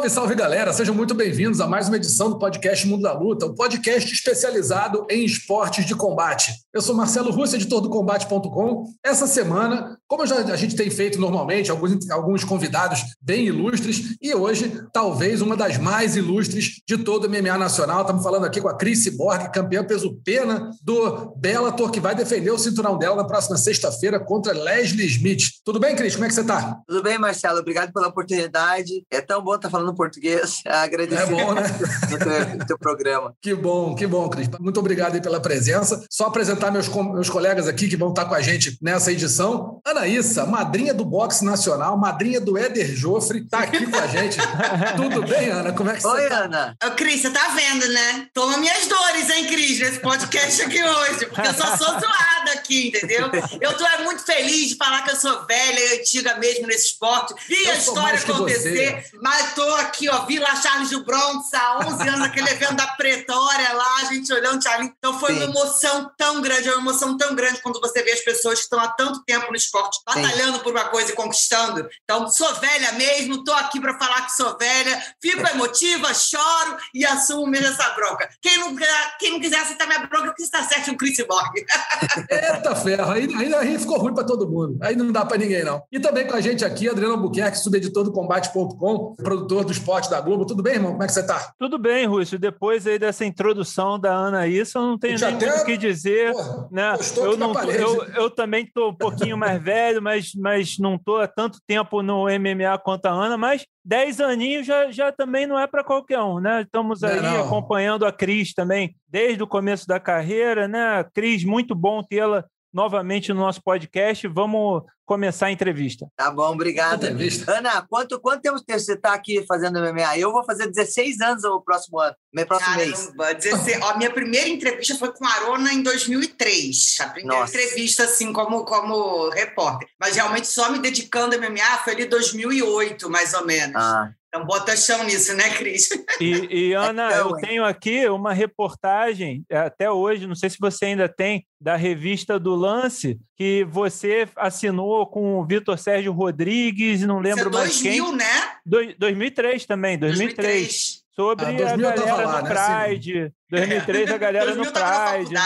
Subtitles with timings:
[0.00, 0.72] Salve, salve galera!
[0.72, 5.06] Sejam muito bem-vindos a mais uma edição do podcast Mundo da Luta, um podcast especializado
[5.10, 6.52] em esportes de combate.
[6.72, 8.84] Eu sou Marcelo Russo, editor do Combate.com.
[9.04, 14.34] Essa semana, como já, a gente tem feito normalmente, alguns, alguns convidados bem ilustres, e
[14.34, 18.02] hoje, talvez uma das mais ilustres de todo o MMA nacional.
[18.02, 22.52] Estamos falando aqui com a Cris Borg, campeã peso pena do Bellator, que vai defender
[22.52, 25.42] o cinturão dela na próxima sexta-feira contra Leslie Smith.
[25.64, 26.14] Tudo bem, Cris?
[26.14, 26.80] Como é que você está?
[26.86, 27.58] Tudo bem, Marcelo.
[27.58, 29.04] Obrigado pela oportunidade.
[29.10, 30.62] É tão bom estar falando português.
[30.66, 31.62] Agradecer é bom, né?
[32.10, 33.34] no teu, no teu programa.
[33.40, 34.48] Que bom, que bom, Cris.
[34.58, 36.04] Muito obrigado aí pela presença.
[36.10, 39.80] Só apresentar meus, meus colegas aqui que vão estar com a gente nessa edição.
[39.84, 44.38] Anaíssa, madrinha do boxe nacional, madrinha do Éder Joffre, está aqui com a gente.
[44.96, 45.72] Tudo bem, Ana?
[45.72, 46.38] Como é que Oi, você tá?
[46.44, 46.76] Ana.
[46.84, 48.26] Ô, Cris, você tá vendo, né?
[48.32, 52.88] Toma minhas dores, hein, Cris, nesse podcast aqui hoje, porque eu só sou zoada aqui,
[52.88, 53.30] entendeu?
[53.60, 56.86] Eu tô é muito feliz de falar que eu sou velha e antiga mesmo nesse
[56.86, 57.34] esporte.
[57.48, 62.08] Vi a história acontecer, mas tô aqui, ó, vi lá Charles do Bronx há 11
[62.08, 64.92] anos, aquele evento da Pretória lá, a gente olhando Charlie.
[64.96, 65.50] Então foi uma Sim.
[65.50, 68.78] emoção tão grande, é uma emoção tão grande quando você vê as pessoas que estão
[68.78, 71.88] há tanto tempo no esporte, batalhando por uma coisa e conquistando.
[72.04, 77.04] Então, sou velha mesmo, tô aqui para falar que sou velha, fico emotiva, choro e
[77.04, 78.28] assumo mesmo essa bronca.
[78.42, 78.76] Quem não,
[79.18, 81.54] quem não quiser aceitar minha bronca, que está certo, um Chris Borg.
[82.30, 84.78] Eita ferro, aí, aí, aí ficou ruim para todo mundo.
[84.82, 85.82] Aí não dá para ninguém, não.
[85.90, 90.20] E também com a gente aqui, Adriano Albuquerque, subeditor do Combate.com, produtor do esporte da
[90.20, 90.46] Globo.
[90.46, 90.92] Tudo bem, irmão?
[90.92, 91.52] Como é que você tá?
[91.58, 92.38] Tudo bem, Rússio.
[92.38, 96.32] Depois aí dessa introdução da Ana isso, eu não tenho nem muito o que dizer.
[96.32, 96.94] Porra, né?
[97.16, 101.28] Eu, não eu, eu também estou um pouquinho mais velho, mas, mas não estou há
[101.28, 105.66] tanto tempo no MMA quanto a Ana, mas 10 aninhos já, já também não é
[105.66, 106.62] para qualquer um, né?
[106.62, 107.44] Estamos Não é aí não.
[107.44, 111.04] acompanhando a Cris também desde o começo da carreira, né?
[111.14, 114.26] Cris, muito bom tê-la novamente no nosso podcast.
[114.28, 116.06] Vamos começar a entrevista.
[116.16, 117.04] Tá bom, obrigado.
[117.04, 117.58] Entrevista.
[117.58, 120.18] Ana, quanto, quanto tempo você está aqui fazendo MMA?
[120.18, 123.06] Eu vou fazer 16 anos no próximo ano, no próximo mês.
[123.06, 123.82] Caramba, 16.
[123.82, 126.98] Ó, minha primeira entrevista foi com a Arona em 2003.
[127.00, 127.56] A primeira Nossa.
[127.56, 129.88] entrevista, assim, como, como repórter.
[129.98, 133.82] Mas realmente só me dedicando a MMA foi ali 2008, mais ou menos.
[133.82, 135.88] Ah, Então bota chão nisso, né, Cris?
[136.20, 140.56] E, e, Ana, Então, eu tenho aqui uma reportagem, é, até hoje, não sei se
[140.60, 147.02] você ainda tem, da revista do Lance, que você assinou com o Vitor Sérgio Rodrigues,
[147.02, 148.16] não lembro é mais 2000, quem.
[148.16, 148.52] né?
[148.64, 150.99] Doi- 2003 também, 2003.
[151.20, 152.54] Sobre Ah, 2000 a eu tava galera lá, no né?
[152.60, 153.32] Assim, Pride.
[153.50, 155.34] 2003, a galera no 2000 tava na Pride.
[155.34, 155.40] né?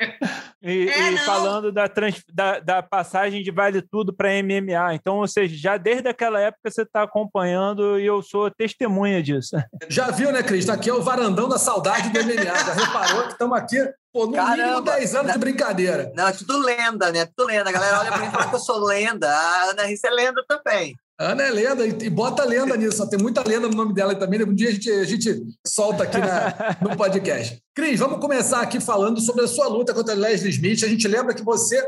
[0.62, 4.94] E, É, e falando da, trans- da, da passagem de Vale Tudo para MMA.
[4.94, 9.56] Então, ou seja, já desde aquela época você está acompanhando e eu sou testemunha disso.
[9.88, 10.68] Já viu, né, Cris?
[10.68, 12.44] Aqui é o varandão da saudade do MMA.
[12.44, 13.78] Já reparou que estamos aqui,
[14.12, 14.92] pô, no mínimo Caramba.
[14.92, 16.12] 10 anos de brincadeira.
[16.14, 17.24] não, é tudo lenda, né?
[17.34, 17.70] Tudo lenda.
[17.70, 19.30] A galera olha para mim e fala que eu sou lenda.
[19.30, 20.94] A Ana Rissa é lenda também.
[21.20, 23.06] Ana é lenda e, bota lenda nisso.
[23.10, 24.38] Tem muita lenda no nome dela também.
[24.38, 24.46] né?
[24.46, 27.58] Um dia a gente, a gente solta aqui na- no podcast.
[27.74, 30.82] Cris, vamos começar aqui falando sobre a sua luta contra a Leslie Smith.
[30.82, 31.78] A gente lembra que você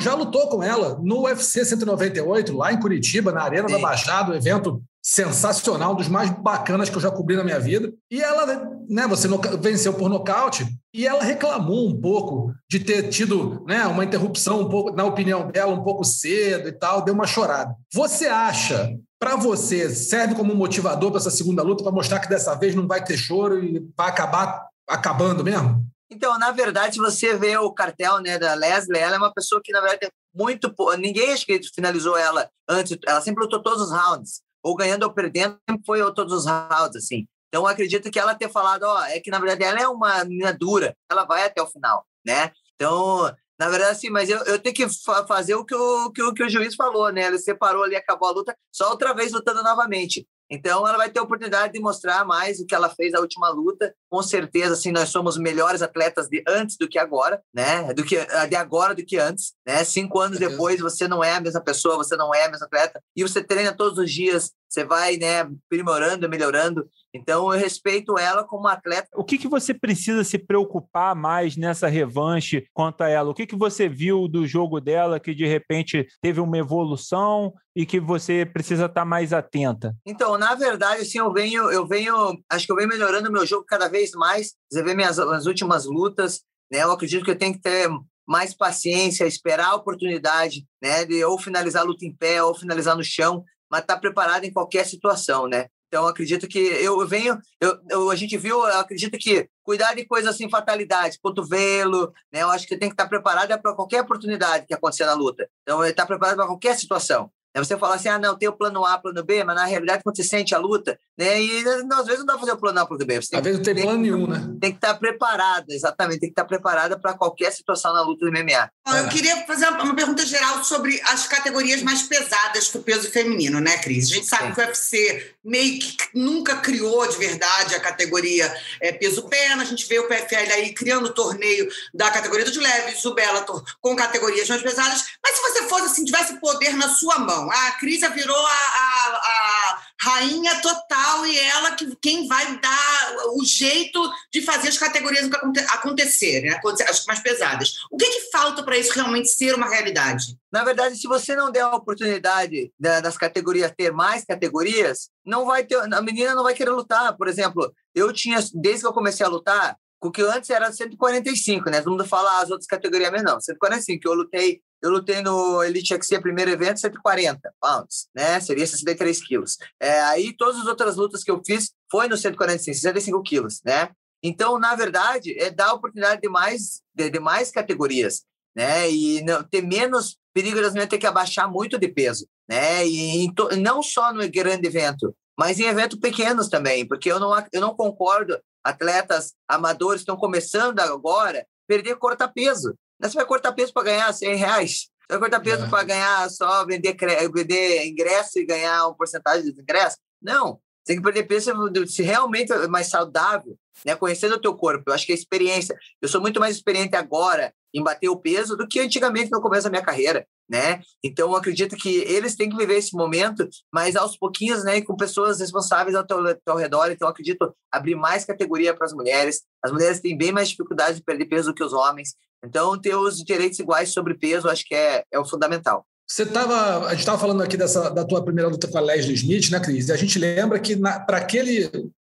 [0.00, 3.82] já lutou com ela no UFC 198, lá em Curitiba, na Arena da Sim.
[3.82, 7.90] Baixada, um evento sensacional, um dos mais bacanas que eu já cobri na minha vida.
[8.10, 8.44] E ela,
[8.86, 9.26] né, você
[9.58, 14.68] venceu por nocaute e ela reclamou um pouco de ter tido, né, uma interrupção um
[14.68, 17.74] pouco, na opinião dela, um pouco cedo e tal, deu uma chorada.
[17.90, 22.54] Você acha, para você, serve como motivador para essa segunda luta para mostrar que dessa
[22.54, 25.86] vez não vai ter choro e vai acabar acabando mesmo?
[26.10, 29.72] Então, na verdade, você vê o cartel né, da Leslie, ela é uma pessoa que,
[29.72, 30.74] na verdade, tem muito.
[30.98, 32.98] Ninguém acho que finalizou ela antes.
[33.06, 34.46] Ela sempre lutou todos os rounds.
[34.68, 37.26] Ou ganhando ou perdendo, foi todos os rounds, assim.
[37.48, 40.52] Então, acredito que ela ter falado, ó, é que, na verdade, ela é uma menina
[40.52, 42.52] dura, ela vai até o final, né?
[42.74, 46.22] Então, na verdade, assim, mas eu, eu tenho que fa- fazer o que o, que,
[46.22, 47.22] o, que o juiz falou, né?
[47.22, 50.28] Ele separou ali, acabou a luta, só outra vez lutando novamente.
[50.50, 53.48] Então, ela vai ter a oportunidade de mostrar mais o que ela fez na última
[53.48, 53.94] luta.
[54.10, 57.92] Com certeza, assim, nós somos melhores atletas de antes do que agora, né?
[57.94, 58.16] Do que
[58.48, 59.84] de agora do que antes, né?
[59.84, 63.02] Cinco anos depois, você não é a mesma pessoa, você não é a mesma atleta.
[63.14, 66.88] E você treina todos os dias, você vai, né, aprimorando, melhorando.
[67.12, 69.08] Então, eu respeito ela como atleta.
[69.14, 73.28] O que, que você precisa se preocupar mais nessa revanche quanto a ela?
[73.28, 77.84] O que, que você viu do jogo dela que de repente teve uma evolução e
[77.84, 79.94] que você precisa estar mais atenta?
[80.06, 83.44] Então, na verdade, assim, eu venho, eu venho, acho que eu venho melhorando o meu
[83.44, 84.54] jogo cada vez mais.
[84.72, 86.40] Você vê minhas as últimas lutas,
[86.72, 86.84] né?
[86.84, 87.86] Eu acredito que eu tenho que ter
[88.28, 92.94] mais paciência, esperar a oportunidade, né, de ou finalizar a luta em pé ou finalizar
[92.94, 93.42] no chão.
[93.70, 95.66] mas estar tá preparado em qualquer situação, né?
[95.88, 100.34] Então, acredito que eu venho, eu, eu, a gente viu, acredito que cuidar de coisas
[100.34, 102.42] assim, fatalidades, cotovelo, né?
[102.42, 105.48] Eu acho que tem que estar preparado para qualquer oportunidade que acontecer na luta.
[105.62, 107.30] Então, estar preparado para qualquer situação.
[107.54, 110.02] É você falar assim, ah, não, tem o plano A, plano B, mas na realidade,
[110.02, 111.40] quando você sente a luta, né?
[111.42, 113.20] E às vezes não dá para fazer o plano A, plano B.
[113.20, 114.56] Você às vezes não tem plano nenhum, né?
[114.60, 118.32] Tem que estar preparada, exatamente, tem que estar preparada para qualquer situação na luta do
[118.32, 118.70] MMA.
[118.86, 119.08] Eu é.
[119.08, 124.10] queria fazer uma pergunta geral sobre as categorias mais pesadas do peso feminino, né, Cris?
[124.10, 124.54] A gente sabe Sim.
[124.54, 129.86] que o UFC meio que nunca criou de verdade a categoria é, peso-pena, a gente
[129.86, 134.48] vê o PFL aí criando o torneio da categoria dos leves, o Bellator com categorias
[134.48, 138.36] mais pesadas, mas se você fosse assim, tivesse poder na sua mão, a Cris virou
[138.36, 144.00] a, a, a, rainha total e ela que quem vai dar o jeito
[144.32, 145.28] de fazer as categorias
[145.72, 146.60] acontecerem, né?
[146.88, 147.74] as mais pesadas.
[147.90, 150.38] O que, que falta para isso realmente ser uma realidade?
[150.50, 155.64] Na verdade, se você não der a oportunidade das categorias ter mais categorias, não vai
[155.64, 157.16] ter, a menina não vai querer lutar.
[157.16, 161.70] Por exemplo, eu tinha, desde que eu comecei a lutar, o que antes era 145,
[161.70, 161.80] né?
[161.80, 165.62] Todo mundo fala as outras categorias, mas não, 145, que eu lutei eu lutei no
[165.62, 168.38] Elite XC, primeiro evento, 140 pounds, né?
[168.40, 169.56] Seria 63 quilos.
[169.80, 173.90] É, aí, todas as outras lutas que eu fiz foi no 145, 65 quilos, né?
[174.22, 178.22] Então, na verdade, é dar oportunidade de mais, de, de mais categorias,
[178.56, 178.90] né?
[178.90, 182.86] E não, ter menos perigo meninas ter que abaixar muito de peso, né?
[182.86, 187.32] E to, não só no grande evento, mas em eventos pequenos também, porque eu não,
[187.52, 192.74] eu não concordo atletas amadores estão começando agora perder cortar peso.
[193.00, 194.88] Você vai cortar peso para ganhar 100 reais?
[195.08, 195.68] Você vai cortar peso é.
[195.68, 196.96] para ganhar só vender,
[197.32, 199.98] vender ingresso e ganhar uma porcentagem dos ingressos?
[200.20, 200.60] Não.
[200.82, 201.52] Você tem que perder peso
[201.86, 203.94] se realmente é mais saudável, né?
[203.94, 204.84] conhecendo o teu corpo.
[204.86, 205.76] Eu acho que a experiência.
[206.00, 209.64] Eu sou muito mais experiente agora em bater o peso do que antigamente no começo
[209.64, 210.80] da minha carreira, né?
[211.04, 214.96] Então, eu acredito que eles têm que viver esse momento, mas aos pouquinhos, né, com
[214.96, 216.90] pessoas responsáveis ao teu, teu redor.
[216.90, 219.42] Então, eu acredito abrir mais categoria para as mulheres.
[219.62, 222.14] As mulheres têm bem mais dificuldade de perder peso do que os homens.
[222.44, 225.84] Então, ter os direitos iguais sobre peso, acho que é, é o fundamental.
[226.10, 229.14] Você estava, a gente estava falando aqui dessa, da tua primeira luta com a Leslie
[229.14, 229.88] Smith, né, Cris?
[229.88, 231.18] E a gente lembra que para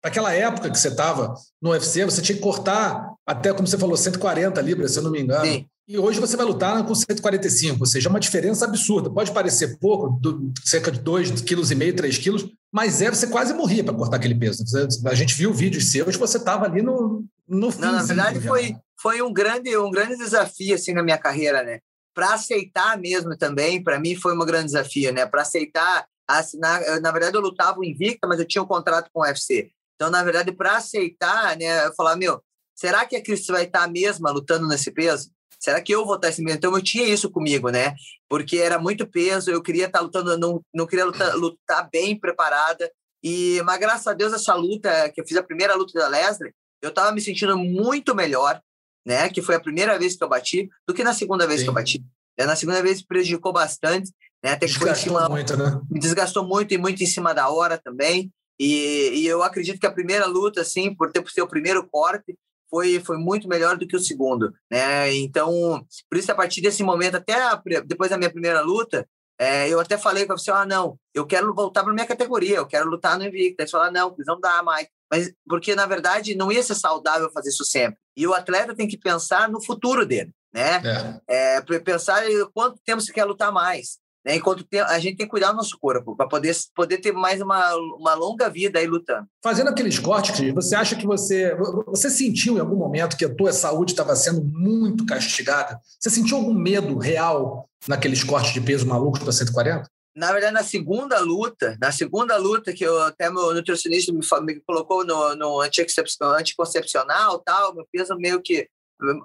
[0.03, 3.97] aquela época que você estava no UFC, você tinha que cortar até, como você falou,
[3.97, 5.45] 140 libras, se eu não me engano.
[5.45, 5.67] Sim.
[5.89, 9.11] E hoje você vai lutar com 145, ou seja, é uma diferença absurda.
[9.11, 13.83] Pode parecer pouco, do, cerca de 2,5 kg, 3 kg, mas é, você quase morria
[13.83, 14.65] para cortar aquele peso.
[15.05, 17.81] A gente viu vídeos seus, você estava ali no, no fim.
[17.81, 21.81] Não, na verdade, foi, foi um grande, um grande desafio assim na minha carreira, né?
[22.17, 25.27] Para aceitar mesmo também, para mim foi um grande desafio, né?
[25.27, 29.23] Para aceitar, assinar, na verdade eu lutava invicta, mas eu tinha um contrato com o
[29.23, 29.71] UFC.
[29.97, 32.43] Então, na verdade, para aceitar, né, eu falar, meu,
[32.75, 35.31] será que a Cris vai estar mesma lutando nesse peso?
[35.59, 36.59] Será que eu vou estar esse mesmo?
[36.59, 37.95] Então, eu tinha isso comigo, né?
[38.29, 42.91] Porque era muito peso, eu queria estar lutando, não, não queria lutar, lutar bem preparada.
[43.23, 46.53] E, mas graças a Deus, essa luta, que eu fiz a primeira luta da Leslie,
[46.83, 48.61] eu estava me sentindo muito melhor,
[49.07, 49.29] né?
[49.29, 51.67] Que foi a primeira vez que eu bati, do que na segunda vez Sim.
[51.67, 52.05] que eu bati.
[52.37, 54.11] É, na segunda vez prejudicou bastante,
[54.45, 54.53] né?
[54.53, 55.81] Até que desgastou foi cima, muito, né?
[55.91, 58.31] Me desgastou muito e muito em cima da hora também.
[58.59, 62.37] E, e eu acredito que a primeira luta, assim, por ter ser o primeiro corte,
[62.69, 65.15] foi, foi muito melhor do que o segundo, né?
[65.15, 69.07] Então, por isso, a partir desse momento, até a, depois da minha primeira luta,
[69.39, 72.67] é, eu até falei para você, ah, não, eu quero voltar para minha categoria, eu
[72.67, 73.63] quero lutar no Invicta.
[73.63, 74.89] Aí você fala, não, não dá mais.
[75.11, 77.99] Mas porque, na verdade, não ia ser saudável fazer isso sempre.
[78.17, 80.83] E o atleta tem que pensar no futuro dele, né?
[81.29, 81.57] É.
[81.57, 82.23] é pensar
[82.53, 83.99] quanto tempo você quer lutar mais.
[84.27, 84.35] Né?
[84.35, 87.41] Enquanto tem, a gente tem que cuidar do nosso corpo para poder, poder ter mais
[87.41, 89.25] uma, uma longa vida aí lutando.
[89.41, 91.55] Fazendo aqueles cortes, você acha que você.
[91.87, 95.81] Você sentiu em algum momento que a tua saúde estava sendo muito castigada?
[96.01, 99.89] Você sentiu algum medo real naqueles cortes de peso malucos para 140?
[100.17, 104.61] Na verdade, na segunda luta, na segunda luta que eu, até meu nutricionista me, me
[104.61, 108.67] colocou no, no anticoncepcional tal, meu peso meio que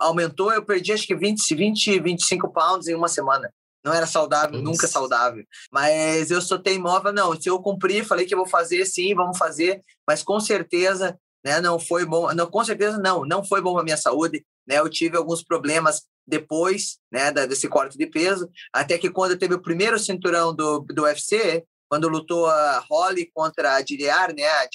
[0.02, 3.50] aumentou, eu perdi acho que 20, 20 25 pounds em uma semana.
[3.84, 4.64] Não era saudável, Nossa.
[4.64, 5.44] nunca saudável.
[5.72, 7.40] Mas eu sou teimosa, não.
[7.40, 9.82] Se eu cumprir, falei que eu vou fazer, sim, vamos fazer.
[10.06, 12.32] Mas com certeza, né, não foi bom.
[12.34, 13.26] Não, com certeza, não.
[13.26, 14.46] Não foi bom para minha saúde.
[14.68, 19.56] Né, eu tive alguns problemas depois né, desse corte de peso, até que quando teve
[19.56, 24.68] o primeiro cinturão do, do UFC, quando lutou a Holly contra a Diliar, né, a,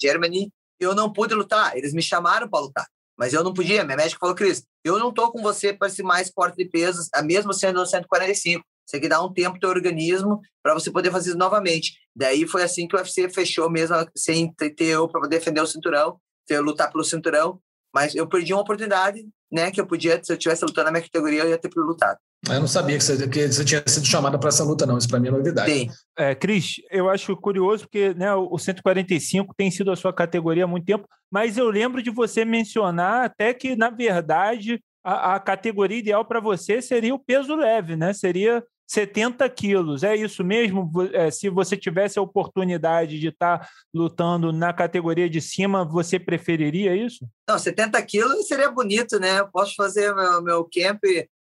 [0.00, 3.96] Germany, eu não pude lutar, eles me chamaram para lutar, mas eu não podia, minha
[3.96, 7.52] médica falou, Cris, eu não tô com você para esse mais corte de peso, mesmo
[7.52, 11.38] sendo 145, você tem que dar um tempo teu organismo para você poder fazer isso
[11.38, 11.94] novamente.
[12.14, 16.20] Daí foi assim que o UFC fechou mesmo, sem ter eu para defender o cinturão,
[16.46, 17.60] ter lutar pelo cinturão,
[17.94, 19.70] mas eu perdi uma oportunidade, né?
[19.70, 22.18] Que eu podia, se eu tivesse lutando na minha categoria, eu ia ter lutado.
[22.48, 24.98] Eu não sabia que você, que você tinha sido chamada para essa luta, não.
[24.98, 25.72] Isso para mim é novidade.
[25.72, 25.90] Sim.
[26.18, 30.66] É, Cris, eu acho curioso porque né, o 145 tem sido a sua categoria há
[30.66, 35.98] muito tempo, mas eu lembro de você mencionar até que, na verdade, a, a categoria
[35.98, 38.12] ideal para você seria o peso leve, né?
[38.12, 40.02] Seria 70 quilos.
[40.02, 40.90] É isso mesmo?
[41.12, 46.18] É, se você tivesse a oportunidade de estar tá lutando na categoria de cima, você
[46.18, 47.26] preferiria isso?
[47.48, 49.40] Não, 70 quilos seria bonito, né?
[49.40, 51.02] Eu posso fazer meu, meu camp,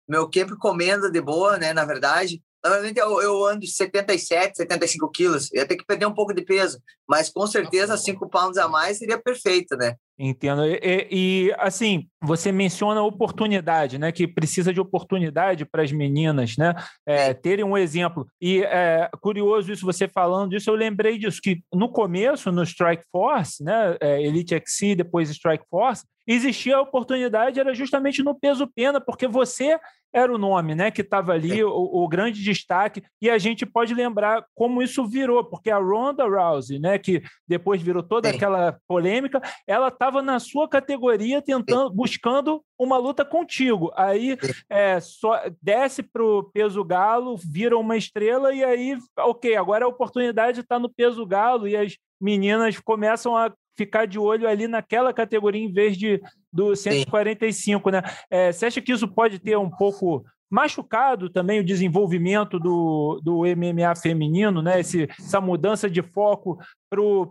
[0.09, 1.73] meu camp comendo de boa, né?
[1.73, 2.43] Na verdade.
[2.65, 5.53] Normalmente eu, eu ando 77, 75 quilos.
[5.53, 8.67] Eu ia ter que perder um pouco de peso, mas com certeza 5 pounds a
[8.67, 9.97] mais seria perfeito, né?
[10.17, 10.65] Entendo.
[10.65, 14.13] E, e, assim, você menciona oportunidade, né?
[14.13, 16.73] Que precisa de oportunidade para as meninas, né?
[17.05, 18.25] É, terem um exemplo.
[18.41, 23.05] E é curioso isso, você falando isso, eu lembrei disso, que no começo, no Strike
[23.11, 23.97] Force, né?
[24.01, 29.27] É, Elite XC, depois Strike Force, existia a oportunidade, era justamente no peso pena, porque
[29.27, 29.79] você
[30.15, 30.93] era o nome, né?
[30.93, 35.43] Que estava ali, o, o, grande destaque, e a gente pode lembrar como isso virou,
[35.43, 36.97] porque a Ronda Rousey, né?
[36.99, 43.25] Que depois virou toda aquela polêmica, ela estava na sua categoria tentando, buscando uma luta
[43.25, 43.91] contigo.
[43.97, 44.39] Aí
[44.71, 49.89] é, só desce para o peso galo, vira uma estrela, e aí, ok, agora a
[49.89, 55.13] oportunidade está no peso galo, e as meninas começam a ficar de olho ali naquela
[55.13, 56.21] categoria em vez de
[56.53, 57.93] do 145, Sim.
[57.93, 58.03] né?
[58.31, 63.41] É, você acha que isso pode ter um pouco machucado também o desenvolvimento do, do
[63.41, 64.79] MMA feminino, né?
[64.81, 66.59] Esse, essa mudança de foco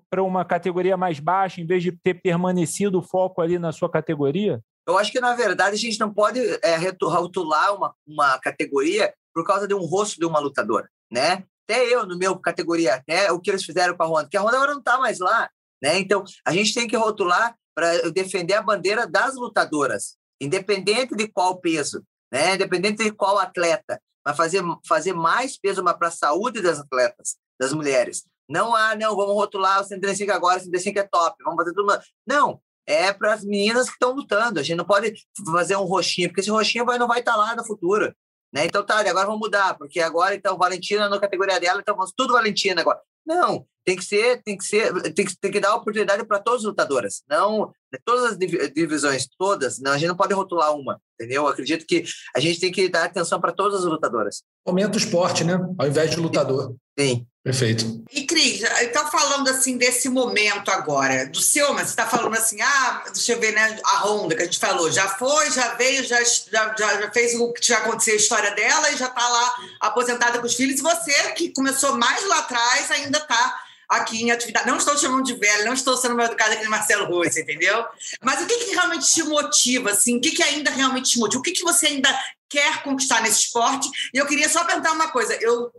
[0.09, 3.89] para uma categoria mais baixa, em vez de ter permanecido o foco ali na sua
[3.89, 4.59] categoria?
[4.85, 9.45] Eu acho que, na verdade, a gente não pode é, rotular uma, uma categoria por
[9.45, 11.45] causa de um rosto de uma lutadora, né?
[11.63, 14.41] Até eu, no meu categoria, até o que eles fizeram com a Ronda, porque a
[14.41, 15.50] Ronda agora não está mais lá,
[15.84, 16.00] né?
[16.00, 21.60] Então, a gente tem que rotular para defender a bandeira das lutadoras, independente de qual
[21.60, 22.56] peso, né?
[22.56, 27.74] independente de qual atleta, mas fazer, fazer mais peso para a saúde das atletas, das
[27.74, 28.24] mulheres.
[28.48, 32.00] Não, ah, não, vamos rotular o 135 agora, o 135 é top, vamos fazer tudo.
[32.25, 34.60] Não, é para as meninas que estão lutando.
[34.60, 35.13] A gente não pode
[35.52, 38.13] fazer um roxinho, porque esse roxinho vai, não vai estar tá lá no futuro.
[38.54, 38.66] Né?
[38.66, 42.34] Então, tá, agora vamos mudar, porque agora, então, Valentina na categoria dela, então vamos tudo
[42.34, 43.02] Valentina agora.
[43.25, 46.62] Não, tem que ser, tem que ser, tem que, tem que dar oportunidade para todas
[46.62, 47.72] as lutadoras, não
[48.06, 49.80] todas as divisões, todas.
[49.80, 51.44] Não, a gente não pode rotular uma, entendeu?
[51.44, 52.03] Eu acredito que
[52.36, 54.44] a gente tem que dar atenção para todas as lutadoras.
[54.65, 55.53] Aumenta o esporte, né?
[55.77, 56.75] Ao invés de lutador.
[56.98, 57.27] Sim.
[57.43, 58.01] Perfeito.
[58.09, 62.62] E, Cris, então falando assim desse momento agora, do seu, mas você está falando assim,
[62.62, 66.05] ah, deixa eu ver, né, a Honda que a gente falou, já foi, já veio,
[66.05, 69.55] já, já, já fez o que já aconteceu a história dela e já está lá
[69.81, 73.62] aposentada com os filhos, e você, que começou mais lá atrás, ainda está
[73.97, 74.67] aqui em atividade.
[74.67, 77.41] Não estou te chamando de velho, não estou sendo mal educada aqui no Marcelo Rossi,
[77.41, 77.85] entendeu?
[78.21, 80.17] Mas o que, que realmente te motiva, assim?
[80.17, 81.39] O que, que ainda realmente te motiva?
[81.39, 82.09] O que, que você ainda
[82.50, 83.89] quer conquistar nesse esporte?
[84.13, 85.33] E eu queria só perguntar uma coisa.
[85.41, 85.71] Eu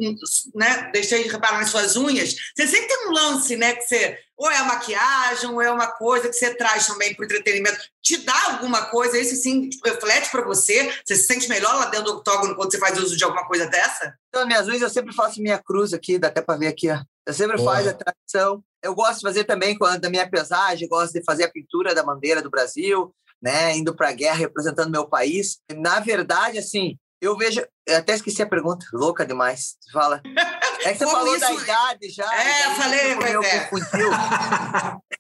[0.54, 2.35] né, deixei de reparar nas suas unhas.
[2.56, 3.75] Você sempre tem um lance, né?
[3.75, 7.23] Que você ou é a maquiagem, ou é uma coisa que você traz também para
[7.23, 7.78] o entretenimento.
[8.02, 10.92] Te dá alguma coisa, isso sim reflete para você?
[11.04, 13.66] Você se sente melhor lá dentro do octógono quando você faz uso de alguma coisa
[13.66, 14.18] dessa?
[14.28, 16.99] Então, minhas unhas eu sempre faço minha cruz aqui, dá até para ver aqui, ó.
[17.26, 17.75] Eu sempre Boa.
[17.75, 18.62] faço a tradição.
[18.83, 22.02] Eu gosto de fazer também quando da minha pesagem, gosto de fazer a pintura da
[22.02, 25.59] bandeira do Brasil, né, indo para a guerra representando meu país.
[25.73, 27.66] Na verdade, assim, eu vejo.
[27.87, 29.76] Eu até esqueci a pergunta, louca demais.
[29.93, 30.23] Fala.
[30.85, 31.47] É que você Como falou isso...
[31.47, 32.35] da idade já.
[32.35, 33.71] É, eu falei, mas é.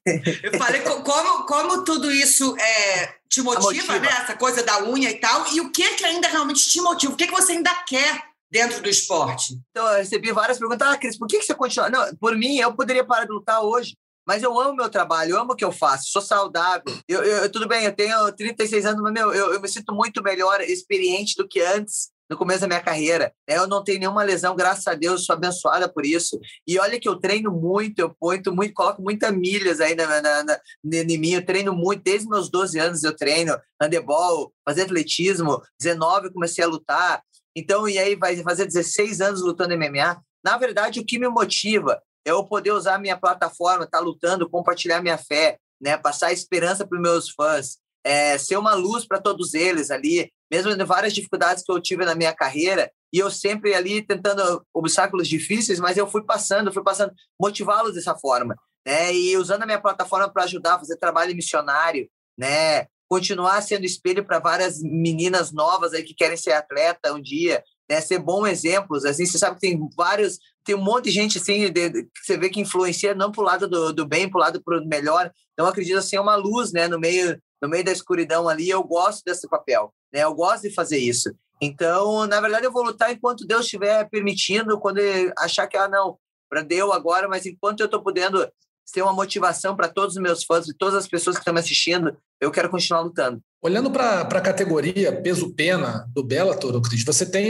[0.46, 4.08] eu falei como, como tudo isso é, te motiva, motiva, né?
[4.08, 5.46] Essa coisa da unha e tal.
[5.52, 7.12] E o que, que ainda realmente te motiva?
[7.12, 9.58] O que, que você ainda quer dentro do esporte?
[9.70, 10.86] Então, eu recebi várias perguntas.
[10.86, 11.90] Ah, Cris, por que, você continua?
[11.90, 13.96] Não, por mim, eu poderia parar de lutar hoje.
[14.24, 16.84] Mas eu amo meu trabalho, eu amo o que eu faço, sou saudável.
[17.06, 20.22] Eu, eu, tudo bem, eu tenho 36 anos, mas meu, eu, eu me sinto muito
[20.22, 23.34] melhor, experiente do que antes no começo da minha carreira.
[23.46, 26.38] Eu não tenho nenhuma lesão, graças a Deus, sou abençoada por isso.
[26.66, 30.42] E olha que eu treino muito, eu ponho muito, coloco muitas milhas aí na, na,
[30.42, 35.60] na, em mim, eu treino muito, desde meus 12 anos eu treino handebol, fazer atletismo,
[35.78, 37.22] 19 eu comecei a lutar.
[37.56, 40.20] Então, e aí vai fazer 16 anos lutando MMA.
[40.44, 44.48] Na verdade, o que me motiva é eu poder usar minha plataforma, estar tá lutando,
[44.48, 45.96] compartilhar minha fé, né?
[45.96, 50.70] passar esperança para os meus fãs, é, ser uma luz para todos eles ali, mesmo
[50.70, 55.28] em várias dificuldades que eu tive na minha carreira, e eu sempre ali tentando obstáculos
[55.28, 58.56] difíceis, mas eu fui passando, fui passando, motivá-los dessa forma,
[58.86, 59.14] né?
[59.14, 62.86] E usando a minha plataforma para ajudar fazer trabalho missionário, né?
[63.08, 68.00] Continuar sendo espelho para várias meninas novas aí que querem ser atleta um dia, né?
[68.00, 71.70] Ser bons exemplos, assim, você sabe que tem vários tem um monte de gente assim
[71.70, 74.40] de, que você vê que influencia não para o lado do, do bem, para o
[74.40, 75.30] lado pro melhor.
[75.52, 78.68] Então, acredito assim, é uma luz, né, no meio no meio da escuridão ali.
[78.68, 80.22] Eu gosto desse papel, né?
[80.24, 81.30] Eu gosto de fazer isso.
[81.60, 85.00] Então, na verdade, eu vou lutar enquanto Deus estiver permitindo, quando
[85.38, 86.18] achar que, ah, não,
[86.48, 88.46] para deu agora, mas enquanto eu estou podendo
[88.84, 91.60] ser uma motivação para todos os meus fãs e todas as pessoas que estão me
[91.60, 93.42] assistindo, eu quero continuar lutando.
[93.64, 97.48] Olhando para a categoria peso-pena do Bellator, Cris, você tem,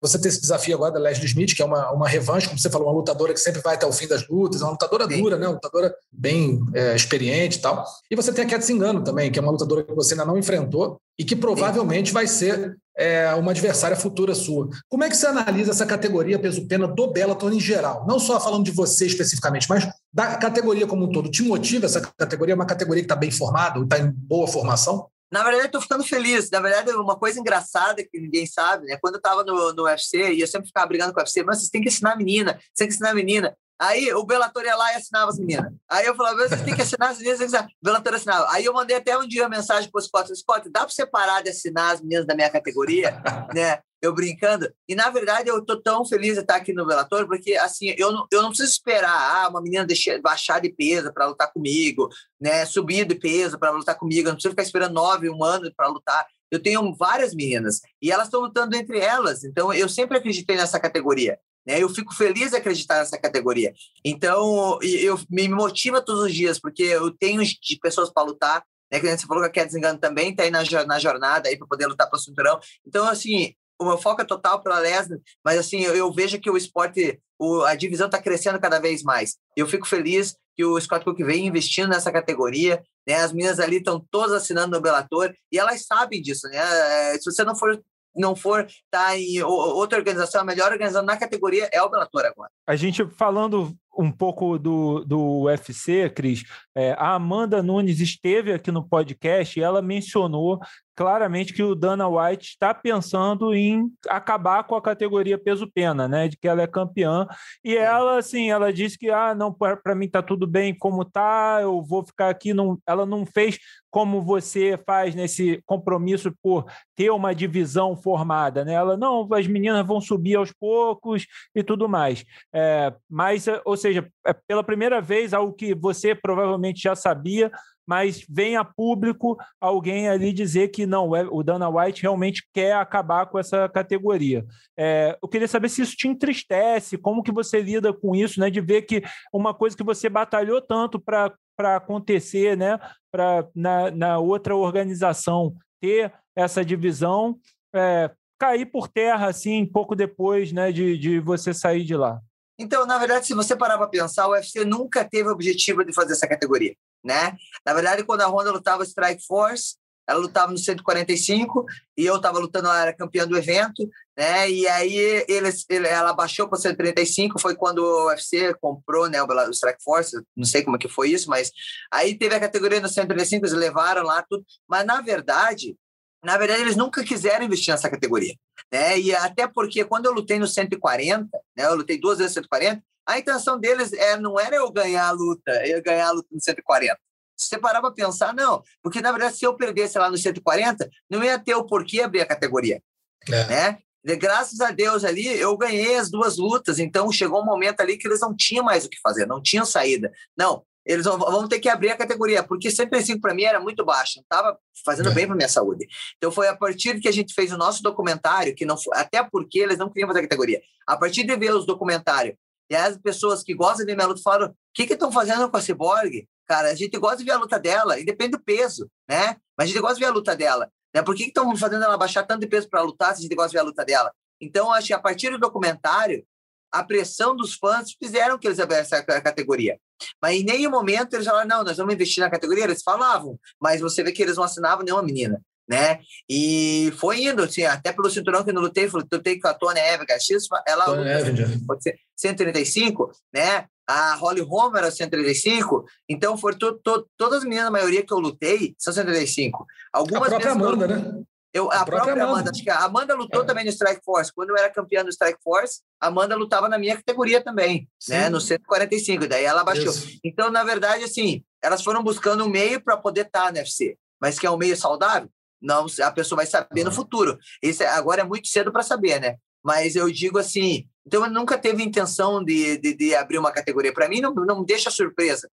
[0.00, 2.70] você tem esse desafio agora da Leslie Smith, que é uma, uma revanche, como você
[2.70, 5.20] falou, uma lutadora que sempre vai até o fim das lutas, é uma lutadora Sim.
[5.20, 5.46] dura, né?
[5.46, 7.84] uma lutadora bem é, experiente e tal.
[8.10, 10.38] E você tem a Cat Zingano também, que é uma lutadora que você ainda não
[10.38, 12.14] enfrentou e que provavelmente Sim.
[12.14, 14.70] vai ser é, uma adversária futura sua.
[14.88, 18.06] Como é que você analisa essa categoria peso-pena do Bellator em geral?
[18.08, 21.30] Não só falando de você especificamente, mas da categoria como um todo.
[21.30, 22.54] Te motiva essa categoria?
[22.54, 25.06] É uma categoria que está bem formada, está em boa formação?
[25.34, 26.48] Na verdade, eu tô ficando feliz.
[26.48, 28.96] Na verdade, uma coisa engraçada que ninguém sabe, né?
[29.02, 31.58] Quando eu estava no, no UFC, e eu sempre ficava brigando com o UFC, mas
[31.58, 33.56] vocês têm que ensinar a menina, vocês têm que ensinar a menina.
[33.76, 35.72] Aí o Bellator ia lá e assinava as meninas.
[35.90, 38.46] Aí eu falava, você tem que assinar as meninas, o Bellator assinava.
[38.50, 41.04] Aí eu mandei até um dia uma mensagem para o Scott, Scott, dá para você
[41.04, 43.20] parar de assinar as meninas da minha categoria?
[43.52, 43.80] né?
[44.04, 44.72] Eu brincando.
[44.88, 48.12] E na verdade eu tô tão feliz de estar aqui no Bellator, porque assim, eu
[48.12, 49.10] não, eu não preciso esperar
[49.44, 52.08] ah, uma menina deixar, baixar de peso para lutar comigo,
[52.40, 52.66] né?
[52.66, 54.28] Subir de peso para lutar comigo.
[54.28, 56.26] Eu não preciso ficar esperando nove, um ano para lutar.
[56.50, 59.42] Eu tenho várias meninas e elas estão lutando entre elas.
[59.44, 61.38] Então eu sempre acreditei nessa categoria.
[61.66, 61.82] Né?
[61.82, 63.72] Eu fico feliz de acreditar nessa categoria.
[64.04, 67.42] Então, eu me motiva todos os dias, porque eu tenho
[67.80, 68.64] pessoas para lutar.
[68.92, 69.00] Né?
[69.00, 71.66] Que você falou que a Quer Desengano também está aí na, na jornada aí para
[71.66, 72.60] poder lutar para o cinturão.
[72.86, 76.50] Então, assim, o meu foco é total para Lesnar, mas assim, eu, eu, vejo que
[76.50, 79.36] o esporte, o, a divisão está crescendo cada vez mais.
[79.56, 83.16] Eu fico feliz que o Scott Cook vem investindo nessa categoria, né?
[83.16, 86.56] As meninas ali estão todas assinando no Bellator e elas sabem disso, né?
[86.56, 87.80] É, se você não for
[88.16, 92.50] não for tá em outra organização, a melhor organização na categoria é o Bellator agora.
[92.64, 98.70] A gente falando um pouco do, do UFC, Cris, é, a Amanda Nunes esteve aqui
[98.70, 100.60] no podcast e ela mencionou
[100.94, 106.28] claramente que o Dana White está pensando em acabar com a categoria peso-pena, né?
[106.28, 107.26] De que ela é campeã.
[107.64, 111.58] E ela, assim, ela disse que, ah, não, para mim tá tudo bem como tá,
[111.60, 112.54] eu vou ficar aqui.
[112.54, 113.58] Não, ela não fez
[113.90, 118.72] como você faz nesse compromisso por ter uma divisão formada, né?
[118.72, 122.24] Ela, não, as meninas vão subir aos poucos e tudo mais.
[122.52, 127.52] É, mas, ou seja, é pela primeira vez, algo que você provavelmente já sabia,
[127.86, 132.74] mas vem a público alguém ali dizer que não, é, o Dana White realmente quer
[132.74, 134.44] acabar com essa categoria.
[134.78, 138.48] É, eu queria saber se isso te entristece, como que você lida com isso, né?
[138.48, 142.78] De ver que uma coisa que você batalhou tanto para acontecer, né?
[143.12, 147.36] Para na, na outra organização ter essa divisão,
[147.74, 150.72] é, cair por terra assim pouco depois, né?
[150.72, 152.18] De, de você sair de lá.
[152.58, 155.92] Então, na verdade, se você parar para pensar, o UFC nunca teve o objetivo de
[155.92, 157.36] fazer essa categoria, né?
[157.66, 161.64] Na verdade, quando a Honda lutava Strike Force, ela lutava no 145
[161.96, 164.50] e eu estava lutando, ela era campeã do evento, né?
[164.50, 169.50] E aí eles, ele, ela baixou para 135, foi quando o UFC comprou, né, o
[169.50, 171.50] Strike Force, não sei como é que foi isso, mas
[171.90, 175.76] aí teve a categoria no 135, eles levaram lá tudo, mas na verdade,
[176.24, 178.34] na verdade eles nunca quiseram investir nessa categoria.
[178.72, 178.98] Né?
[178.98, 182.82] E até porque quando eu lutei no 140, né, eu lutei duas vezes no 140,
[183.06, 186.40] a intenção deles é, não era eu ganhar a luta, eu ganhar a luta no
[186.40, 186.98] 140.
[187.36, 188.62] Se você parar para pensar, não.
[188.82, 192.20] Porque, na verdade, se eu perdesse lá no 140, não ia ter o porquê abrir
[192.20, 192.82] a categoria.
[193.28, 193.46] É.
[193.46, 193.78] Né?
[194.16, 196.78] graças a Deus ali, eu ganhei as duas lutas.
[196.78, 199.64] Então, chegou um momento ali que eles não tinham mais o que fazer, não tinham
[199.64, 200.12] saída.
[200.36, 203.84] Não, eles vão, vão ter que abrir a categoria, porque 105 para mim era muito
[203.84, 205.14] baixo, estava fazendo é.
[205.14, 205.86] bem para minha saúde.
[206.16, 209.58] Então foi a partir que a gente fez o nosso documentário, que não até porque
[209.60, 210.60] eles não queriam fazer a categoria.
[210.86, 212.34] A partir de ver os documentários
[212.70, 215.56] e as pessoas que gostam de ver minha luta falaram: o que estão fazendo com
[215.56, 216.26] a Cyborg?
[216.46, 219.36] Cara, a gente gosta de ver a luta dela, e depende do peso, né?
[219.56, 220.70] Mas a gente gosta de ver a luta dela.
[220.94, 221.02] Né?
[221.02, 223.50] Por que estão fazendo ela baixar tanto de peso para lutar se a gente gosta
[223.50, 224.12] de ver a luta dela?
[224.40, 226.24] Então, acho que a partir do documentário,
[226.74, 229.78] a pressão dos fãs fizeram que eles abrissem a categoria.
[230.20, 232.64] Mas em nenhum momento eles falaram, não, nós vamos investir na categoria.
[232.64, 236.00] Eles falavam, mas você vê que eles não assinavam nenhuma menina, né?
[236.28, 239.78] E foi indo, assim, até pelo cinturão que eu não lutei, lutei com a Tony
[239.78, 243.66] Evans, ela luta, 135, né?
[243.86, 248.12] A Holly Holm era 135, então foram to, to, todas as meninas, a maioria que
[248.12, 249.64] eu lutei, são 135.
[249.92, 251.22] Algumas a própria Amanda, né?
[251.54, 252.50] Eu, a, a própria, própria Amanda.
[252.50, 253.46] Acho que a Amanda lutou é.
[253.46, 254.32] também no Strike Force.
[254.34, 258.12] Quando eu era campeã do Strike Force, a Amanda lutava na minha categoria também, Sim.
[258.12, 258.28] né?
[258.28, 259.28] No 145.
[259.28, 259.84] Daí ela baixou.
[259.84, 260.18] Isso.
[260.24, 263.96] Então, na verdade, assim, elas foram buscando um meio para poder estar tá no UFC.
[264.20, 265.30] Mas que é um meio saudável?
[265.62, 266.86] Não, a pessoa vai saber uhum.
[266.86, 267.38] no futuro.
[267.62, 269.36] Esse agora é muito cedo para saber, né?
[269.62, 273.92] Mas eu digo assim, Então, nunca teve intenção de, de, de abrir uma categoria.
[273.92, 275.50] Para mim, não, não deixa surpresa.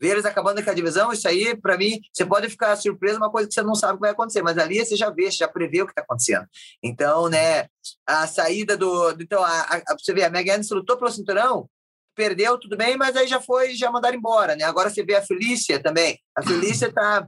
[0.00, 3.30] Ver eles acabando com a divisão, isso aí, para mim, você pode ficar surpreso, uma
[3.30, 5.38] coisa que você não sabe o que vai acontecer, mas ali você já vê, você
[5.38, 6.46] já prevê o que está acontecendo.
[6.82, 7.66] Então, né,
[8.06, 9.10] a saída do.
[9.20, 11.68] Então, a, a, você vê, a Meg Anderson lutou pelo cinturão,
[12.14, 14.64] perdeu, tudo bem, mas aí já foi, já mandaram embora, né?
[14.64, 16.18] Agora você vê a Felícia também.
[16.34, 17.26] A Felícia tá,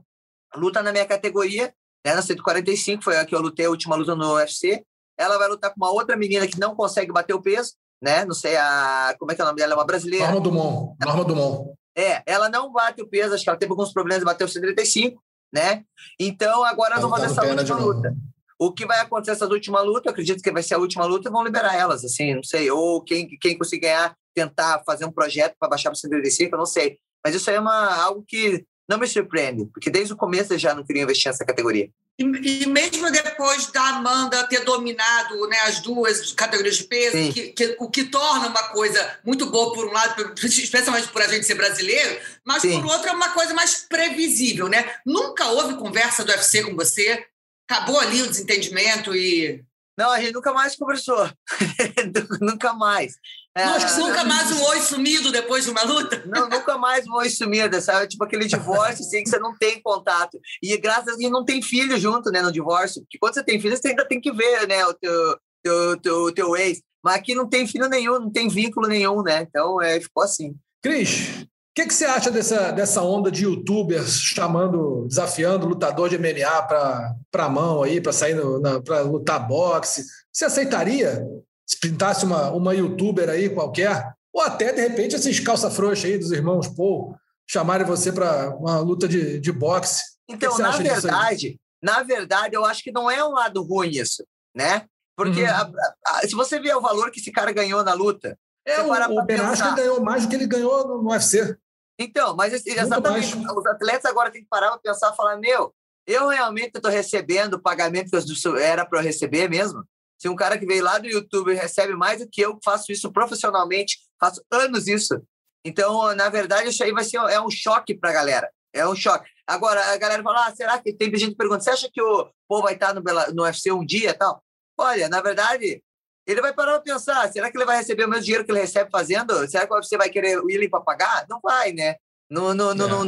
[0.54, 1.74] luta na minha categoria,
[2.06, 4.82] né, na 145, foi a que eu lutei a última luta no UFC.
[5.18, 8.24] Ela vai lutar com uma outra menina que não consegue bater o peso, né?
[8.24, 9.14] Não sei a.
[9.18, 9.72] Como é que é o nome dela?
[9.72, 10.26] É uma brasileira.
[10.26, 10.96] Norma Dumont.
[11.04, 11.76] Norma Dumont.
[11.96, 14.48] É, ela não bate o peso, acho que ela teve alguns problemas de bater o
[14.48, 15.82] 135, né?
[16.20, 18.14] Então agora não fazer essa última luta.
[18.58, 21.44] O que vai acontecer nessa última luta, acredito que vai ser a última luta, vão
[21.44, 22.70] liberar elas, assim, não sei.
[22.70, 26.66] Ou quem, quem conseguir ganhar, tentar fazer um projeto para baixar para 135, eu não
[26.66, 26.98] sei.
[27.24, 30.58] Mas isso aí é uma, algo que não me surpreende, porque desde o começo eu
[30.58, 31.90] já não queria investir nessa categoria.
[32.18, 37.48] E, e, mesmo depois da Amanda ter dominado né, as duas categorias de peso, que,
[37.48, 41.44] que, o que torna uma coisa muito boa por um lado, especialmente por a gente
[41.44, 42.80] ser brasileiro, mas Sim.
[42.80, 44.94] por outro é uma coisa mais previsível, né?
[45.04, 47.26] Nunca houve conversa do UFC com você?
[47.68, 49.62] Acabou ali o desentendimento e
[49.96, 51.30] não, a gente nunca mais conversou.
[52.40, 53.14] nunca mais.
[53.56, 53.64] É,
[53.98, 56.22] nunca mais um oi sumido depois de uma luta?
[56.26, 58.06] Não, nunca mais um oi sumido, sabe?
[58.06, 60.38] Tipo aquele divórcio assim, que você não tem contato.
[60.62, 63.00] E graças a Deus não tem filho junto, né, no divórcio.
[63.02, 66.34] Porque quando você tem filho, você ainda tem que ver, né, o teu, teu, teu,
[66.34, 66.82] teu ex.
[67.02, 69.46] Mas aqui não tem filho nenhum, não tem vínculo nenhum, né?
[69.48, 70.54] Então, é, ficou assim.
[70.82, 76.62] Cris, que, que, você acha dessa, dessa onda de youtubers chamando, desafiando lutador de MMA
[76.62, 78.34] para a mão aí, para sair
[78.82, 80.02] para lutar boxe?
[80.32, 81.22] Você aceitaria
[81.66, 84.10] se pintasse uma, uma youtuber aí qualquer?
[84.32, 87.14] Ou até, de repente, esses calça frouxa aí dos irmãos Paul
[87.46, 90.02] chamarem você para uma luta de, de boxe?
[90.26, 93.90] Então, que que na verdade, na verdade, eu acho que não é um lado ruim
[93.90, 94.86] isso, né?
[95.14, 95.50] Porque uhum.
[95.50, 95.70] a,
[96.06, 99.24] a, se você vê o valor que esse cara ganhou na luta, é, o, o
[99.24, 99.38] Ben
[99.76, 101.56] ganhou mais do que ele ganhou no, no UFC.
[101.98, 105.74] Então, mas exatamente, os atletas agora têm que parar para pensar e falar, meu,
[106.06, 109.82] eu realmente estou recebendo o pagamento que era para eu receber mesmo?
[110.18, 113.12] Se um cara que veio lá do YouTube recebe mais do que eu, faço isso
[113.12, 115.20] profissionalmente, faço anos isso.
[115.64, 118.50] Então, na verdade, isso aí vai ser é um choque para a galera.
[118.72, 119.28] É um choque.
[119.46, 122.30] Agora, a galera fala, ah, será que tem gente que pergunta, você acha que o
[122.48, 123.02] povo vai estar no,
[123.34, 124.42] no UFC um dia tal?
[124.78, 125.82] Olha, na verdade,
[126.26, 128.60] ele vai parar para pensar: será que ele vai receber o mesmo dinheiro que ele
[128.60, 129.48] recebe fazendo?
[129.48, 131.26] Será que você vai querer o William para pagar?
[131.28, 131.96] Não vai, né?
[132.28, 132.88] Não, não, não, é.
[132.88, 133.04] não,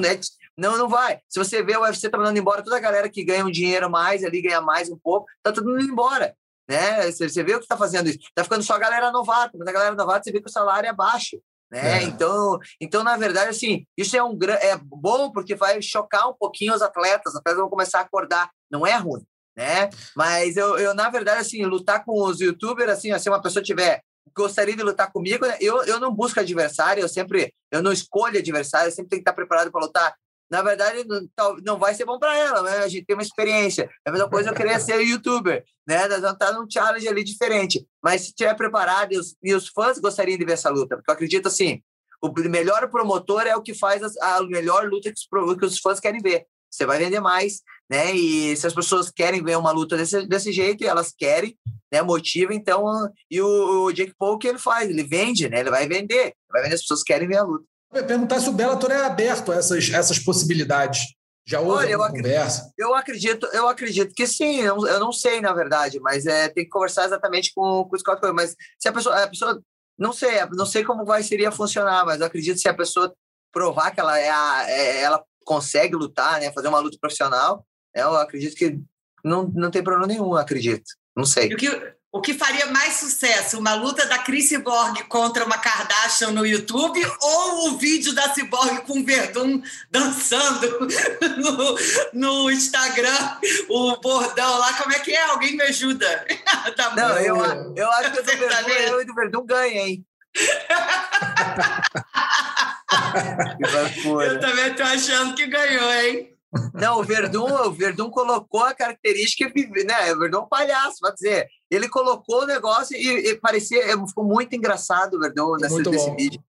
[0.57, 1.21] não, não vai.
[1.29, 3.91] Se você vê o UFC tá mandando embora toda a galera que ganha um dinheiro
[3.91, 6.37] mais ali, ganha mais um pouco, tá tudo indo embora.
[6.69, 7.11] Né?
[7.11, 8.19] Você, você vê o que está fazendo isso.
[8.35, 10.89] Tá ficando só a galera novata, mas a galera novata você vê que o salário
[10.89, 11.41] é baixo.
[11.71, 12.03] Né?
[12.03, 12.03] É.
[12.05, 16.75] Então, então, na verdade, assim, isso é um é bom porque vai chocar um pouquinho
[16.75, 18.51] os atletas, os atletas vão começar a acordar.
[18.71, 19.25] Não é ruim
[19.59, 19.91] né?
[20.15, 24.01] Mas eu, eu, na verdade, assim, lutar com os youtubers, assim, se uma pessoa tiver
[24.37, 25.57] gostaria de lutar comigo, né?
[25.61, 29.29] eu, eu não busco adversário, eu sempre, eu não escolho adversário, eu sempre tenho que
[29.29, 30.15] estar preparado para lutar.
[30.49, 31.05] Na verdade,
[31.37, 32.79] não, não vai ser bom para ela, né?
[32.79, 33.91] A gente tem uma experiência.
[34.07, 36.07] É a mesma coisa eu querer ser youtuber, né?
[36.07, 37.85] Nós vamos estar num challenge ali diferente.
[38.03, 41.11] Mas se estiver preparado e os, e os fãs gostariam de ver essa luta, porque
[41.11, 41.83] eu acredito assim,
[42.23, 45.79] o melhor promotor é o que faz a, a melhor luta que os, que os
[45.81, 46.47] fãs querem ver.
[46.71, 48.15] Você vai vender mais, né?
[48.15, 51.57] E se as pessoas querem ver uma luta desse, desse jeito, elas querem,
[51.93, 52.03] né?
[52.03, 52.85] Motiva, então.
[53.31, 54.89] E o, o Jake Paul, o que ele faz?
[54.89, 55.61] Ele vende, né?
[55.61, 57.65] Ele vai vender, vai vender, as pessoas querem ver a luta.
[57.93, 61.01] Eu ia perguntar se o Bellator é aberto a essas, essas possibilidades.
[61.47, 62.61] Já houve Olha, eu conversa?
[62.61, 64.61] Acredito, eu acredito, eu acredito que sim.
[64.61, 67.99] Eu, eu não sei, na verdade, mas é, tem que conversar exatamente com, com o
[67.99, 68.35] Scott Cohen.
[68.35, 69.59] Mas se a pessoa, a pessoa.
[69.99, 73.13] Não sei, não sei como vai seria funcionar, mas acredito que se a pessoa
[73.51, 77.65] provar que ela é, a, é ela consegue lutar, né, fazer uma luta profissional,
[77.97, 78.79] né, eu acredito que
[79.25, 80.85] não, não tem problema nenhum, acredito.
[81.17, 81.53] Não sei.
[81.53, 83.59] O que, o que faria mais sucesso?
[83.59, 88.83] Uma luta da Chris Borg contra uma Kardashian no YouTube ou o vídeo da Cyborg
[88.83, 90.87] com o Verdun dançando
[92.13, 93.39] no, no Instagram,
[93.71, 94.75] o bordão lá?
[94.75, 95.25] Como é que é?
[95.25, 96.27] Alguém me ajuda.
[96.77, 97.37] tá não, eu,
[97.75, 100.05] eu acho que o do Verdun, eu e do Verdun ganha, hein?
[104.25, 106.35] eu também tô achando que ganhou, hein?
[106.73, 109.53] Não, o Verdun, o Verdun colocou a característica,
[109.85, 110.13] né?
[110.13, 111.47] O Verdun é um palhaço, vai dizer.
[111.71, 116.43] Ele colocou o negócio e, e parecia, ficou muito engraçado o Verdun nesse, nesse vídeo.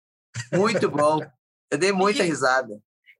[0.54, 1.20] Muito bom.
[1.70, 2.80] Eu dei muita risada.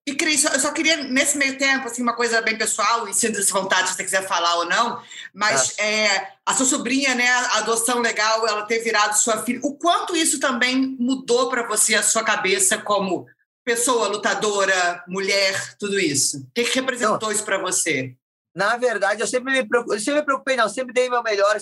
[0.10, 3.52] E, Cris, eu só queria, nesse meio tempo, assim, uma coisa bem pessoal, e sinta-se
[3.52, 5.00] vontade se você quiser falar ou não,
[5.32, 5.84] mas ah.
[5.84, 10.15] é, a sua sobrinha, né, a adoção legal, ela ter virado sua filha, o quanto
[10.15, 13.28] isso também mudou para você a sua cabeça como
[13.63, 16.39] pessoa, lutadora, mulher, tudo isso?
[16.39, 17.32] O que, que representou não.
[17.32, 18.15] isso para você?
[18.56, 21.56] Na verdade, eu sempre me preocupei, eu sempre me preocupei, não, sempre dei meu melhor,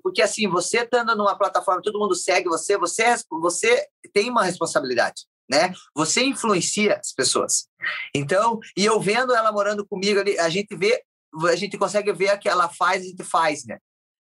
[0.00, 4.44] porque assim, você estando numa plataforma, todo mundo segue você, você, é você tem uma
[4.44, 5.72] responsabilidade, né?
[5.96, 7.67] Você influencia as pessoas.
[8.14, 11.02] Então, e eu vendo ela morando comigo ali, a gente vê,
[11.48, 13.78] a gente consegue ver o que ela faz, a gente faz, né?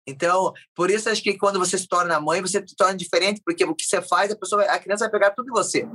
[0.07, 3.65] Então, por isso acho que quando você se torna mãe, você se torna diferente, porque
[3.65, 5.87] o que você faz, a pessoa, a criança vai pegar tudo de você.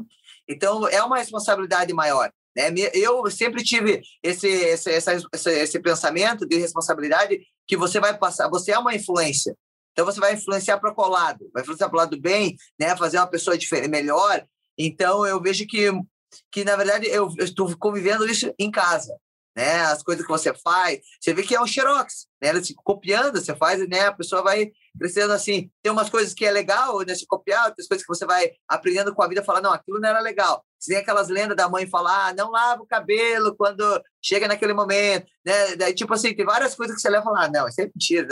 [0.49, 2.31] Então, é uma responsabilidade maior.
[2.57, 2.71] Né?
[2.93, 8.73] Eu sempre tive esse, esse, esse, esse pensamento de responsabilidade que você vai passar, você
[8.73, 9.57] é uma influência.
[9.93, 11.49] Então, você vai influenciar para qual lado?
[11.53, 12.97] Vai influenciar para o lado do bem, né?
[12.97, 13.57] fazer uma pessoa
[13.89, 14.45] melhor.
[14.77, 15.91] Então, eu vejo que,
[16.51, 19.15] que na verdade, eu estou convivendo isso em casa
[19.57, 19.81] né?
[19.83, 22.63] As coisas que você faz, você vê que é um xerox, né?
[22.63, 24.07] Se copiando, você faz, né?
[24.07, 25.71] A pessoa vai crescendo assim.
[25.83, 27.15] Tem umas coisas que é legal, né?
[27.15, 30.09] Se copiar, tem coisas que você vai aprendendo com a vida, falar, não, aquilo não
[30.09, 30.65] era legal.
[30.79, 34.73] Você tem aquelas lendas da mãe falar, ah, não lava o cabelo quando chega naquele
[34.73, 35.77] momento, né?
[35.77, 38.27] Daí, tipo assim, tem várias coisas que você leva fala, ah, não, isso é mentira.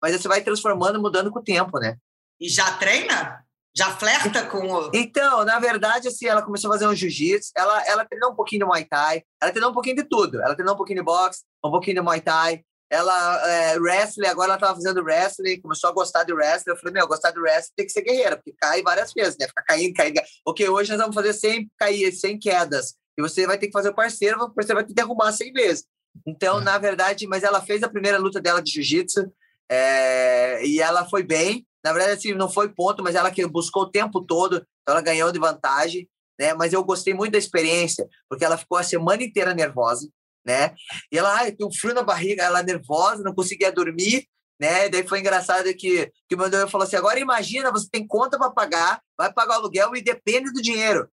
[0.00, 1.96] Mas você vai transformando, mudando com o tempo, né?
[2.40, 3.44] E já treina?
[3.74, 4.90] Já flerta com o...
[4.92, 8.60] Então, na verdade, assim, ela começou a fazer um jiu-jitsu, ela, ela treinou um pouquinho
[8.60, 10.42] de Muay Thai, ela treinou um pouquinho de tudo.
[10.42, 14.48] Ela treinou um pouquinho de boxe, um pouquinho de Muay Thai, ela é, wrestling, agora
[14.48, 16.72] ela estava fazendo wrestling, começou a gostar de wrestling.
[16.72, 19.48] Eu falei, meu, gostar de wrestling tem que ser guerreira, porque cai várias vezes, né?
[19.48, 20.20] Ficar caindo, caindo.
[20.46, 22.94] Ok, hoje nós vamos fazer sem cair, sem quedas.
[23.16, 25.52] E você vai ter que fazer o parceiro, o parceiro vai ter que derrubar 100
[25.54, 25.86] vezes.
[26.26, 26.64] Então, é.
[26.64, 29.32] na verdade, mas ela fez a primeira luta dela de jiu-jitsu
[29.70, 31.66] é, e ela foi bem.
[31.84, 35.00] Na verdade, assim, não foi ponto, mas ela que buscou o tempo todo, então ela
[35.00, 36.54] ganhou de vantagem, né?
[36.54, 40.08] Mas eu gostei muito da experiência, porque ela ficou a semana inteira nervosa,
[40.46, 40.74] né?
[41.10, 44.26] E ela, ai, tem um frio na barriga, ela nervosa, não conseguia dormir,
[44.60, 44.86] né?
[44.86, 48.38] E daí foi engraçado que que mandou eu falou assim: "Agora imagina, você tem conta
[48.38, 51.08] para pagar, vai pagar o aluguel e depende do dinheiro,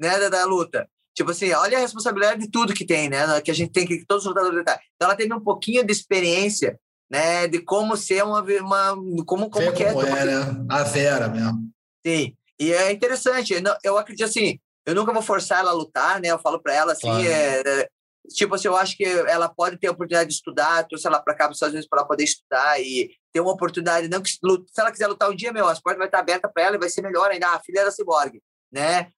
[0.00, 0.88] né, da, da, luta.
[1.14, 3.40] Tipo assim, olha a responsabilidade de tudo que tem, né?
[3.40, 6.78] Que a gente tem que todos os lutadores Então ela teve um pouquinho de experiência
[7.10, 7.46] né?
[7.48, 10.66] De como ser uma, uma como como que é, como é né?
[10.68, 11.70] a Vera mesmo.
[12.06, 12.34] Sim.
[12.58, 13.54] E é interessante.
[13.84, 16.28] Eu acredito assim, eu nunca vou forçar ela a lutar, né?
[16.28, 17.26] Eu falo para ela assim, claro.
[17.26, 17.88] é, é,
[18.28, 21.34] tipo assim, eu acho que ela pode ter a oportunidade de estudar, trouxe ela para
[21.34, 24.30] cá para os Estados Unidos para ela poder estudar e ter uma oportunidade, não que
[24.30, 24.38] se
[24.78, 26.88] ela quiser lutar um dia, meu, as portas vai estar abertas para ela e vai
[26.88, 27.48] ser melhor ainda.
[27.48, 28.42] A filha era ciborgue,
[28.72, 29.10] né?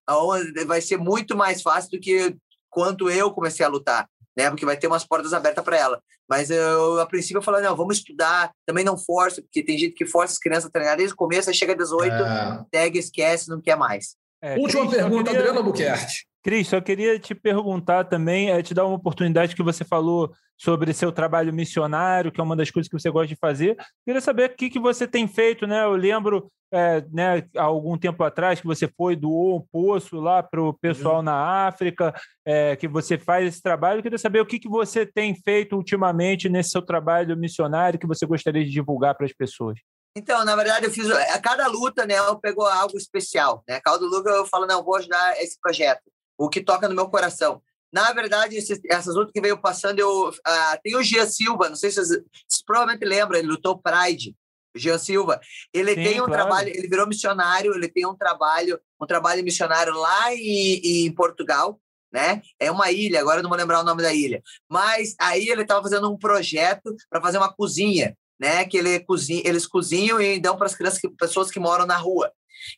[0.67, 2.35] Vai ser muito mais fácil do que
[2.69, 4.49] quanto eu comecei a lutar né?
[4.49, 6.01] Porque vai ter umas portas abertas para ela.
[6.29, 9.93] Mas eu, a princípio, eu falei, não, vamos estudar, também não força, porque tem gente
[9.93, 12.65] que força as crianças a treinar desde o começo, aí chega às 18, é.
[12.71, 14.15] pega, esquece, não quer mais.
[14.41, 15.39] É, Última pergunta, queria...
[15.39, 16.30] Adriano Albuquerque.
[16.43, 20.93] Cris, só queria te perguntar também, é, te dar uma oportunidade que você falou sobre
[20.93, 23.77] seu trabalho missionário, que é uma das coisas que você gosta de fazer.
[24.05, 25.83] Queria saber o que, que você tem feito, né?
[25.83, 30.41] Eu lembro, é, né, há algum tempo atrás, que você foi, doou um poço lá
[30.41, 31.23] para o pessoal uhum.
[31.23, 32.13] na África,
[32.45, 33.99] é, que você faz esse trabalho.
[33.99, 38.07] Eu queria saber o que, que você tem feito ultimamente nesse seu trabalho missionário que
[38.07, 39.79] você gostaria de divulgar para as pessoas.
[40.17, 42.17] Então, na verdade, eu fiz a cada luta, né?
[42.17, 43.79] Eu pegou algo especial, né?
[43.79, 46.01] Cada luta eu falo, não, vou ajudar esse projeto
[46.41, 47.61] o que toca no meu coração.
[47.93, 51.75] Na verdade, esses, essas lutas que veio passando, eu uh, tem o Gia Silva, não
[51.75, 54.35] sei se vocês, vocês provavelmente lembram, ele lutou Pride.
[54.73, 55.41] Jean Silva,
[55.73, 56.31] ele Sim, tem um claro.
[56.31, 61.77] trabalho, ele virou missionário, ele tem um trabalho, um trabalho missionário lá em, em Portugal,
[62.09, 62.41] né?
[62.57, 64.41] É uma ilha, agora eu não vou lembrar o nome da ilha.
[64.69, 68.63] Mas aí ele estava fazendo um projeto para fazer uma cozinha, né?
[68.63, 72.31] Que ele cozinha, eles cozinham e dão para as crianças, pessoas que moram na rua.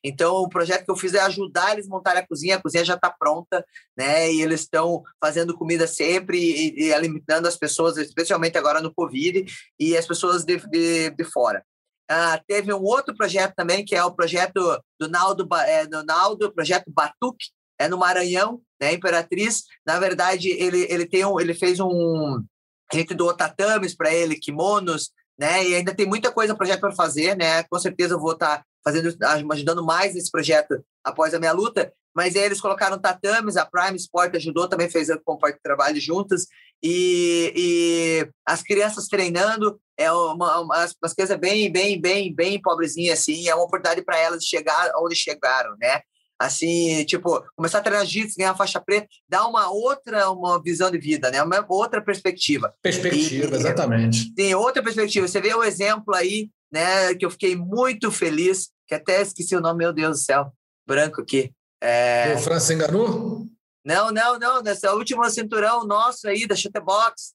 [0.04, 2.56] Então, o projeto que eu fiz é ajudar eles a montar a cozinha.
[2.56, 3.66] A cozinha já está pronta,
[3.98, 4.32] né?
[4.32, 9.46] E eles estão fazendo comida sempre e, e, alimentando as pessoas, especialmente agora no Covid,
[9.80, 11.64] e as pessoas de, de, de fora.
[12.10, 16.54] Ah, teve um outro projeto também, que é o projeto do Naldo, é, do Naldo
[16.54, 17.48] projeto Batuque,
[17.80, 18.94] é no Maranhão, né?
[18.94, 19.64] Imperatriz.
[19.86, 22.44] Na verdade, ele, ele, tem um, ele fez um.
[22.92, 25.66] A gente doou tatames para ele, kimonos, né?
[25.68, 27.64] E ainda tem muita coisa projeto para fazer, né?
[27.64, 29.16] Com certeza eu vou estar tá fazendo,
[29.52, 31.92] ajudando mais nesse projeto após a minha luta.
[32.16, 35.20] Mas aí eles colocaram tatames, a Prime Sport ajudou, também fez o
[35.64, 36.46] trabalho juntas.
[36.82, 43.20] E, e, as crianças treinando é uma, uma, umas crianças bem, bem, bem, bem pobrezinhas,
[43.20, 43.48] assim.
[43.48, 46.02] É uma oportunidade para elas chegar onde chegaram, né?
[46.40, 50.98] Assim, tipo, começar a treinar jiu-jitsu, ganhar faixa preta, dá uma outra uma visão de
[50.98, 51.42] vida, né?
[51.42, 52.74] Uma outra perspectiva.
[52.82, 54.34] Perspectiva, e, exatamente.
[54.34, 55.28] Tem outra perspectiva.
[55.28, 59.62] Você vê o exemplo aí, né, que eu fiquei muito feliz, que até esqueci o
[59.62, 60.52] nome, meu Deus do céu,
[60.86, 61.52] branco aqui.
[61.82, 62.34] É...
[62.36, 63.48] O Francis enganou?
[63.86, 67.34] Não, não, não, nessa última cinturão nosso aí da Shutterbox.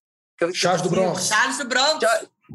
[0.54, 1.26] Charles do Bronx.
[1.26, 2.06] Charles do Bronx.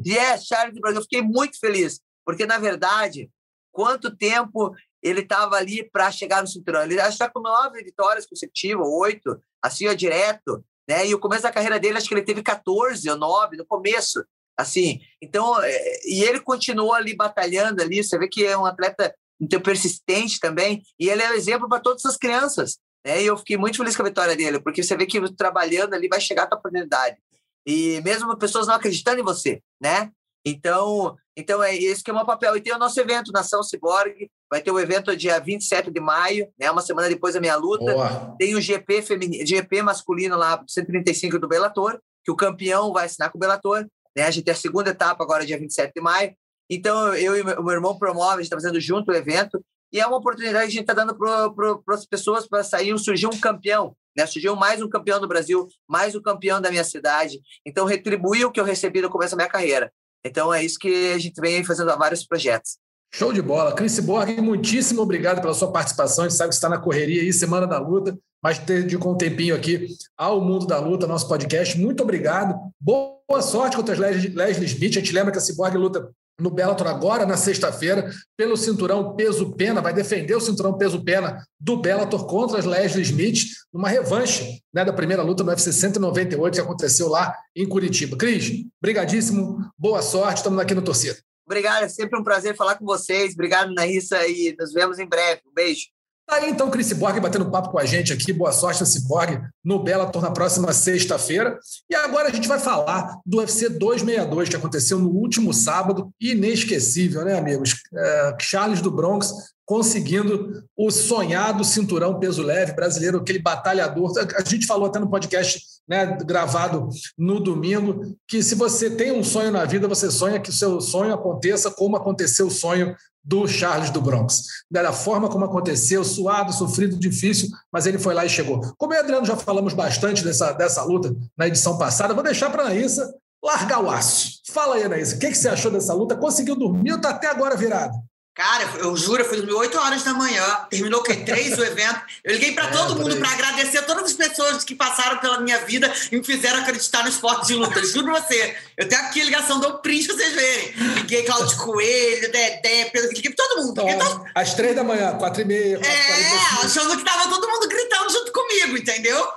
[0.04, 0.96] Yes, Charles do Bronx.
[0.96, 3.30] Eu fiquei muito feliz, porque, na verdade,
[3.70, 6.82] quanto tempo ele estava ali para chegar no cinturão.
[6.82, 10.64] Ele está com nove vitórias consecutivas, oito, assim, ó, direto.
[10.88, 11.06] né?
[11.06, 14.24] E o começo da carreira dele, acho que ele teve 14 ou 9 no começo,
[14.58, 15.00] assim.
[15.20, 19.60] Então, é, e ele continuou ali batalhando ali, você vê que é um atleta muito
[19.60, 23.22] persistente também, e ele é um exemplo para todas as crianças, né?
[23.22, 26.08] E eu fiquei muito feliz com a vitória dele, porque você vê que trabalhando ali
[26.08, 27.18] vai chegar a tua oportunidade.
[27.66, 30.10] E mesmo pessoas não acreditando em você, né?
[30.46, 32.56] Então, então é esse que é o meu papel.
[32.56, 36.48] E tem o nosso evento, Nação Ciborgue, vai ter o evento dia 27 de maio,
[36.56, 37.92] né, uma semana depois da minha luta.
[37.92, 38.36] Boa.
[38.38, 43.32] Tem o GP, feminino, GP masculino lá, 135 do Bellator, que o campeão vai assinar
[43.32, 43.84] com o Bellator.
[44.16, 44.22] Né?
[44.22, 46.32] A gente tem a segunda etapa agora, dia 27 de maio.
[46.70, 49.60] Então, eu e o meu irmão promove, a gente está fazendo junto o evento.
[49.92, 53.26] E é uma oportunidade que a gente está dando para as pessoas para sair, surgir
[53.26, 53.96] um campeão.
[54.16, 54.24] Né?
[54.24, 57.40] Surgiu mais um campeão do Brasil, mais um campeão da minha cidade.
[57.66, 59.92] Então, retribuir o que eu recebi no começo da minha carreira.
[60.24, 62.78] Então é isso que a gente vem fazendo há vários projetos.
[63.16, 63.72] Show de bola.
[63.72, 66.24] Chris Borg, muitíssimo obrigado pela sua participação.
[66.24, 69.54] A gente sabe que está na correria aí, Semana da Luta, mas dedicou um tempinho
[69.54, 69.86] aqui
[70.18, 71.78] ao Mundo da Luta, nosso podcast.
[71.78, 72.56] Muito obrigado.
[72.80, 74.96] Boa sorte contra as Leslie Smith.
[74.96, 79.80] A gente lembra que a Cyborg luta no Bellator agora, na sexta-feira, pelo cinturão peso-pena,
[79.80, 84.92] vai defender o cinturão peso-pena do Bellator contra as Leslie Smith, numa revanche né, da
[84.92, 88.16] primeira luta no UFC 198 que aconteceu lá em Curitiba.
[88.16, 91.16] Cris, brigadíssimo, boa sorte, estamos aqui no Torcida.
[91.46, 93.34] Obrigado, é sempre um prazer falar com vocês.
[93.34, 95.42] Obrigado, Naíssa, e nos vemos em breve.
[95.46, 95.94] Um beijo.
[96.26, 98.32] Tá aí então Chris Borg batendo papo com a gente aqui.
[98.32, 101.58] Boa sorte Cyborg no Bellator na próxima sexta-feira.
[101.88, 106.10] E agora a gente vai falar do UFC 262 que aconteceu no último sábado.
[106.18, 107.74] Inesquecível, né, amigos?
[107.94, 114.12] É, Charles do Bronx conseguindo o sonhado cinturão peso leve brasileiro, aquele batalhador.
[114.36, 119.24] A gente falou até no podcast né, gravado no domingo que se você tem um
[119.24, 123.48] sonho na vida, você sonha que o seu sonho aconteça como aconteceu o sonho do
[123.48, 124.42] Charles do Bronx.
[124.70, 128.60] Da forma como aconteceu, suado, sofrido, difícil, mas ele foi lá e chegou.
[128.76, 132.50] Como eu e Adriano já falamos bastante dessa, dessa luta na edição passada, vou deixar
[132.50, 134.40] para a Anaísa largar o aço.
[134.50, 136.16] Fala aí, Anaísa, o que, que você achou dessa luta?
[136.16, 137.94] Conseguiu dormir ou está até agora virado?
[138.34, 142.00] Cara, eu juro, foi dormir 8 horas da manhã, terminou que três o evento.
[142.24, 145.40] Eu liguei para é, todo mundo para agradecer a todas as pessoas que passaram pela
[145.40, 147.84] minha vida e me fizeram acreditar no esporte de luta.
[147.86, 148.56] Juro pra você.
[148.76, 150.74] Eu tenho aqui a ligação do print pra vocês verem.
[150.96, 153.82] Liguei Claudio Coelho, Dedé, Pedro, liguei pra todo mundo.
[153.82, 154.24] Então, todo...
[154.34, 155.76] Às três da manhã, quatro e meia.
[155.76, 159.28] É, achando que tava todo mundo gritando junto comigo, entendeu?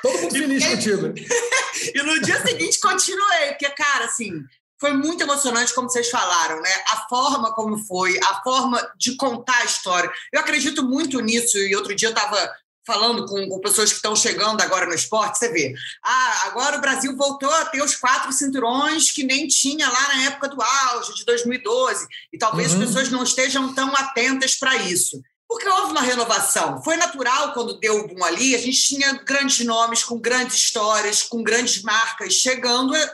[0.00, 1.12] Todo mundo feliz contigo.
[1.92, 4.44] e no dia seguinte continuei, porque, cara, assim,
[4.82, 6.70] foi muito emocionante, como vocês falaram, né?
[6.90, 10.10] A forma como foi, a forma de contar a história.
[10.32, 12.52] Eu acredito muito nisso, e outro dia eu estava
[12.84, 15.72] falando com, com, pessoas que estão chegando agora no esporte, você vê.
[16.04, 20.24] Ah, agora o Brasil voltou a ter os quatro cinturões que nem tinha lá na
[20.24, 22.04] época do auge, de 2012.
[22.32, 22.80] E talvez uhum.
[22.80, 25.22] as pessoas não estejam tão atentas para isso.
[25.52, 26.82] Porque houve uma renovação.
[26.82, 31.22] Foi natural quando deu o boom ali, a gente tinha grandes nomes, com grandes histórias,
[31.22, 33.10] com grandes marcas, chegando é,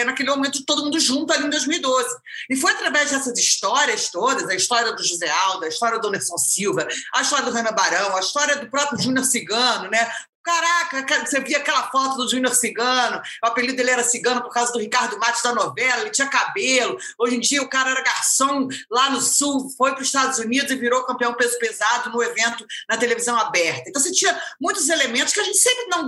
[0.00, 2.08] é, naquele momento todo mundo junto ali em 2012.
[2.50, 6.36] E foi através dessas histórias todas, a história do José Alda, a história do Anderson
[6.36, 10.12] Silva, a história do Renan Barão, a história do próprio Júnior Cigano, né?
[10.48, 14.72] Caraca, você via aquela foto do Júnior Cigano, o apelido dele era Cigano por causa
[14.72, 16.96] do Ricardo Matos da novela, ele tinha cabelo.
[17.18, 20.70] Hoje em dia o cara era garçom lá no Sul, foi para os Estados Unidos
[20.70, 23.90] e virou campeão peso pesado no evento na televisão aberta.
[23.90, 26.06] Então você tinha muitos elementos que a gente sempre não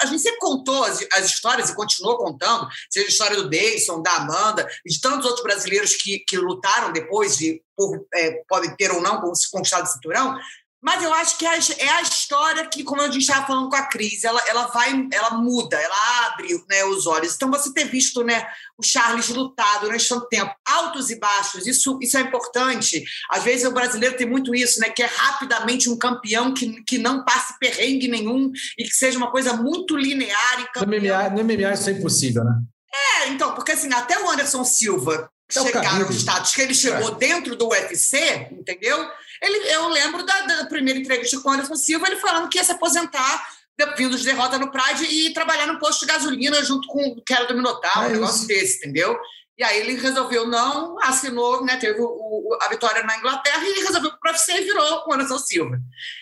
[0.00, 4.00] a gente sempre contou as, as histórias e continuou contando, seja a história do Deison,
[4.00, 8.76] da Amanda e de tantos outros brasileiros que, que lutaram depois de por, é, podem
[8.76, 10.38] ter ou não conquistado o cinturão,
[10.82, 13.76] mas eu acho que é, é a história que, como a gente estava falando com
[13.76, 17.34] a Cris, ela, ela vai, ela muda, ela abre né, os olhos.
[17.34, 18.46] Então, você ter visto né,
[18.78, 23.04] o Charles lutar durante tanto tempo, altos e baixos, isso, isso é importante.
[23.30, 24.88] Às vezes o brasileiro tem muito isso, né?
[24.88, 29.30] Que é rapidamente um campeão que, que não passe perrengue nenhum e que seja uma
[29.30, 30.60] coisa muito linear.
[30.60, 32.54] E no, MMA, no MMA isso é impossível, né?
[32.92, 37.10] É, então, porque assim, até o Anderson Silva até chegar ao status que ele chegou
[37.10, 37.14] é.
[37.16, 38.98] dentro do UFC, entendeu?
[39.42, 42.64] Ele, eu lembro da, da, primeira entrevista com o Anderson Silva, ele falando que ia
[42.64, 43.48] se aposentar
[43.96, 47.32] vindo de derrota no Pride e trabalhar no posto de gasolina junto com o que
[47.32, 49.18] era do Minotauro, é um negócio desse, entendeu?
[49.56, 53.82] E aí ele resolveu não, assinou, né, teve o, o, a vitória na Inglaterra e
[53.82, 55.78] resolveu para o UFC e virou o Anderson Silva.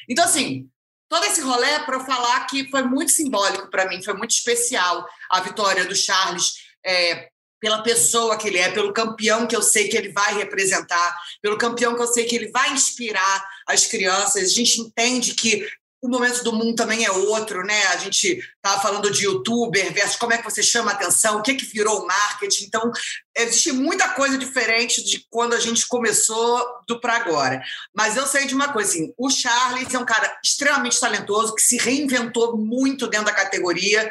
[0.09, 0.68] Então, assim,
[1.09, 4.33] todo esse rolê é para eu falar que foi muito simbólico para mim, foi muito
[4.33, 6.54] especial a vitória do Charles
[6.85, 7.28] é,
[7.61, 11.59] pela pessoa que ele é, pelo campeão que eu sei que ele vai representar, pelo
[11.59, 14.42] campeão que eu sei que ele vai inspirar as crianças.
[14.42, 15.67] A gente entende que
[16.00, 17.87] o momento do mundo também é outro, né?
[17.88, 21.54] A gente estava falando de youtuber versus como é que você chama atenção, o que,
[21.54, 22.65] que virou o marketing.
[22.65, 22.92] Então,
[23.37, 27.61] existe muita coisa diferente de quando a gente começou do para agora.
[27.92, 31.63] Mas eu sei de uma coisa, assim, o Charles é um cara extremamente talentoso, que
[31.63, 34.09] se reinventou muito dentro da categoria,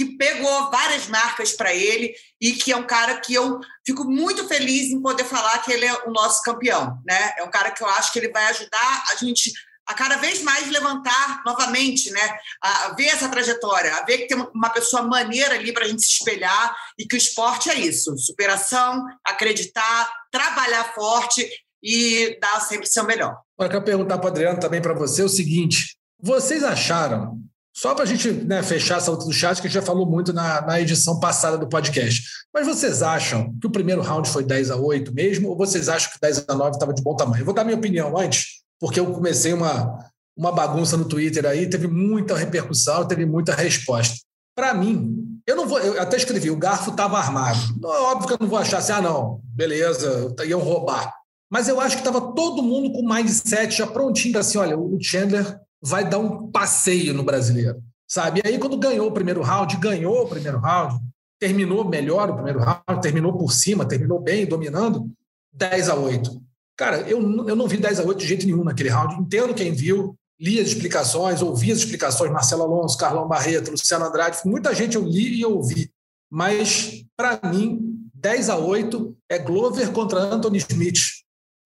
[0.00, 4.48] que pegou várias marcas para ele e que é um cara que eu fico muito
[4.48, 7.34] feliz em poder falar que ele é o nosso campeão, né?
[7.36, 9.52] É um cara que eu acho que ele vai ajudar a gente
[9.86, 12.20] a cada vez mais levantar novamente, né?
[12.62, 16.00] A, ver essa trajetória, a ver que tem uma pessoa maneira ali para a gente
[16.00, 21.46] se espelhar e que o esporte é isso: superação, acreditar, trabalhar forte
[21.82, 23.36] e dar sempre o seu melhor.
[23.58, 27.38] Eu quero perguntar para Adriano também para você o seguinte: vocês acharam,
[27.74, 30.04] só para a gente né, fechar essa outra do chat, que a gente já falou
[30.04, 34.44] muito na, na edição passada do podcast, mas vocês acham que o primeiro round foi
[34.44, 37.42] 10 a 8 mesmo, ou vocês acham que 10 a 9 estava de bom tamanho?
[37.42, 41.68] Eu vou dar minha opinião antes porque eu comecei uma, uma bagunça no Twitter aí,
[41.68, 44.16] teve muita repercussão, teve muita resposta.
[44.56, 47.58] Para mim, eu não vou, eu até escrevi, o garfo estava armado.
[47.84, 51.12] Óbvio que eu não vou achar assim, ah, não, beleza, iam roubar.
[51.50, 54.96] Mas eu acho que estava todo mundo com o mindset já prontinho, assim, olha, o
[55.00, 58.40] Chandler vai dar um passeio no brasileiro, sabe?
[58.44, 61.00] E aí, quando ganhou o primeiro round, ganhou o primeiro round,
[61.38, 65.10] terminou melhor o primeiro round, terminou por cima, terminou bem, dominando,
[65.52, 66.42] 10 a 8.
[66.76, 69.14] Cara, eu, eu não vi 10 a 8 de jeito nenhum naquele round.
[69.14, 74.38] Entendo quem viu, li as explicações, ouvi as explicações, Marcelo Alonso, Carlão Barreto, Luciano Andrade,
[74.44, 75.90] muita gente eu li e ouvi.
[76.30, 81.00] Mas, para mim, 10 a 8 é Glover contra Anthony Smith.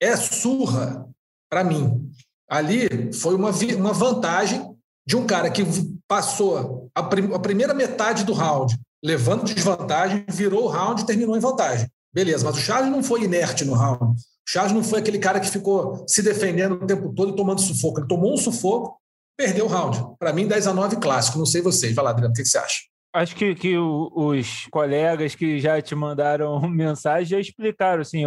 [0.01, 1.09] É surra,
[1.49, 2.11] para mim.
[2.49, 4.75] Ali foi uma, uma vantagem
[5.07, 5.63] de um cara que
[6.09, 11.37] passou a, prim a primeira metade do round levando desvantagem, virou o round e terminou
[11.37, 11.87] em vantagem.
[12.13, 14.03] Beleza, mas o Charles não foi inerte no round.
[14.03, 17.61] O Charles não foi aquele cara que ficou se defendendo o tempo todo e tomando
[17.61, 18.01] sufoco.
[18.01, 18.97] Ele tomou um sufoco,
[19.37, 20.17] perdeu o round.
[20.19, 21.39] Para mim, 10 a 9 clássico.
[21.39, 21.95] Não sei vocês.
[21.95, 22.79] Vai lá, Adriano, o que você acha?
[23.15, 28.01] Acho que, que os colegas que já te mandaram mensagem já explicaram.
[28.01, 28.23] Assim,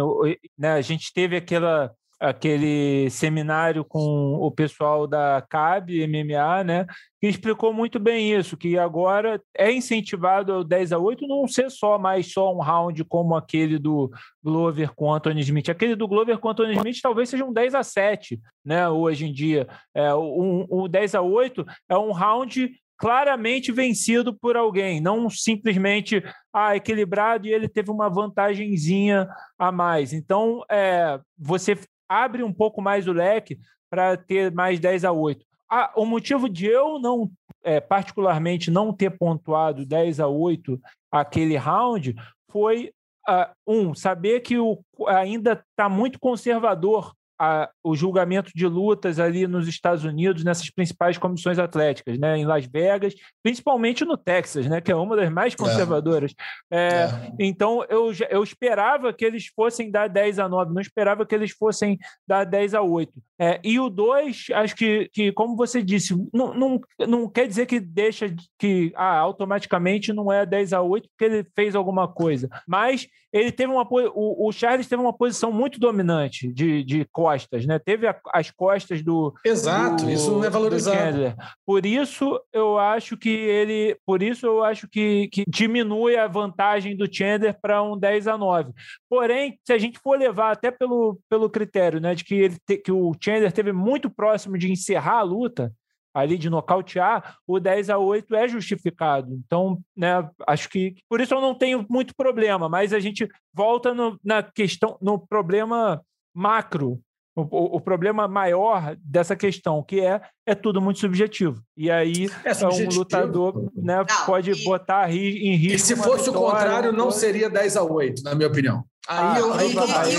[0.56, 6.86] né, a gente teve aquela aquele seminário com o pessoal da CAB MMA, né,
[7.20, 11.70] que explicou muito bem isso, que agora é incentivado o 10 a 8 não ser
[11.70, 14.10] só mais só um round como aquele do
[14.42, 15.68] Glover com Anthony Smith.
[15.68, 19.32] Aquele do Glover com Anthony Smith talvez seja um 10 a 7, né, hoje em
[19.32, 19.68] dia.
[19.94, 26.20] É, um, o 10 a 8 é um round claramente vencido por alguém, não simplesmente
[26.52, 30.12] ah, equilibrado e ele teve uma vantagenzinha a mais.
[30.12, 31.78] Então, é, você
[32.08, 33.58] abre um pouco mais o leque
[33.90, 35.44] para ter mais 10 a 8.
[35.70, 37.30] Ah, o motivo de eu não,
[37.62, 40.80] é, particularmente, não ter pontuado 10 a 8
[41.10, 42.14] aquele round
[42.50, 42.92] foi,
[43.28, 49.46] uh, um, saber que o, ainda está muito conservador a, o julgamento de lutas ali
[49.46, 54.80] nos Estados Unidos, nessas principais comissões atléticas, né, em Las Vegas, principalmente no Texas, né,
[54.80, 55.56] que é uma das mais é.
[55.56, 56.34] conservadoras.
[56.70, 56.78] É.
[56.78, 57.08] É,
[57.38, 61.52] Então, eu, eu esperava que eles fossem dar 10 a 9, não esperava que eles
[61.52, 63.12] fossem dar 10 a 8.
[63.40, 67.66] É, e o 2, acho que, que, como você disse, não, não, não quer dizer
[67.66, 72.48] que deixa que ah, automaticamente não é 10 a 8 porque ele fez alguma coisa,
[72.66, 77.66] mas ele teve uma o, o Charles teve uma posição muito dominante de, de costas,
[77.66, 77.77] né?
[77.78, 81.34] Teve a, as costas do Exato, do, isso não é valorizado.
[81.66, 86.96] Por isso eu acho que ele, por isso eu acho que, que diminui a vantagem
[86.96, 88.72] do Chandler para um 10 a 9.
[89.08, 92.76] Porém, se a gente for levar até pelo, pelo critério, né, de que ele te,
[92.76, 95.72] que o Chandler teve muito próximo de encerrar a luta,
[96.18, 99.32] ali de nocautear, o 10 a 8 é justificado.
[99.34, 103.94] Então, né, acho que por isso eu não tenho muito problema, mas a gente volta
[103.94, 106.02] no, na questão, no problema
[106.34, 107.00] macro,
[107.42, 111.62] o, o, problema maior dessa questão, que é é tudo muito subjetivo.
[111.76, 114.64] E aí é um lutador né, não, pode e...
[114.64, 115.76] botar em risco.
[115.76, 118.84] E se fosse o contrário, não seria 10 a 8, na minha opinião.
[119.08, 120.12] Aí, aí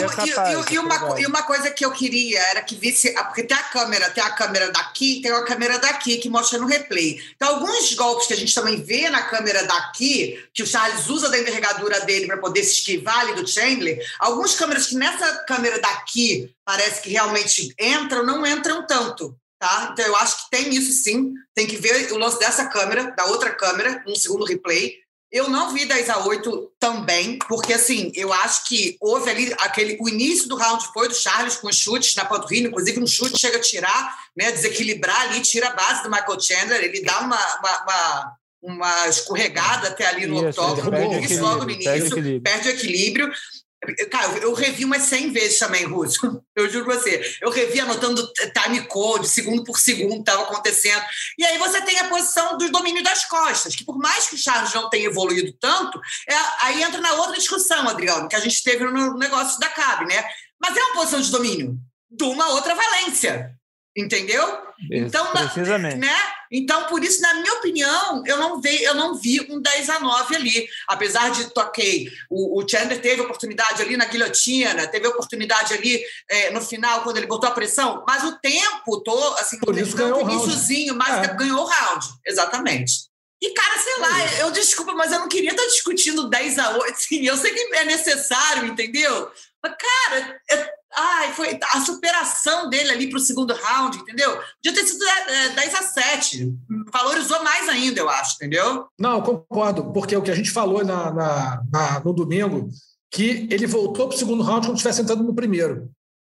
[1.19, 3.13] e, uma, coisa que eu queria era que visse.
[3.15, 6.57] Ah, porque tem a câmera, tem a câmera daqui, tem a câmera daqui que mostra
[6.57, 7.21] no replay.
[7.35, 11.29] Então, alguns golpes que a gente também vê na câmera daqui, que o Charles usa
[11.29, 15.79] da envergadura dele para poder se esquivar ali do Chandler, algumas câmeras que nessa câmera
[15.79, 19.37] daqui parece que realmente entram, não entram tanto.
[19.59, 19.89] Tá?
[19.93, 21.33] Então, eu acho que tem isso sim.
[21.53, 24.95] Tem que ver o lance dessa câmera, da outra câmera, um segundo replay,
[25.31, 29.97] eu não vi 10 a 8 também, porque assim, eu acho que houve ali aquele.
[29.99, 33.57] O início do round foi do Charles com chutes na panturrilha, inclusive um chute chega
[33.57, 34.51] a tirar, né?
[34.51, 39.89] Desequilibrar ali, tira a base do Michael Chandler, ele dá uma, uma, uma, uma escorregada
[39.89, 43.31] até ali no octógono, isso logo no início, perde o equilíbrio.
[44.11, 46.43] Cara, eu revi umas 100 vezes também, Russo.
[46.53, 47.37] Eu juro você.
[47.41, 51.01] Eu revi anotando time code, segundo por segundo, estava acontecendo.
[51.37, 54.37] E aí você tem a posição do domínio das costas, que por mais que o
[54.37, 58.61] Charles não tenha evoluído tanto, é, aí entra na outra discussão, Adriano, que a gente
[58.61, 60.21] teve no negócio da CAB, né?
[60.59, 61.79] Mas é uma posição de domínio
[62.11, 63.58] de uma outra valência.
[63.97, 64.45] Entendeu?
[64.91, 65.97] Então, Precisamente.
[65.97, 66.15] né?
[66.51, 69.99] Então, por isso, na minha opinião, eu não vi, eu não vi um 10 a
[69.99, 70.69] 9 ali.
[70.87, 76.51] Apesar de, toquei, o, o Chandler teve oportunidade ali na guilhotina, teve oportunidade ali é,
[76.51, 80.25] no final, quando ele botou a pressão, mas o tempo, tô, assim, por isso ganhou
[80.25, 81.33] o iníciozinho, mas é.
[81.33, 82.07] ganhou o round.
[82.25, 83.09] Exatamente.
[83.41, 86.77] E, cara, sei lá, é eu desculpa, mas eu não queria estar discutindo 10 a
[86.77, 86.93] 8.
[86.93, 89.31] Assim, eu sei que é necessário, entendeu?
[89.63, 94.37] Mas, cara, é, Ai, foi a superação dele ali para o segundo round, entendeu?
[94.61, 96.53] Podia ter sido é, 10 a 7.
[96.91, 98.85] Valorizou mais ainda, eu acho, entendeu?
[98.99, 102.69] Não, concordo, porque o que a gente falou na, na, na no domingo,
[103.09, 105.89] que ele voltou para o segundo round como se estivesse entrando no primeiro.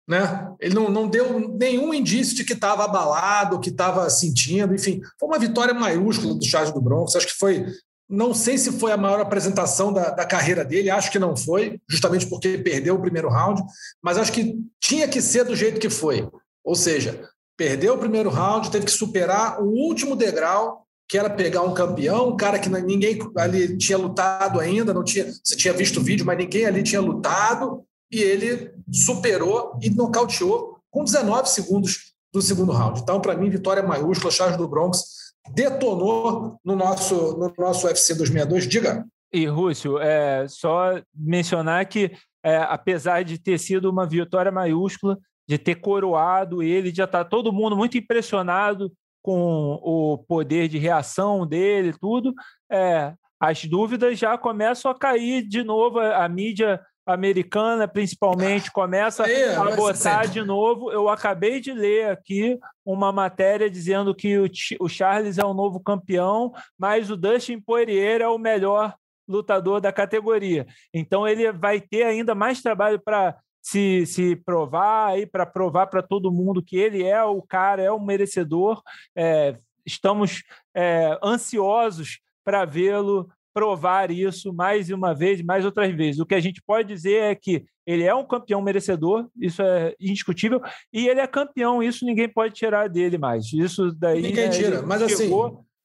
[0.07, 0.51] Né?
[0.59, 4.99] Ele não, não deu nenhum indício de que estava abalado, que estava sentindo, enfim.
[5.19, 7.15] Foi uma vitória maiúscula do Charles do Bronx.
[7.15, 7.65] Acho que foi
[8.09, 11.79] não sei se foi a maior apresentação da, da, carreira dele, acho que não foi,
[11.89, 13.61] justamente porque perdeu o primeiro round,
[14.01, 16.27] mas acho que tinha que ser do jeito que foi.
[16.63, 17.27] Ou seja,
[17.57, 22.29] perdeu o primeiro round, teve que superar o último degrau, que era pegar um campeão,
[22.29, 26.25] um cara que ninguém ali tinha lutado ainda, não tinha, você tinha visto o vídeo,
[26.25, 32.71] mas ninguém ali tinha lutado, e ele superou e nocauteou com 19 segundos do segundo
[32.71, 33.01] round.
[33.01, 38.67] Então, para mim, vitória maiúscula, Charles do Bronx detonou no nosso, no nosso UFC 262.
[38.67, 39.05] Diga.
[39.33, 42.11] E, Rússio, é, só mencionar que,
[42.43, 45.17] é, apesar de ter sido uma vitória maiúscula,
[45.47, 48.91] de ter coroado ele, já está todo mundo muito impressionado
[49.21, 52.33] com o poder de reação dele, tudo.
[52.71, 55.99] É, as dúvidas já começam a cair de novo.
[55.99, 60.91] A mídia americana, principalmente, começa a botar de novo.
[60.91, 64.49] Eu acabei de ler aqui uma matéria dizendo que o,
[64.79, 68.95] o Charles é o novo campeão, mas o Dustin Poirier é o melhor
[69.27, 70.65] lutador da categoria.
[70.93, 76.03] Então ele vai ter ainda mais trabalho para se, se provar e para provar para
[76.03, 78.81] todo mundo que ele é o cara, é o merecedor.
[79.15, 80.43] É, estamos
[80.73, 86.19] é, ansiosos para vê-lo provar isso mais uma vez, mais outras vezes.
[86.19, 89.95] O que a gente pode dizer é que ele é um campeão merecedor, isso é
[89.97, 93.53] indiscutível, e ele é campeão, isso ninguém pode tirar dele mais.
[93.53, 95.29] Isso daí ninguém né, tira, mas assim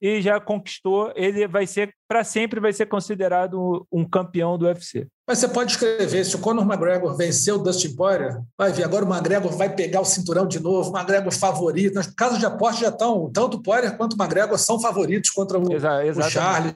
[0.03, 5.07] e já conquistou, ele vai ser para sempre vai ser considerado um campeão do UFC.
[5.29, 9.05] Mas você pode escrever, se o Conor McGregor venceu o Dustin Poirier, vai ver, agora
[9.05, 11.95] o McGregor vai pegar o cinturão de novo, o McGregor favorito.
[11.95, 15.59] Nas casas de aposta já estão, tanto o Poirier quanto o McGregor são favoritos contra
[15.59, 16.75] o, Exa o Charles.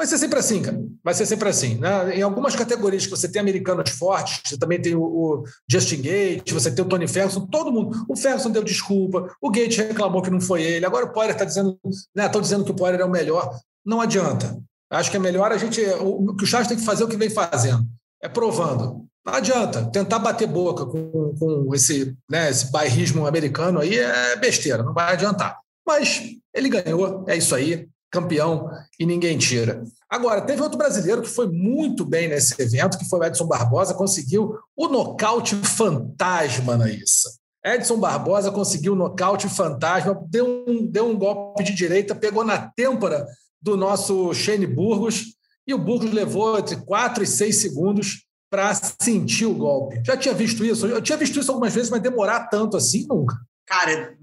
[0.00, 0.82] Vai ser sempre assim, cara.
[1.04, 1.74] Vai ser sempre assim.
[1.74, 2.16] Né?
[2.16, 6.52] Em algumas categorias que você tem americanos fortes, você também tem o, o Justin Gate,
[6.52, 8.06] você tem o Tony Ferguson, todo mundo.
[8.08, 10.86] O Ferguson deu desculpa, o Gate reclamou que não foi ele.
[10.86, 11.78] Agora o Poirier está dizendo,
[12.16, 12.24] né?
[12.24, 13.54] Estão dizendo que o Poirier é o melhor.
[13.84, 14.58] Não adianta.
[14.90, 15.78] Acho que é melhor a gente.
[16.00, 17.84] O que o Charles tem que fazer é o que vem fazendo.
[18.22, 19.04] É provando.
[19.26, 19.84] Não adianta.
[19.90, 25.12] Tentar bater boca com, com esse, né, esse bairrismo americano aí é besteira, não vai
[25.12, 25.58] adiantar.
[25.86, 26.22] Mas
[26.54, 29.84] ele ganhou, é isso aí campeão e ninguém tira.
[30.08, 33.94] Agora, teve outro brasileiro que foi muito bem nesse evento, que foi o Edson Barbosa,
[33.94, 37.30] conseguiu o nocaute fantasma na Issa.
[37.64, 42.58] Edson Barbosa conseguiu o nocaute fantasma, deu um, deu um golpe de direita, pegou na
[42.58, 43.26] têmpora
[43.62, 45.36] do nosso Shane Burgos,
[45.66, 50.02] e o Burgos levou entre 4 e 6 segundos para sentir o golpe.
[50.04, 50.86] Já tinha visto isso?
[50.86, 53.36] Eu tinha visto isso algumas vezes, mas demorar tanto assim nunca.
[53.70, 54.16] Cara,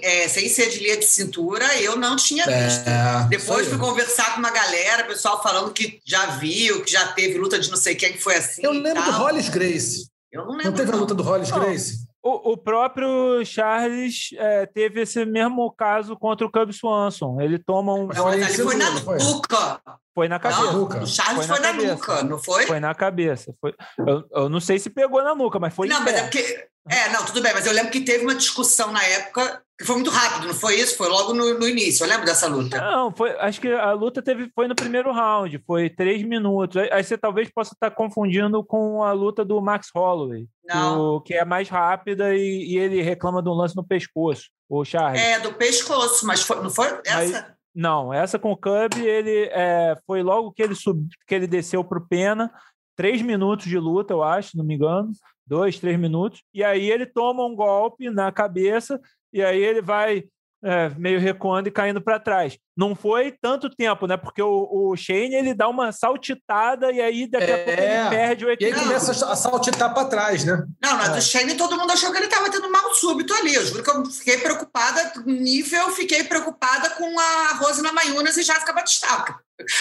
[0.00, 2.86] é, sem ser de linha de cintura, eu não tinha é, visto.
[2.86, 7.36] É, Depois fui conversar com uma galera, pessoal falando que já viu, que já teve
[7.36, 8.62] luta de não sei quem que foi assim.
[8.64, 10.06] Eu lembro do Hollis Grace.
[10.30, 10.66] Eu não lembro.
[10.66, 10.98] Não teve não.
[10.98, 12.06] a luta do Hollis Grace?
[12.22, 17.40] O, o, próprio Charles é, teve esse mesmo caso contra o Cub Swanson.
[17.40, 18.06] Ele toma um.
[18.06, 19.80] Não, ele foi na nuca.
[20.14, 20.72] Foi na cabeça.
[20.72, 22.66] Não, o Charles foi, na, foi na nuca, não foi?
[22.66, 23.52] Foi na cabeça.
[23.60, 23.74] Foi...
[24.06, 25.88] Eu, eu não sei se pegou na nuca, mas foi.
[25.88, 28.90] Não, mas é porque é, não, tudo bem, mas eu lembro que teve uma discussão
[28.90, 30.96] na época que foi muito rápido, não foi isso?
[30.96, 32.80] Foi logo no, no início, eu lembro dessa luta.
[32.80, 36.76] Não, foi, acho que a luta teve, foi no primeiro round, foi três minutos.
[36.90, 41.20] Aí você talvez possa estar confundindo com a luta do Max Holloway, não.
[41.20, 45.20] que é mais rápida e, e, ele reclama de um lance no pescoço, o Charles.
[45.20, 47.56] É, do pescoço, mas foi, não foi essa?
[47.74, 51.84] não, essa com o Cub, ele é, foi logo que ele, sub, que ele desceu
[51.84, 52.52] para o Pena,
[52.96, 55.12] três minutos de luta, eu acho, não me engano
[55.46, 59.00] dois, três minutos, e aí ele toma um golpe na cabeça,
[59.32, 60.24] e aí ele vai
[60.64, 62.56] é, meio recuando e caindo para trás.
[62.76, 64.16] Não foi tanto tempo, né?
[64.16, 68.08] Porque o, o Shane ele dá uma saltitada e aí daqui a pouco ele É,
[68.08, 68.82] perde o E aí equilíbrio.
[68.84, 70.64] começa a saltitar para trás, né?
[70.82, 71.12] Não, mas É.
[71.16, 73.54] do Shane todo mundo achou que ele estava tendo mal súbito ali.
[73.54, 78.72] Eu juro que eu fiquei preocupada, nível, fiquei preocupada com a Rosana Mayunas e Jéssica
[78.72, 79.36] Batistaca.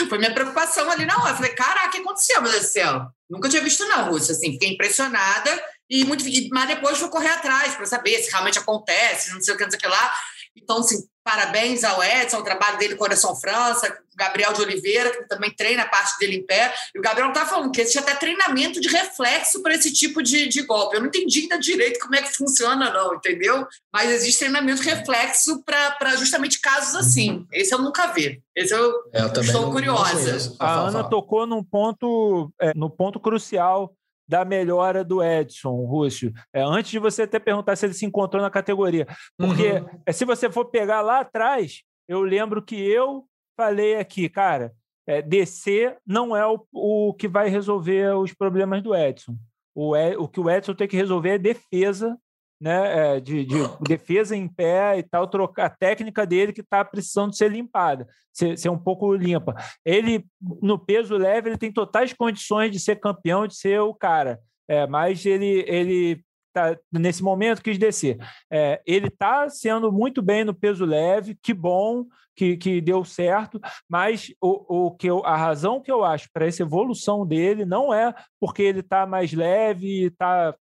[0.09, 1.31] Foi minha preocupação ali na hora.
[1.31, 3.05] Eu falei, caraca, o que aconteceu, meu Deus do céu?
[3.29, 4.33] Nunca tinha visto, não, Rússia.
[4.33, 9.33] Assim, fiquei impressionada, e muito, mas depois fui correr atrás para saber se realmente acontece,
[9.33, 10.13] não sei o que, não sei o que lá.
[10.55, 14.61] Então, assim, parabéns ao Edson, ao trabalho dele com a Coração França, o Gabriel de
[14.61, 16.73] Oliveira, que também treina a parte dele em pé.
[16.93, 20.47] E o Gabriel estava falando que existe até treinamento de reflexo para esse tipo de,
[20.47, 20.95] de golpe.
[20.95, 23.65] Eu não entendi ainda direito como é que funciona, não, entendeu?
[23.93, 27.45] Mas existe treinamento de reflexo para justamente casos assim.
[27.51, 28.41] Esse eu nunca vi.
[28.55, 28.93] Esse eu.
[29.13, 30.55] É, eu Estou não- não curiosa.
[30.59, 33.93] A Ana tocou num ponto, é, no ponto crucial
[34.31, 36.31] da melhora do Edson, Rússio.
[36.53, 39.05] É, antes de você até perguntar se ele se encontrou na categoria.
[39.37, 39.99] Porque Uhum.
[40.05, 43.25] é, se você for pegar lá atrás, eu lembro que eu
[43.57, 44.71] falei aqui, cara,
[45.05, 49.35] é, descer não é o, o que vai resolver os problemas do Edson.
[49.75, 52.17] O, o que o Edson tem que resolver é defesa,
[52.61, 53.15] né?
[53.15, 57.35] é, de, de defesa em pé e tal, trocar a técnica dele que está precisando
[57.35, 59.55] ser limpada, ser, ser um pouco limpa.
[59.83, 60.23] Ele,
[60.61, 64.39] no peso leve, ele tem totais condições de ser campeão, de ser o cara.
[64.67, 66.23] É, mas ele, ele
[66.53, 68.17] tá, nesse momento quis descer.
[68.49, 73.59] É, ele está sendo muito bem no peso leve, que bom que, que deu certo,
[73.87, 77.93] mas o, o que eu, a razão que eu acho para essa evolução dele não
[77.93, 80.55] é porque ele está mais leve, está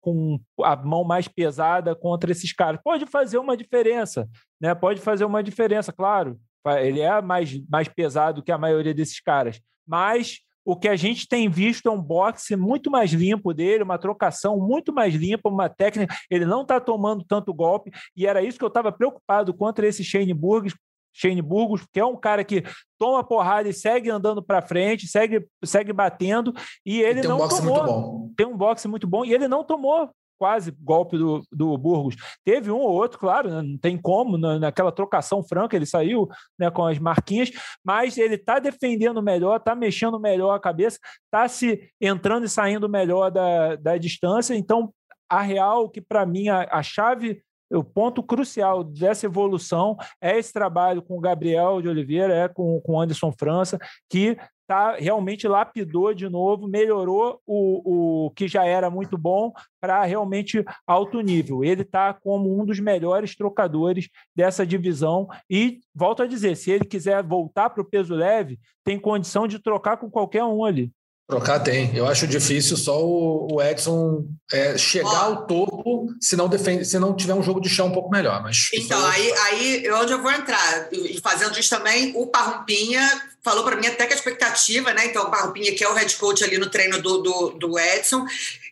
[0.00, 2.80] com a mão mais pesada contra esses caras.
[2.82, 4.28] Pode fazer uma diferença,
[4.60, 4.74] né?
[4.74, 6.38] Pode fazer uma diferença, claro.
[6.80, 11.26] Ele é mais, mais pesado que a maioria desses caras, mas o que a gente
[11.28, 15.68] tem visto é um boxe muito mais limpo dele, uma trocação muito mais limpa, uma
[15.68, 16.14] técnica.
[16.30, 20.04] Ele não está tomando tanto golpe, e era isso que eu estava preocupado contra esse
[20.04, 20.74] Shane Burgos,
[21.14, 22.64] Shane Burgos, que é um cara que
[22.98, 26.54] toma porrada e segue andando para frente, segue, segue batendo,
[26.86, 28.30] e ele E não tomou.
[28.36, 30.10] Tem um boxe muito bom, e ele não tomou
[30.42, 32.16] quase golpe do, do Burgos.
[32.44, 33.62] Teve um ou outro, claro, né?
[33.62, 36.28] não tem como, na, naquela trocação franca ele saiu
[36.58, 37.52] né, com as marquinhas,
[37.84, 42.88] mas ele está defendendo melhor, está mexendo melhor a cabeça, está se entrando e saindo
[42.88, 44.52] melhor da, da distância.
[44.52, 44.92] Então,
[45.30, 47.40] a real, que para mim a, a chave
[47.72, 52.82] o ponto crucial dessa evolução é esse trabalho com o Gabriel de Oliveira, é com
[52.84, 58.88] o Anderson França, que tá, realmente lapidou de novo, melhorou o, o que já era
[58.88, 61.64] muito bom para realmente alto nível.
[61.64, 66.84] Ele está como um dos melhores trocadores dessa divisão e, volto a dizer, se ele
[66.84, 70.90] quiser voltar para o peso leve, tem condição de trocar com qualquer um ali.
[71.28, 71.96] Trocar tem.
[71.96, 77.14] Eu acho difícil só o, Edson é, chegar ao topo se não, defende, se não
[77.14, 78.42] tiver um jogo de chão um pouco melhor.
[78.42, 83.08] Mas então, aí, aí onde eu vou entrar, e fazendo isso também, o Parrumpinha
[83.42, 85.06] falou para mim até que a expectativa, né?
[85.06, 88.26] Então, o Parrumpinha, que é o head coach ali no treino do, do, do Edson,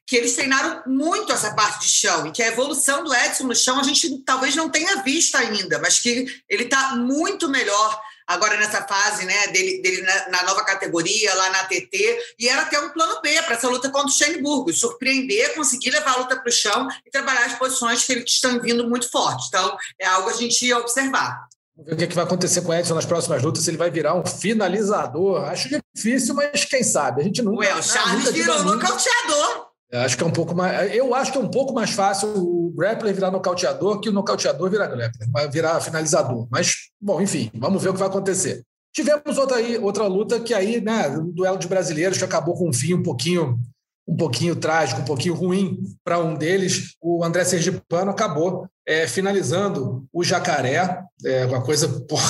[0.07, 3.55] que eles treinaram muito essa parte de chão e que a evolução do Edson no
[3.55, 8.57] chão a gente talvez não tenha visto ainda, mas que ele está muito melhor agora
[8.57, 12.79] nessa fase né, dele, dele na, na, nova categoria, lá na TT, e era ter
[12.79, 16.37] um plano B para essa luta contra o Shane Burgos, surpreender, conseguir levar a luta
[16.37, 19.49] para o chão e trabalhar as posições que, que estão vindo muito fortes.
[19.49, 21.49] Então, é algo a gente ia observar.
[21.77, 23.71] Vamos ver o que, é que vai acontecer com o Edson nas próximas lutas, se
[23.71, 25.45] ele vai virar um finalizador.
[25.45, 27.23] Acho difícil, mas quem sabe?
[27.23, 27.59] A gente nunca.
[27.59, 29.70] Ué, o Charles nunca virou nocauteador.
[29.93, 30.95] Acho que é um pouco mais.
[30.95, 34.71] Eu acho que é um pouco mais fácil o grappler virar nocauteador que o nocauteador
[34.71, 36.47] virar grappler, virar finalizador.
[36.51, 38.63] Mas, bom, enfim, vamos ver o que vai acontecer.
[38.93, 42.69] Tivemos outra, aí, outra luta que aí, né, um duelo de brasileiros que acabou com
[42.69, 43.59] um fim um pouquinho,
[44.07, 46.97] um pouquinho trágico, um pouquinho ruim para um deles.
[47.01, 52.21] O André Sergipano acabou é, finalizando o Jacaré, é, uma coisa, por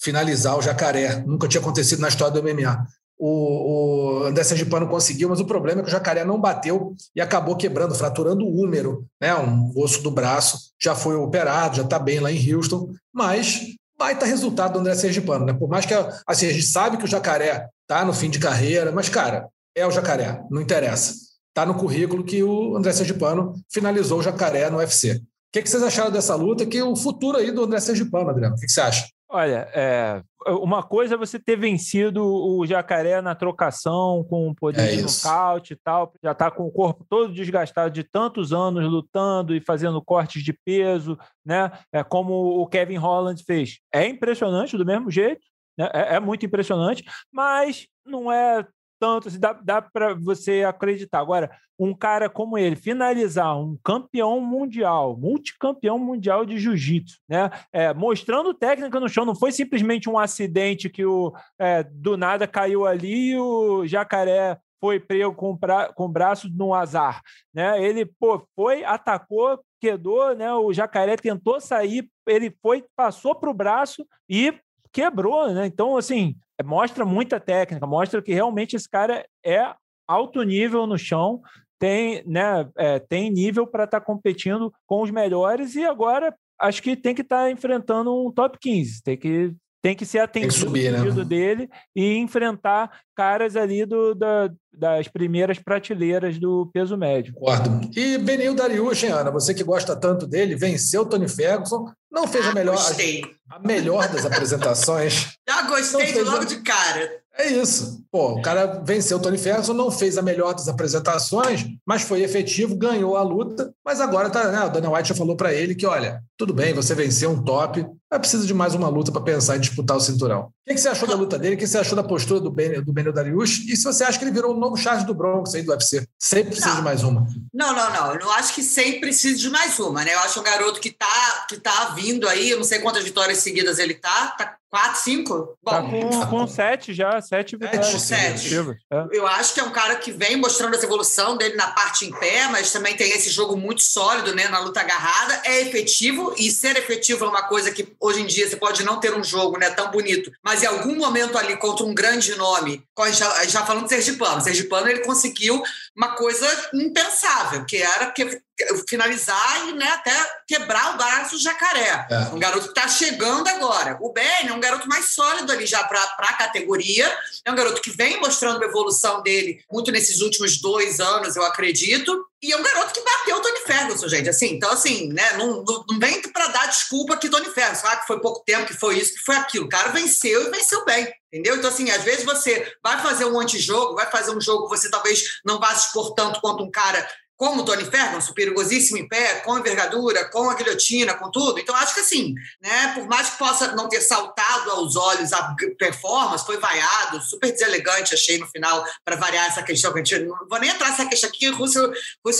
[0.00, 2.86] finalizar o Jacaré, nunca tinha acontecido na história do MMA
[3.18, 7.20] o, o André Sergipano conseguiu, mas o problema é que o jacaré não bateu e
[7.20, 9.34] acabou quebrando, fraturando o húmero, né?
[9.34, 10.72] um osso do braço.
[10.80, 13.60] Já foi operado, já está bem lá em Houston, mas
[13.98, 15.44] baita resultado do André Sergipano.
[15.44, 15.52] Né?
[15.52, 15.94] Por mais que
[16.26, 19.86] assim, a gente sabe que o jacaré está no fim de carreira, mas, cara, é
[19.86, 21.14] o jacaré, não interessa.
[21.48, 25.12] Está no currículo que o André Sergipano finalizou o jacaré no UFC.
[25.12, 25.20] O
[25.52, 26.66] que, que vocês acharam dessa luta?
[26.66, 28.56] Que o futuro aí do André Sergipano, Adriano?
[28.56, 29.06] O que, que você acha?
[29.30, 34.92] Olha, é, uma coisa é você ter vencido o jacaré na trocação com o poder
[34.92, 38.84] é de nocaute e tal, já está com o corpo todo desgastado de tantos anos
[38.84, 41.70] lutando e fazendo cortes de peso, né?
[41.92, 43.78] É como o Kevin Holland fez.
[43.92, 45.42] É impressionante do mesmo jeito,
[45.78, 45.88] né?
[45.92, 48.66] é, é muito impressionante, mas não é
[49.04, 51.20] tanto, assim, dá, dá para você acreditar.
[51.20, 57.50] Agora, um cara como ele finalizar um campeão mundial, multicampeão mundial de jiu-jitsu, né?
[57.70, 62.46] É, mostrando técnica no chão, não foi simplesmente um acidente que o é, do nada
[62.46, 67.20] caiu ali e o jacaré foi pego com, pra, com o braço no azar,
[67.52, 67.82] né?
[67.84, 70.50] Ele pô, foi, atacou, quedou, né?
[70.54, 74.54] O jacaré tentou sair, ele foi, passou para o braço e
[74.94, 75.66] quebrou, né?
[75.66, 79.74] Então, assim, mostra muita técnica, mostra que realmente esse cara é
[80.06, 81.42] alto nível no chão,
[81.78, 86.80] tem, né, é, tem nível para estar tá competindo com os melhores e agora acho
[86.80, 89.52] que tem que estar tá enfrentando um top 15, tem que
[89.84, 90.92] tem que ser atendido o né?
[90.92, 97.34] pedido dele e enfrentar caras ali do, da, das primeiras prateleiras do peso médio.
[97.34, 97.90] Concordo.
[97.94, 102.50] E Benil Dariush, Ana, você que gosta tanto dele, venceu Tony Ferguson, não fez ah,
[102.50, 105.34] a melhor a, a, melhor das apresentações.
[105.46, 107.20] Já gostei logo de cara.
[107.36, 108.02] É isso.
[108.10, 112.22] Pô, o cara venceu o Tony Ferguson, não fez a melhor das apresentações, mas foi
[112.22, 113.74] efetivo, ganhou a luta.
[113.84, 114.64] Mas agora tá, né?
[114.64, 117.84] O Dana White já falou para ele que, olha, tudo bem, você venceu um top,
[118.14, 120.42] mas precisa de mais uma luta para pensar em disputar o cinturão.
[120.42, 121.56] O que, que, você achou da luta dele?
[121.56, 123.66] O que você achou da postura do Ben, do Benio Dariush?
[123.68, 126.06] E se você acha que ele virou o novo Charles do Bronx aí do UFC?
[126.18, 126.76] Sempre precisa não.
[126.76, 127.26] de mais uma.
[127.52, 128.12] Não, não, não.
[128.12, 130.14] Eu não acho que sempre precisa de mais uma, né?
[130.14, 133.38] Eu acho um garoto que tá, que tá vindo aí, eu não sei quantas vitórias
[133.38, 135.56] seguidas ele tá, tá Quatro, cinco?
[135.62, 137.86] Bom, tá com, com sete já, sete vitórias.
[138.02, 138.52] Sete.
[138.90, 139.06] É.
[139.12, 142.10] Eu acho que é um cara que vem mostrando essa evolução dele na parte em
[142.10, 145.42] pé, mas também tem esse jogo muito sólido né, na luta agarrada.
[145.44, 149.00] É efetivo, e ser efetivo é uma coisa que hoje em dia você pode não
[149.00, 152.84] ter um jogo né, tão bonito, mas em algum momento ali contra um grande nome,
[153.12, 155.62] já, já falando de Sergipano, Sergipano ele conseguiu
[155.96, 158.42] uma coisa impensável, que era que
[158.88, 160.12] finalizar e né, até
[160.46, 162.06] quebrar o braço do jacaré.
[162.10, 162.18] É.
[162.32, 163.98] Um garoto que está chegando agora.
[164.00, 167.12] O Ben é um garoto mais sólido ali já para a categoria.
[167.44, 171.44] É um garoto que vem mostrando a evolução dele muito nesses últimos dois anos, eu
[171.44, 172.26] acredito.
[172.42, 174.28] E é um garoto que bateu o Tony Ferguson, gente.
[174.28, 177.96] Assim, então, assim, né, não, não, não vem para dar desculpa que Tony Ferguson, ah,
[177.96, 179.66] que foi pouco tempo, que foi isso, que foi aquilo.
[179.66, 181.12] O cara venceu e venceu bem.
[181.34, 181.56] Entendeu?
[181.56, 184.88] Então, assim, às vezes você vai fazer um antijogo, vai fazer um jogo que você
[184.88, 187.04] talvez não vá se expor tanto quanto um cara
[187.36, 191.58] como o Tony Ferguson, perigosíssimo em pé, com envergadura, com a guilhotina, com tudo.
[191.58, 192.32] Então, acho que assim,
[192.62, 197.50] né, por mais que possa não ter saltado aos olhos a performance, foi vaiado, super
[197.50, 199.92] deselegante, achei no final, para variar essa questão.
[199.92, 201.92] Não vou nem entrar nessa questão aqui, o Rússio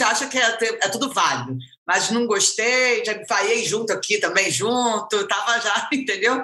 [0.06, 1.58] acha que é, é tudo válido.
[1.86, 6.42] Mas não gostei, já vaiei junto aqui também, junto, tava já, entendeu?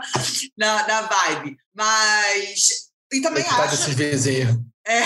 [0.57, 1.57] Na, na vibe.
[1.75, 2.91] Mas.
[3.13, 3.71] E também acho.
[3.71, 4.57] Desses vizinhos.
[4.87, 5.03] É.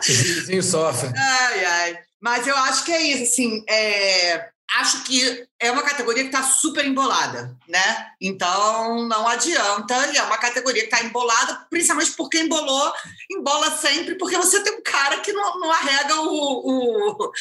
[0.00, 1.12] Os vizinhos sofrem.
[1.16, 1.98] Ai, ai.
[2.20, 3.64] Mas eu acho que é isso, assim.
[3.68, 4.48] É...
[4.76, 8.06] Acho que é uma categoria que está super embolada, né?
[8.20, 9.94] Então não adianta.
[9.94, 12.92] É uma categoria que está embolada, principalmente porque embolou,
[13.30, 17.32] embola sempre, porque você tem um cara que não, não arrega o, o,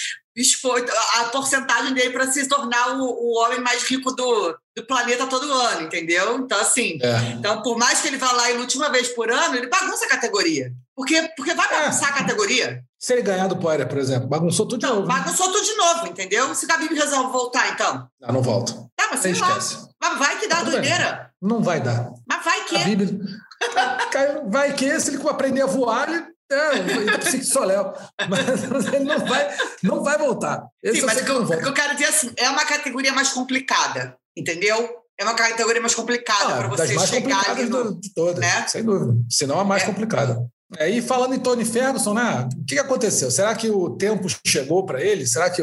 [1.16, 5.52] a porcentagem dele para se tornar o, o, homem mais rico do, do planeta todo
[5.52, 6.38] ano, entendeu?
[6.38, 7.34] Então, assim, é.
[7.34, 10.06] então, por mais que ele vá lá e lute uma vez por ano, ele bagunça
[10.06, 10.72] a categoria.
[10.96, 12.12] Porque, porque vai bagunçar é.
[12.12, 12.84] a categoria.
[13.04, 15.08] Se ele ganhar do Poirier, por exemplo, bagunçou tudo de não, novo.
[15.10, 16.56] Bagunçou tudo de novo, entendeu?
[16.56, 18.08] Se o Gabi resolve voltar, então.
[18.22, 18.72] Não, não volta.
[18.96, 19.60] Tá, mas sei lá.
[20.02, 21.30] Mas vai que dá tá doideira.
[21.42, 22.14] Não vai dar.
[22.26, 22.78] Mas vai que.
[24.48, 27.92] vai que se ele aprender a voar, ele é, ele só Léo.
[28.30, 30.66] Mas ele não vai, não vai voltar.
[30.82, 33.34] Esse Sim, mas o que, eu, que eu quero dizer assim, é uma categoria mais
[33.34, 35.04] complicada, entendeu?
[35.20, 38.66] É uma categoria mais complicada ah, para você mais chegar ali no, de todas, né?
[38.68, 39.14] sem dúvida.
[39.30, 39.88] Senão a mais é.
[39.88, 40.48] complicada.
[40.78, 42.48] É, e falando em Tony Ferguson, né?
[42.56, 43.30] O que aconteceu?
[43.30, 45.26] Será que o tempo chegou para ele?
[45.26, 45.62] Será que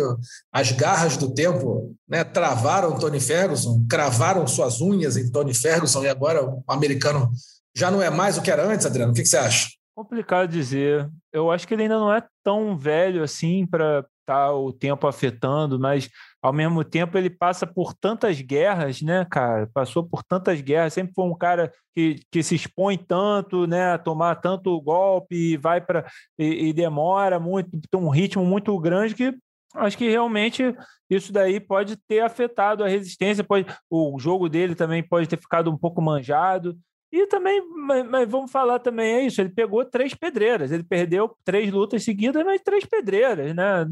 [0.52, 6.08] as garras do tempo né, travaram Tony Ferguson, cravaram suas unhas em Tony Ferguson e
[6.08, 7.30] agora o americano
[7.74, 9.12] já não é mais o que era antes, Adriano?
[9.12, 9.68] O que, que você acha?
[9.94, 11.08] Complicado dizer.
[11.32, 15.06] Eu acho que ele ainda não é tão velho assim para estar tá o tempo
[15.06, 16.08] afetando, mas
[16.42, 19.68] ao mesmo tempo ele passa por tantas guerras, né, cara?
[19.74, 23.98] Passou por tantas guerras, sempre foi um cara que, que se expõe tanto, né, a
[23.98, 26.06] tomar tanto golpe e vai para
[26.38, 29.34] e, e, demora muito, tem um ritmo muito grande que
[29.74, 30.74] acho que realmente
[31.08, 35.70] isso daí pode ter afetado a resistência, pode o jogo dele também pode ter ficado
[35.70, 36.76] um pouco manjado.
[37.12, 41.36] E também, mas, mas, vamos falar também, é isso, ele pegou três pedreiras, ele perdeu
[41.44, 43.84] três lutas seguidas, mas três pedreiras, né?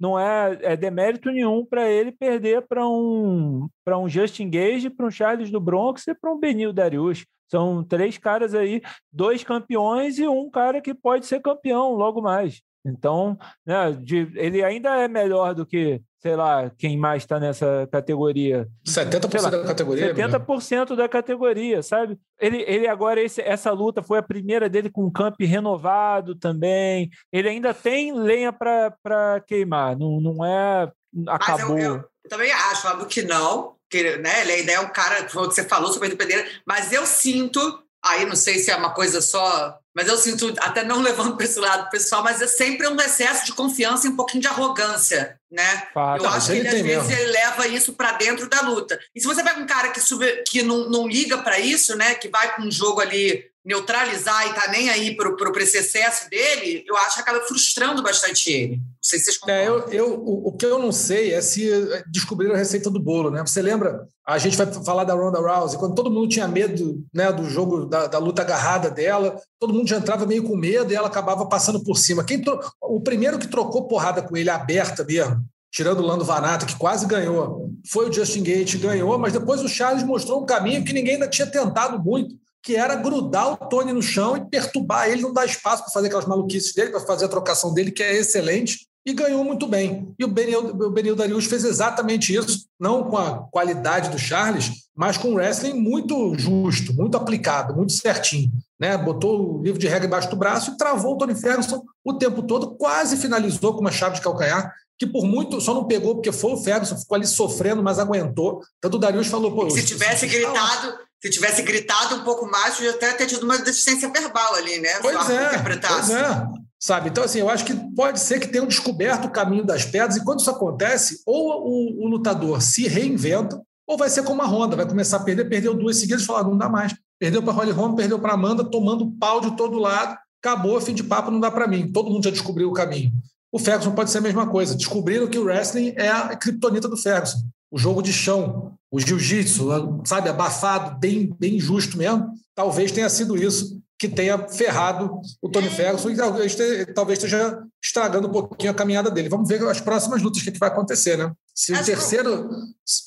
[0.00, 5.10] Não é, é demérito nenhum para ele perder para um, um Justin Gage, para um
[5.10, 7.26] Charles do Bronx e para um Benil Darius.
[7.50, 8.80] São três caras aí,
[9.12, 12.62] dois campeões e um cara que pode ser campeão logo mais.
[12.82, 17.88] Então, né, de, ele ainda é melhor do que sei lá, quem mais está nessa
[17.90, 18.68] categoria?
[18.86, 20.14] 70% lá, da categoria?
[20.14, 20.96] 70% mesmo.
[20.96, 22.16] da categoria, sabe?
[22.40, 27.10] Ele, ele agora, esse, essa luta foi a primeira dele com o camp renovado também.
[27.32, 30.92] Ele ainda tem lenha para queimar, não, não é.
[31.26, 31.76] Acabou.
[31.76, 33.74] Eu, eu, eu, também acho, óbvio que não.
[33.90, 37.60] Que, né, ele ainda é um cara, como você falou, super independente, mas eu sinto
[38.04, 41.44] aí não sei se é uma coisa só, mas eu sinto, até não levando para
[41.44, 45.36] esse lado pessoal, mas é sempre um excesso de confiança e um pouquinho de arrogância,
[45.50, 45.86] né?
[46.18, 48.98] Eu acho que ele, às vezes ele leva isso para dentro da luta.
[49.14, 52.14] E se você pega um cara que, sube, que não, não liga para isso, né,
[52.14, 56.84] que vai com um jogo ali neutralizar e tá nem aí pro, esse excesso dele,
[56.86, 58.76] eu acho que acaba frustrando bastante ele.
[58.76, 59.62] Não sei se vocês concordam.
[59.62, 61.70] É, eu, eu, o, o, que eu não sei é se
[62.10, 63.40] descobriram a receita do bolo, né?
[63.40, 64.06] Você lembra?
[64.26, 67.86] A gente vai falar da Ronda Rousey, quando todo mundo tinha medo né, do jogo,
[67.86, 71.46] da, da luta agarrada dela, todo mundo já entrava meio com medo e ela acabava
[71.46, 72.24] passando por cima.
[72.24, 72.60] Quem tro...
[72.80, 77.06] O primeiro que trocou porrada com ele aberta mesmo, tirando o Lando Vanato, que quase
[77.06, 81.14] ganhou, foi o Justin Gate, ganhou, mas depois o Charles mostrou um caminho que ninguém
[81.14, 85.32] ainda tinha tentado muito que era grudar o Tony no chão e perturbar ele, não
[85.32, 88.86] dar espaço para fazer aquelas maluquices dele, para fazer a trocação dele, que é excelente,
[89.04, 90.14] e ganhou muito bem.
[90.18, 95.30] E o Benil, o fez exatamente isso, não com a qualidade do Charles, mas com
[95.30, 98.50] um wrestling muito justo, muito aplicado, muito certinho.
[98.78, 98.96] Né?
[98.96, 102.42] Botou o livro de regra embaixo do braço e travou o Tony Ferguson o tempo
[102.42, 106.30] todo, quase finalizou com uma chave de calcanhar, que por muito só não pegou porque
[106.30, 108.60] foi o Ferguson, ficou ali sofrendo, mas aguentou.
[108.80, 109.68] Tanto o Darius falou, pô.
[109.70, 114.10] Se tivesse gritado, se tivesse gritado um pouco mais, podia até ter tido uma deficiência
[114.10, 114.98] verbal ali, né?
[115.00, 116.46] Pois é, pois é.
[116.80, 117.10] Sabe?
[117.10, 120.24] Então, assim, eu acho que pode ser que tenham descoberto o caminho das pedras, e
[120.24, 124.74] quando isso acontece, ou o, o lutador se reinventa, ou vai ser como a Honda,
[124.74, 126.92] vai começar a perder, perdeu duas seguidas e falar, não dá mais.
[127.20, 131.04] Perdeu para Holly Holm, perdeu para Amanda, tomando pau de todo lado, acabou, fim de
[131.04, 131.92] papo, não dá para mim.
[131.92, 133.12] Todo mundo já descobriu o caminho.
[133.52, 134.74] O Ferguson pode ser a mesma coisa.
[134.74, 137.38] Descobriram que o wrestling é a criptonita do Ferguson
[137.72, 143.34] o jogo de chão, o jiu-jitsu, sabe, abafado, bem, bem justo mesmo, talvez tenha sido
[143.34, 146.56] isso que tenha ferrado o Tony Ferguson e talvez,
[146.92, 149.28] talvez esteja estragando um pouquinho a caminhada dele.
[149.28, 151.30] Vamos ver as próximas lutas, o que, que vai acontecer, né?
[151.54, 152.48] Se Acho o terceiro.
[152.48, 152.54] Que...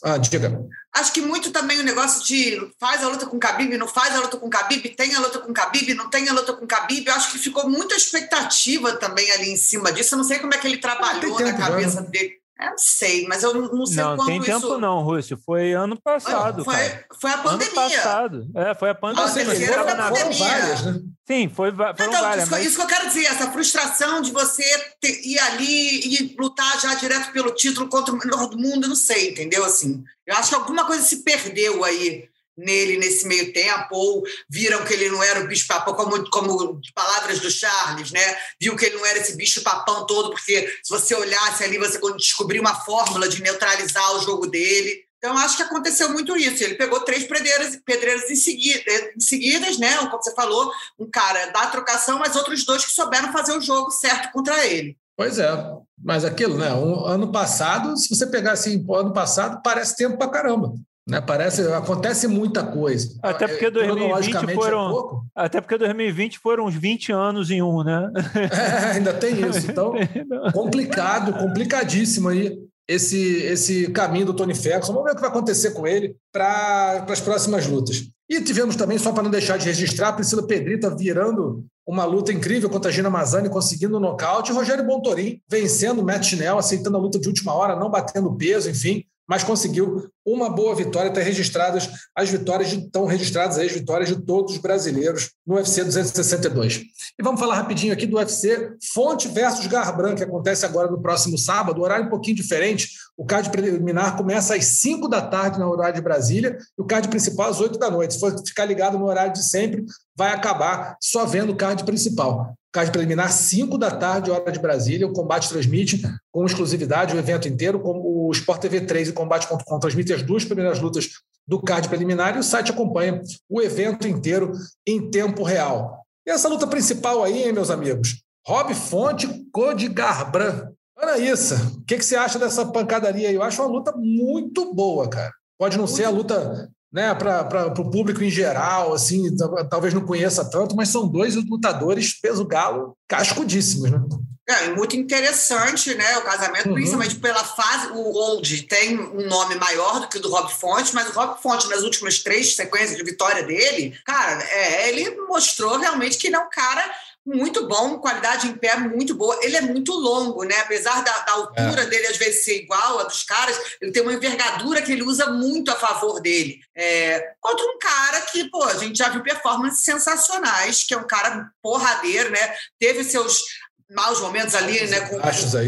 [0.03, 0.57] Ah, diga.
[0.95, 4.15] Acho que muito também o negócio de faz a luta com o Khabib, não faz
[4.15, 6.53] a luta com o Khabib, tem a luta com o Khabib, não tem a luta
[6.53, 7.09] com o Khabib.
[7.09, 10.15] Acho que ficou muita expectativa também ali em cima disso.
[10.15, 12.39] Eu não sei como é que ele trabalhou na cabeça dele.
[12.57, 14.77] Eu não sei, mas eu não sei não, quando tem tempo isso...
[14.77, 15.37] não, Rússio.
[15.45, 17.05] Foi ano passado, foi, cara.
[17.19, 17.67] Foi a pandemia.
[17.67, 18.51] Ano passado.
[18.55, 19.25] É, foi a pandemia.
[19.25, 20.47] A terceira foi a pandemia.
[20.47, 21.01] Várias, né?
[21.27, 22.43] Sim, foi, foram então, várias.
[22.43, 22.65] Isso, mas...
[22.65, 24.63] isso que eu quero dizer, essa frustração de você
[25.01, 28.95] ter, ir ali e lutar já direto pelo título contra o melhor do mundo, não
[28.95, 29.65] sei, entendeu?
[29.65, 34.83] Assim, eu acho que alguma coisa se perdeu aí nele nesse meio tempo, ou viram
[34.85, 38.37] que ele não era o bicho papão, como, como palavras do Charles, né?
[38.59, 41.99] Viu que ele não era esse bicho papão todo, porque se você olhasse ali, você
[42.15, 45.05] descobriu uma fórmula de neutralizar o jogo dele.
[45.17, 46.63] Então, acho que aconteceu muito isso.
[46.63, 49.97] Ele pegou três pedreiras, pedreiras em, seguida, em seguidas, né?
[49.97, 53.89] Como você falou, um cara da trocação, mas outros dois que souberam fazer o jogo
[53.89, 54.95] certo contra ele.
[55.17, 55.49] Pois é,
[55.97, 56.73] mas aquilo, né?
[56.73, 60.73] Um, ano passado, se você pegar assim, ano passado, parece tempo pra caramba.
[61.07, 61.21] Né?
[61.21, 63.15] Parece, acontece muita coisa.
[63.21, 67.83] Até porque 2020 é, foram, é até porque 2020 foram uns 20 anos em um,
[67.83, 68.11] né?
[68.35, 69.69] É, ainda tem isso.
[69.69, 69.93] Então,
[70.51, 74.93] complicado, complicadíssimo aí esse, esse caminho do Tony Ferguson.
[74.93, 78.03] Vamos ver o que vai acontecer com ele para as próximas lutas.
[78.27, 82.67] E tivemos também, só para não deixar de registrar, Priscila Pedrita virando uma luta incrível
[82.67, 86.97] contra a Gina Mazani, conseguindo o nocaute, e Rogério Bontorim vencendo o Matt Schnell, aceitando
[86.97, 91.21] a luta de última hora, não batendo peso, enfim mas conseguiu uma boa vitória, está
[91.21, 96.83] registradas as vitórias estão registradas as vitórias de todos os brasileiros no UFC 262.
[97.17, 101.37] E vamos falar rapidinho aqui do UFC Fonte versus Garbrandt, que acontece agora no próximo
[101.37, 102.89] sábado, horário um pouquinho diferente.
[103.17, 107.07] O card preliminar começa às 5 da tarde no horário de Brasília e o card
[107.07, 108.15] principal às 8 da noite.
[108.15, 112.53] Se for ficar ligado no horário de sempre, vai acabar só vendo o card principal.
[112.75, 115.07] Card preliminar, 5 da tarde, hora de Brasília.
[115.07, 119.79] O Combate transmite com exclusividade o evento inteiro, como o Sport TV 3 e Combate.com
[119.79, 121.07] transmitem as duas primeiras lutas
[121.47, 124.51] do card preliminar e o site acompanha o evento inteiro
[124.85, 126.01] em tempo real.
[126.27, 128.21] E essa luta principal aí, hein, meus amigos?
[128.45, 130.73] Rob Fonte, Code Garbrandt.
[130.97, 133.35] Anaíssa, o que, que você acha dessa pancadaria aí?
[133.35, 135.31] Eu acho uma luta muito boa, cara.
[135.57, 139.35] Pode não ser a luta né, para o público em geral, assim,
[139.69, 144.01] talvez não conheça tanto, mas são dois lutadores peso galo cascudíssimos, né?
[144.47, 146.17] É, muito interessante, né?
[146.19, 146.75] O casamento, uhum.
[146.75, 147.87] principalmente pela fase.
[147.87, 151.41] O Old tem um nome maior do que o do Rob Fonte, mas o Rob
[151.41, 156.35] Fonte, nas últimas três sequências de vitória dele, cara, é, ele mostrou realmente que ele
[156.35, 156.89] é um cara
[157.25, 159.37] muito bom, qualidade em pé muito boa.
[159.41, 160.55] Ele é muito longo, né?
[160.59, 161.85] Apesar da, da altura é.
[161.87, 165.31] dele às vezes ser igual a dos caras, ele tem uma envergadura que ele usa
[165.31, 166.59] muito a favor dele.
[166.75, 171.07] É, contra um cara que, pô, a gente já viu performances sensacionais, que é um
[171.07, 172.55] cara porradeiro, né?
[172.79, 173.41] Teve seus
[173.89, 175.01] maus momentos ali, né?
[175.01, 175.19] Com,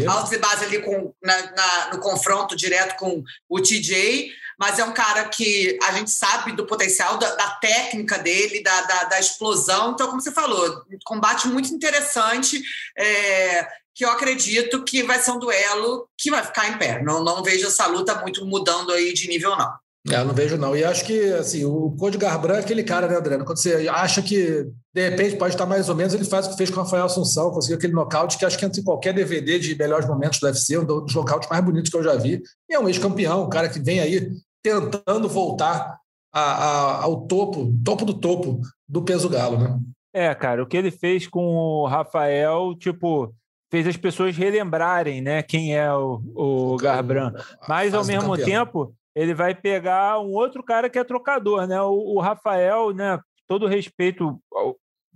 [0.08, 4.84] altos e baixos ali com, na, na, no confronto direto com o TJ mas é
[4.84, 9.20] um cara que a gente sabe do potencial, da, da técnica dele, da, da, da,
[9.20, 9.92] explosão.
[9.92, 12.60] Então, como você falou, combate muito interessante.
[12.96, 17.02] É, que eu acredito que vai ser um duelo que vai ficar em pé.
[17.02, 19.72] Não, não vejo essa luta muito mudando aí de nível, não.
[20.08, 20.76] É, não vejo, não.
[20.76, 23.44] E acho que assim, o Code Garbrandt é aquele cara, né, Adriano?
[23.44, 26.56] Quando você acha que, de repente, pode estar mais ou menos, ele faz o que
[26.56, 29.58] fez com o Rafael Assunção, conseguiu aquele nocaute que acho que entra em qualquer DVD
[29.58, 32.40] de melhores momentos do UFC, um dos nocautes mais bonitos que eu já vi.
[32.70, 34.30] E é um ex-campeão, um cara que vem aí
[34.62, 35.98] tentando voltar
[36.32, 39.78] a, a, ao topo, topo do topo do peso galo, né?
[40.12, 43.32] É, cara, o que ele fez com o Rafael, tipo,
[43.70, 47.42] fez as pessoas relembrarem, né, quem é o, o Garbrandt.
[47.68, 51.80] Mas, ao mesmo tempo, ele vai pegar um outro cara que é trocador, né?
[51.82, 54.40] O, o Rafael, né, todo respeito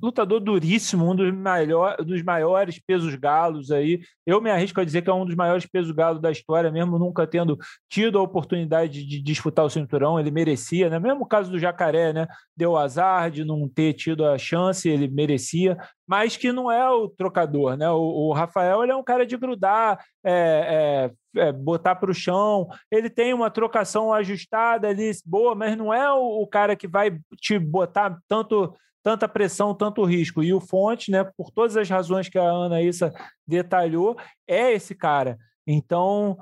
[0.01, 4.01] lutador duríssimo, um dos, maior, dos maiores pesos galos aí.
[4.27, 6.99] Eu me arrisco a dizer que é um dos maiores pesos galos da história, mesmo
[6.99, 10.99] nunca tendo tido a oportunidade de disputar o cinturão, ele merecia, né?
[10.99, 12.27] Mesmo o caso do Jacaré, né?
[12.57, 15.77] Deu azar de não ter tido a chance, ele merecia,
[16.07, 17.91] mas que não é o trocador, né?
[17.91, 22.15] O, o Rafael ele é um cara de grudar, é, é, é, botar para o
[22.15, 26.89] chão, ele tem uma trocação ajustada ali, boa, mas não é o, o cara que
[26.89, 30.43] vai te botar tanto tanta pressão, tanto risco.
[30.45, 33.13] E o Fonte, né, por todas as razões que a Ana Issa
[33.47, 35.37] detalhou, é esse cara.
[35.67, 36.39] Então,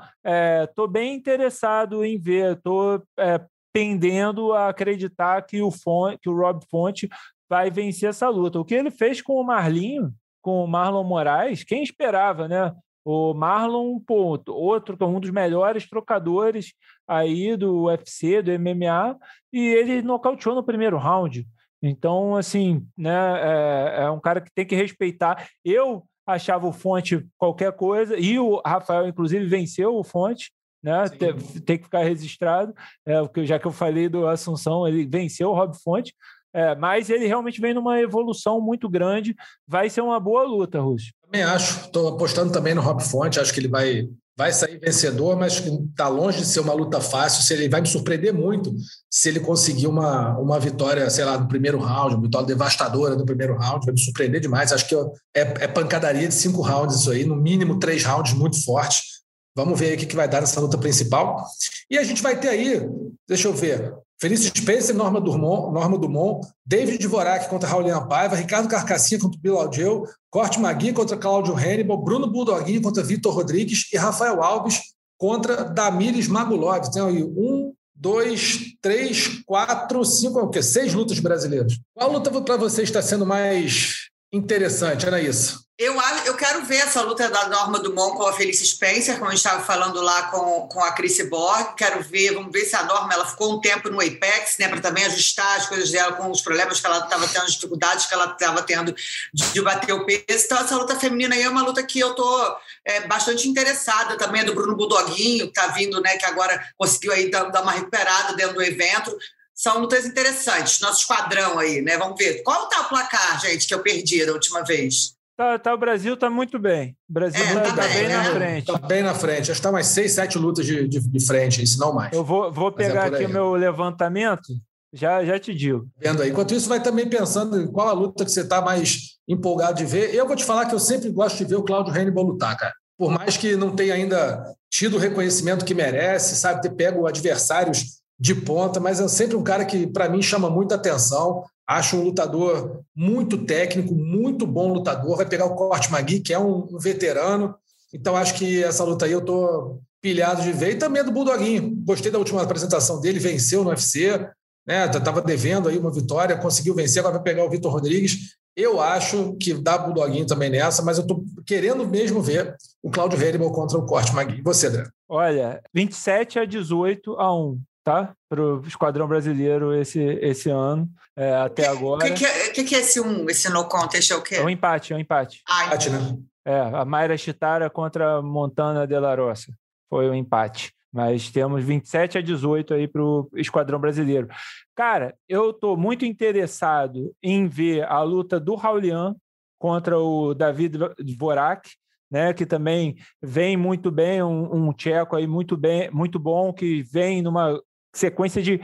[0.69, 3.41] estou é, bem interessado em ver, estou é,
[3.73, 7.09] pendendo a acreditar que o, Fonte, que o Rob Fonte
[7.51, 8.61] vai vencer essa luta.
[8.61, 12.73] O que ele fez com o Marlinho, com o Marlon Moraes, quem esperava, né?
[13.05, 16.73] O Marlon, pô, outro, um dos melhores trocadores
[17.09, 19.19] aí do UFC, do MMA,
[19.53, 21.45] e ele nocauteou no primeiro round.
[21.83, 25.49] Então, assim, né, é, é, um cara que tem que respeitar.
[25.65, 31.09] Eu achava o Fonte qualquer coisa, e o Rafael, inclusive, venceu o Fonte, né?
[31.09, 32.75] Tem, tem, que ficar registrado,
[33.05, 36.15] é, porque já que eu falei do Assunção, ele venceu o Rob Fonte,
[36.53, 39.35] é, mas ele realmente vem numa evolução muito grande.
[39.67, 41.13] Vai ser uma boa luta, Rússio.
[41.25, 41.87] Também acho.
[41.87, 43.39] Estou apostando também no Rob Fonte.
[43.39, 44.09] Acho que ele vai
[44.41, 47.43] vai sair vencedor, mas está longe de ser uma luta fácil.
[47.43, 48.75] Se ele vai me surpreender muito
[49.11, 53.27] se ele conseguir uma, uma vitória, sei lá, no primeiro round, uma vitória devastadora no
[53.27, 54.73] primeiro round, vai me surpreender demais.
[54.73, 58.65] Acho que é, é pancadaria de cinco rounds isso aí, no mínimo três rounds muito
[58.65, 59.21] fortes.
[59.55, 61.45] Vamos ver aí o que vai dar nessa luta principal.
[61.91, 62.81] E a gente vai ter aí,
[63.29, 68.69] deixa eu ver, Felício Spencer, Norma Dumont, Norma Dumont, David Dvorak contra Raulian Paiva, Ricardo
[68.69, 73.97] Carcassinha contra Bill Aldeu, Corte Magui contra Cláudio Hannibal, Bruno Bulldoguinho contra Vitor Rodrigues e
[73.97, 74.81] Rafael Alves
[75.17, 76.91] contra Damires Magulov.
[76.93, 80.63] Tem aí um, dois, três, quatro, cinco, o quê?
[80.63, 81.79] Seis lutas brasileiras.
[81.95, 84.00] Qual luta para você está sendo mais
[84.33, 85.61] interessante, Anaísa?
[85.81, 85.95] Eu,
[86.27, 89.39] eu quero ver essa luta da Norma Dumont com a Felice Spencer, como a gente
[89.39, 91.75] estava falando lá com, com a Chris Borg.
[91.75, 94.83] Quero ver, vamos ver se a Norma ela ficou um tempo no Apex, né, para
[94.83, 98.13] também ajustar as coisas dela com os problemas que ela estava tendo, as dificuldades que
[98.13, 98.95] ela estava tendo
[99.33, 100.23] de, de, bater o peso.
[100.29, 104.43] Então, essa luta feminina aí é uma luta que eu estou é, bastante interessada também,
[104.43, 107.73] é do Bruno Budoguinho, que está vindo, né, que agora conseguiu aí dar, dar uma
[107.73, 109.17] recuperada dentro do evento
[109.61, 110.81] são lutas interessantes.
[110.81, 111.99] Nosso esquadrão aí, né?
[111.99, 112.43] Vamos ver.
[112.43, 115.15] Qual tá o placar, gente, que eu perdi da última vez?
[115.37, 116.97] Tá, tá, o Brasil está muito bem.
[117.09, 118.17] O Brasil está é, tá, tá bem, bem né?
[118.17, 118.71] na frente.
[118.71, 119.41] Está bem na frente.
[119.43, 122.11] Acho que está mais seis, sete lutas de, de, de, frente, se não mais.
[122.11, 124.49] Eu vou, vou é pegar é aqui o meu levantamento,
[124.95, 125.87] já, já te digo.
[125.99, 126.31] Vendo aí.
[126.31, 129.85] Enquanto isso, vai também pensando em qual a luta que você está mais empolgado de
[129.85, 130.15] ver.
[130.15, 132.75] Eu vou te falar que eu sempre gosto de ver o Cláudio Hannibal lutar, cara.
[132.97, 138.00] Por mais que não tenha ainda tido o reconhecimento que merece, sabe, ter pego adversários
[138.21, 141.43] de ponta, mas é sempre um cara que, para mim, chama muita atenção.
[141.67, 145.17] Acho um lutador muito técnico, muito bom lutador.
[145.17, 147.55] Vai pegar o Corte Magui, que é um veterano.
[147.95, 150.73] Então, acho que essa luta aí eu estou pilhado de ver.
[150.73, 151.75] E também do Bulldoguinho.
[151.83, 154.29] Gostei da última apresentação dele, venceu no UFC.
[154.67, 154.87] Né?
[154.89, 158.37] Tava devendo aí uma vitória, conseguiu vencer, agora vai pegar o Vitor Rodrigues.
[158.55, 163.19] Eu acho que dá Bulldoguinho também nessa, mas eu estou querendo mesmo ver o Cláudio
[163.19, 164.43] Hannibal contra o Corte Magui.
[164.43, 164.85] Você, André?
[165.09, 168.15] Olha, 27 a 18 a 1 tá?
[168.29, 172.07] Para o Esquadrão Brasileiro esse, esse ano, é, até que, agora.
[172.07, 174.11] O que, que, que, é esse um, esse no contest?
[174.11, 174.37] É o quê?
[174.37, 175.43] É um empate, é um empate.
[175.49, 176.19] Ah, empate, né?
[176.45, 179.53] É, a Mayra Chitara contra Montana de la Roça.
[179.89, 180.73] Foi um empate.
[180.93, 184.29] Mas temos 27 a 18 aí para o Esquadrão Brasileiro.
[184.75, 189.15] Cara, eu estou muito interessado em ver a luta do Raulian
[189.59, 191.69] contra o David Dvorak,
[192.11, 196.83] né, que também vem muito bem, um, um tcheco aí muito bem, muito bom, que
[196.83, 197.61] vem numa
[197.93, 198.61] sequência de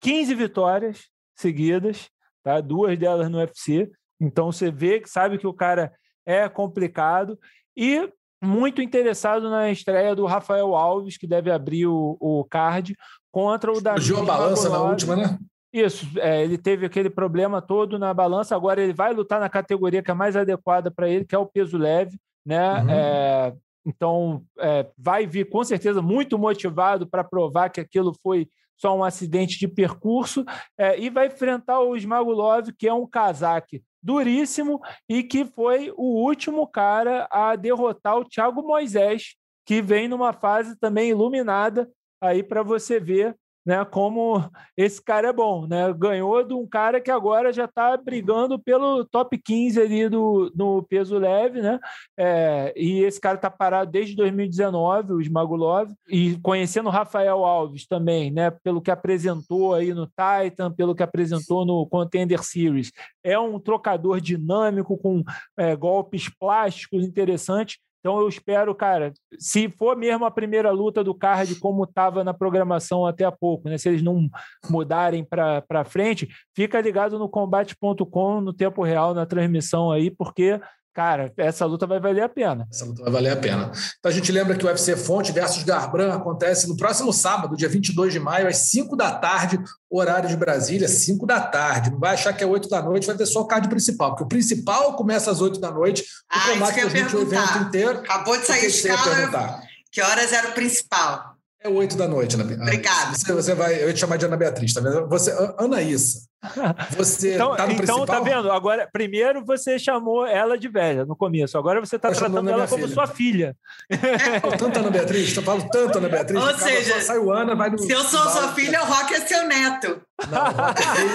[0.00, 2.08] 15 vitórias seguidas,
[2.42, 2.60] tá?
[2.60, 3.90] Duas delas no UFC.
[4.20, 5.92] Então você vê que sabe que o cara
[6.26, 7.38] é complicado
[7.76, 8.10] e
[8.42, 12.96] muito interessado na estreia do Rafael Alves, que deve abrir o, o card
[13.32, 14.00] contra o Davi.
[14.00, 15.38] Fugiu a balança na última, né?
[15.72, 20.02] Isso, é, ele teve aquele problema todo na balança, agora ele vai lutar na categoria
[20.02, 22.82] que é mais adequada para ele, que é o peso leve, né?
[22.82, 22.90] Uhum.
[22.90, 23.54] É,
[23.84, 28.48] então, é, vai vir com certeza muito motivado para provar que aquilo foi
[28.78, 30.44] só um acidente de percurso,
[30.78, 36.24] é, e vai enfrentar o Smagulov, que é um casaque duríssimo e que foi o
[36.24, 39.34] último cara a derrotar o Thiago Moisés,
[39.66, 44.42] que vem numa fase também iluminada aí para você ver né, como
[44.76, 45.92] esse cara é bom, né?
[45.92, 50.82] Ganhou de um cara que agora já está brigando pelo top 15 ali do, no
[50.82, 51.78] peso leve, né?
[52.18, 57.86] É, e esse cara está parado desde 2019, o Smagulov, e conhecendo o Rafael Alves
[57.86, 58.50] também, né?
[58.50, 62.90] Pelo que apresentou aí no Titan, pelo que apresentou no Contender Series,
[63.22, 65.22] é um trocador dinâmico com
[65.58, 67.78] é, golpes plásticos interessantes.
[68.00, 72.32] Então eu espero, cara, se for mesmo a primeira luta do card como estava na
[72.32, 73.76] programação até há pouco, né?
[73.76, 74.28] Se eles não
[74.70, 80.60] mudarem para frente, fica ligado no combate.com no tempo real na transmissão aí, porque
[80.98, 82.66] cara, essa luta vai valer a pena.
[82.72, 83.70] Essa luta vai valer a pena.
[84.00, 87.68] Então a gente lembra que o UFC Fonte versus Garbrandt acontece no próximo sábado, dia
[87.68, 91.92] 22 de maio, às 5 da tarde, horário de Brasília, 5 da tarde.
[91.92, 94.24] Não vai achar que é 8 da noite, vai ter só o card principal, porque
[94.24, 97.98] o principal começa às 8 da noite, ah, o combate transmite o evento inteiro.
[98.00, 99.62] Acabou de sair a escala.
[99.92, 101.27] Que horas era o principal?
[101.60, 103.16] É 8 da noite, Ana Obrigada.
[103.16, 105.08] Você, você vai, eu ia te chamar de Ana Beatriz, tá vendo?
[105.08, 106.20] Você, Anaísa,
[106.96, 108.52] você então, tá no então tá vendo?
[108.52, 112.84] Agora, primeiro você chamou ela de velha no começo, agora você está tratando ela como
[112.84, 112.94] filha.
[112.94, 113.56] sua filha.
[113.90, 116.40] Eu tanto Ana Beatriz, eu falo tanto Ana Beatriz.
[116.40, 119.26] Ou seja, sai o Ana, vai no, se eu sou sua filha, o Rock é
[119.26, 120.00] seu neto.
[120.30, 121.10] Não, o Rock é feio,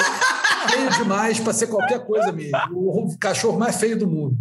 [0.71, 2.57] feio demais para ser qualquer coisa mesmo.
[2.73, 4.35] O cachorro mais feio do mundo.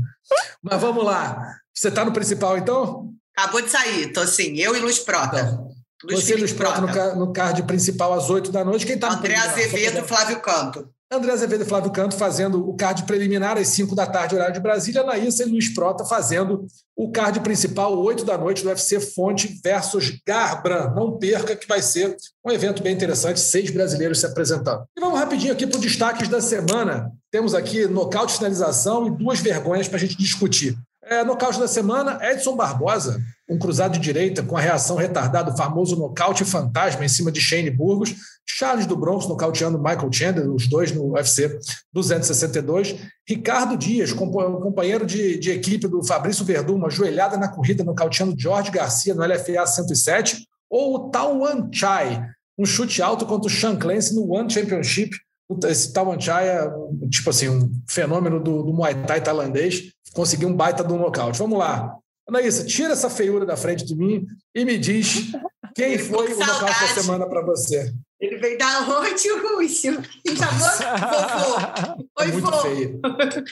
[0.60, 1.54] Mas vamos lá.
[1.72, 3.08] Você está no principal, então?
[3.36, 5.40] Acabou de sair, tô assim, eu e Luz Prota.
[5.40, 5.71] Então.
[6.04, 8.84] Luiz Você Luiz Prota no, no card principal às 8 da noite.
[8.84, 10.88] Quem está André Azevedo e Flávio Canto.
[11.10, 14.60] André Azevedo e Flávio Canto fazendo o card preliminar às 5 da tarde, horário de
[14.60, 15.02] Brasília.
[15.02, 20.18] Anaísa e Luiz Prota fazendo o card principal, 8 da noite, do UFC Fonte versus
[20.26, 20.94] Garbrandt.
[20.94, 24.84] Não perca, que vai ser um evento bem interessante, seis brasileiros se apresentando.
[24.96, 27.12] E vamos rapidinho aqui para os destaques da semana.
[27.30, 30.76] Temos aqui nocaute, finalização e duas vergonhas para a gente discutir.
[31.04, 35.56] É, nocaute da semana, Edson Barbosa, um cruzado de direita com a reação retardada, o
[35.56, 38.14] famoso nocaute fantasma em cima de Shane Burgos,
[38.46, 41.58] Charles do Bronx nocauteando Michael Chandler, os dois no UFC
[41.92, 42.96] 262,
[43.28, 48.70] Ricardo Dias, companheiro de, de equipe do Fabrício Verdun, uma joelhada na corrida nocauteando Jorge
[48.70, 52.24] Garcia no LFA 107, ou o Tawan Chai,
[52.56, 55.16] um chute alto contra o Sean Clancy no One Championship,
[55.64, 56.70] esse Tawan Chai é
[57.10, 61.38] tipo assim, um fenômeno do, do Muay Thai tailandês, conseguiu um baita do nocaute.
[61.38, 61.96] Vamos lá.
[62.28, 65.32] Anaísa, tira essa feiura da frente de mim e me diz
[65.74, 67.92] quem foi o nocaute da semana para você.
[68.20, 70.00] Ele veio dar onde, Rússio?
[70.38, 70.68] Chamou
[71.10, 72.06] vovô.
[72.20, 72.58] Oi, é muito vô.
[72.60, 73.00] feio.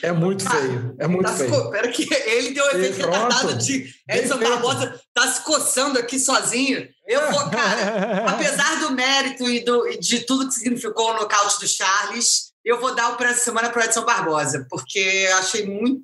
[0.01, 0.49] É muito tá.
[0.51, 0.95] feio.
[0.97, 1.71] É muito tá feio.
[1.71, 6.87] Pera que ele deu um efeito retardado de Edson Barbosa tá se coçando aqui sozinho.
[7.05, 11.67] Eu vou, cara, apesar do mérito e, do, de tudo que significou o nocaute do
[11.67, 16.01] Charles, eu vou dar o para semana para Edson Barbosa, porque achei muito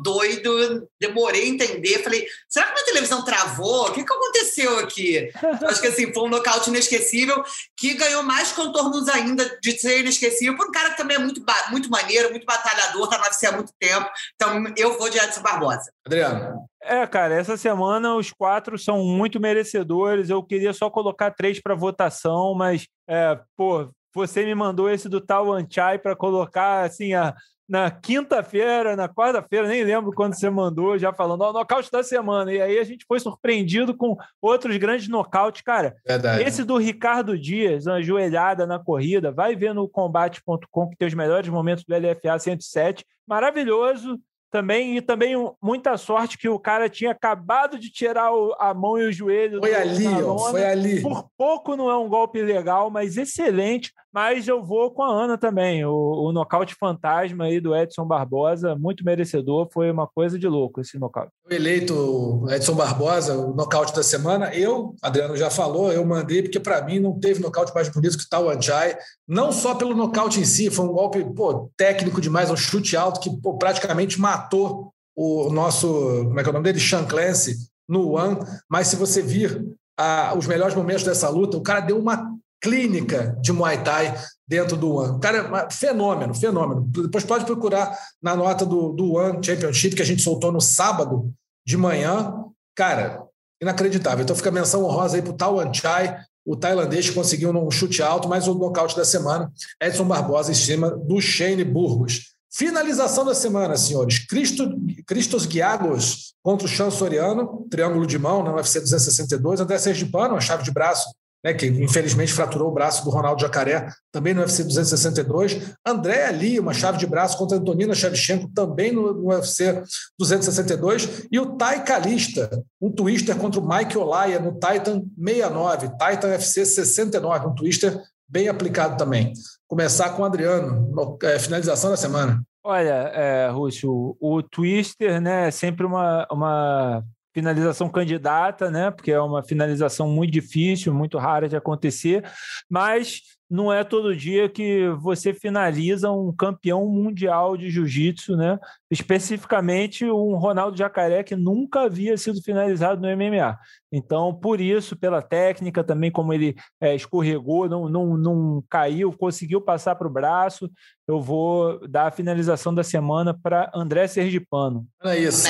[0.00, 2.02] doido, demorei a entender.
[2.02, 3.88] Falei, será que minha televisão travou?
[3.88, 5.30] O que, que aconteceu aqui?
[5.68, 7.42] Acho que assim, foi um nocaute inesquecível
[7.76, 11.42] que ganhou mais contornos ainda de ser inesquecível por um cara que também é muito,
[11.70, 14.08] muito maneiro, muito batalhador, tá no UFC há muito tempo.
[14.34, 15.92] Então, eu vou de Edson Barbosa.
[16.04, 16.66] Adriano.
[16.82, 20.30] É, cara, essa semana os quatro são muito merecedores.
[20.30, 25.20] Eu queria só colocar três para votação, mas, é, pô, você me mandou esse do
[25.20, 27.34] Tawan Chai para colocar assim a,
[27.72, 32.52] na quinta-feira, na quarta-feira, nem lembro quando você mandou, já falando, ó, nocaute da semana.
[32.52, 35.96] E aí a gente foi surpreendido com outros grandes nocautes, cara.
[36.06, 36.42] Verdade.
[36.42, 41.14] Esse do Ricardo Dias, uma joelhada na corrida, vai ver no combate.com que tem os
[41.14, 43.06] melhores momentos do LFA 107.
[43.26, 44.20] Maravilhoso
[44.52, 48.98] também e também muita sorte que o cara tinha acabado de tirar o, a mão
[48.98, 49.60] e o joelho.
[49.60, 51.00] Foi ali, ó, foi ali.
[51.00, 53.90] Por pouco não é um golpe legal, mas excelente.
[54.12, 55.86] Mas eu vou com a Ana também.
[55.86, 60.82] O, o nocaute fantasma aí do Edson Barbosa, muito merecedor, foi uma coisa de louco
[60.82, 61.32] esse nocaute.
[61.50, 66.82] Eleito Edson Barbosa, o nocaute da semana, eu, Adriano já falou, eu mandei porque para
[66.82, 68.96] mim não teve nocaute mais bonito que o Tawan Chai,
[69.26, 73.18] não só pelo nocaute em si, foi um golpe pô, técnico demais, um chute alto
[73.18, 76.80] que pô, praticamente matou matou o nosso, como é que é o nome dele?
[76.80, 77.56] Sean Clancy
[77.88, 78.38] no One,
[78.68, 79.64] mas se você vir
[79.98, 84.14] ah, os melhores momentos dessa luta, o cara deu uma clínica de Muay Thai
[84.48, 85.20] dentro do One.
[85.20, 86.82] Cara é fenômeno, fenômeno.
[86.88, 91.32] Depois pode procurar na nota do, do One Championship que a gente soltou no sábado
[91.66, 92.34] de manhã.
[92.74, 93.22] Cara,
[93.60, 94.22] inacreditável.
[94.22, 97.70] Então fica a menção honrosa aí para o Tawan Chai, o tailandês que conseguiu um
[97.70, 102.31] chute alto, mais um nocaute da semana, Edson Barbosa em cima do Shane Burgos.
[102.54, 104.18] Finalização da semana, senhores.
[104.26, 104.70] Cristo,
[105.06, 109.60] Cristos Guiagos contra o Chan Soriano, triângulo de mão na UFC 262.
[109.60, 111.08] André Sergipano, uma chave de braço
[111.44, 115.74] né, que infelizmente fraturou o braço do Ronaldo Jacaré, também no UFC 262.
[115.84, 119.82] André Ali, uma chave de braço contra Antonina Shevchenko, também no, no UFC
[120.18, 121.26] 262.
[121.30, 126.64] E o Tai Kalista, um twister contra o Mike Olaya no Titan 69, Titan UFC
[126.64, 128.00] 69, um twister
[128.32, 129.34] bem aplicado também.
[129.68, 132.42] Começar com o Adriano, no, é, finalização da semana.
[132.64, 137.04] Olha, é, Rússio, o, Twister né, é sempre uma, uma
[137.34, 138.90] finalização candidata, né?
[138.90, 142.24] Porque é uma finalização muito difícil, muito rara de acontecer,
[142.70, 143.20] mas
[143.52, 148.58] não é todo dia que você finaliza um campeão mundial de jiu-jitsu, né?
[148.90, 153.58] Especificamente um Ronaldo Jacaré que nunca havia sido finalizado no MMA.
[153.92, 159.60] Então, por isso, pela técnica também, como ele é, escorregou, não, não, não caiu, conseguiu
[159.60, 160.70] passar para o braço,
[161.06, 164.86] eu vou dar a finalização da semana para André Sergipano.
[165.04, 165.46] É isso.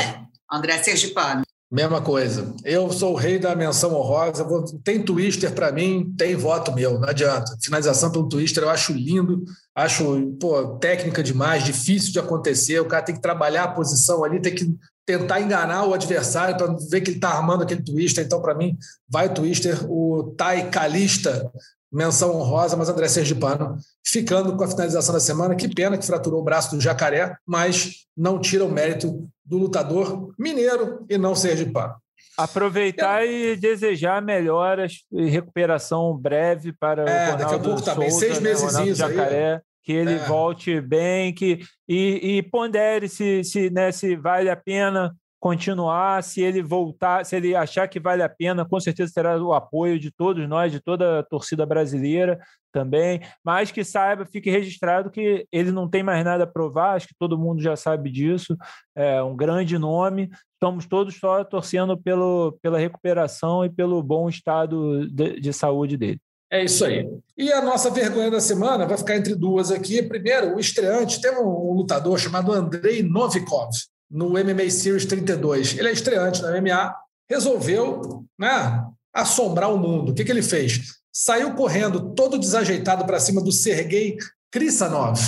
[0.50, 1.44] André Sergipano.
[1.72, 2.54] Mesma coisa.
[2.66, 4.46] Eu sou o rei da menção honrosa.
[4.84, 7.56] Tem Twister para mim, tem voto meu, não adianta.
[7.62, 9.42] Finalização pelo Twister eu acho lindo,
[9.74, 12.78] acho pô, técnica demais, difícil de acontecer.
[12.78, 14.76] O cara tem que trabalhar a posição ali, tem que
[15.06, 18.22] tentar enganar o adversário para ver que ele está armando aquele Twister.
[18.22, 18.76] Então, para mim,
[19.08, 19.90] vai o Twister.
[19.90, 21.50] O Tai Calista
[21.92, 25.54] menção honrosa, mas André Sergipano ficando com a finalização da semana.
[25.54, 30.32] Que pena que fraturou o braço do jacaré, mas não tira o mérito do lutador
[30.38, 31.94] mineiro e não sergipano.
[32.36, 33.52] Aproveitar Eu...
[33.52, 38.26] e desejar melhoras e recuperação breve para é, o Ronaldo daqui a pouco também, Souza,
[38.26, 39.54] seis meses né, Jacaré.
[39.54, 39.60] Aí.
[39.84, 40.26] Que ele é.
[40.26, 41.58] volte bem, que
[41.88, 45.12] e, e pondere se, se, né, se vale a pena
[45.42, 49.52] continuar, se ele voltar, se ele achar que vale a pena, com certeza terá o
[49.52, 52.38] apoio de todos nós, de toda a torcida brasileira
[52.72, 57.08] também, mas que saiba, fique registrado que ele não tem mais nada a provar, acho
[57.08, 58.56] que todo mundo já sabe disso,
[58.94, 65.08] é um grande nome, estamos todos só torcendo pelo, pela recuperação e pelo bom estado
[65.10, 66.20] de, de saúde dele.
[66.52, 67.08] É isso aí.
[67.36, 70.02] E a nossa vergonha da semana vai ficar entre duas aqui.
[70.02, 73.70] Primeiro, o estreante, tem um, lutador chamado Andrei Novikov
[74.12, 75.78] no MMA Series 32.
[75.78, 76.94] Ele é estreante na MMA,
[77.28, 80.12] resolveu né, assombrar o mundo.
[80.12, 80.82] O que, que ele fez?
[81.10, 84.18] Saiu correndo todo desajeitado para cima do Sergei
[84.50, 85.18] Krisanov.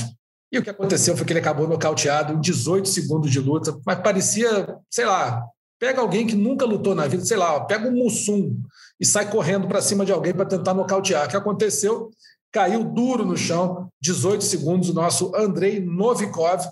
[0.53, 3.99] E o que aconteceu foi que ele acabou nocauteado em 18 segundos de luta, mas
[4.01, 5.43] parecia, sei lá,
[5.81, 8.57] pega alguém que nunca lutou na vida, sei lá, pega um Mussum
[9.01, 11.27] e sai correndo para cima de alguém para tentar nocautear.
[11.27, 12.11] O que aconteceu?
[12.55, 16.63] Caiu duro no chão, 18 segundos, o nosso Andrei Novikov.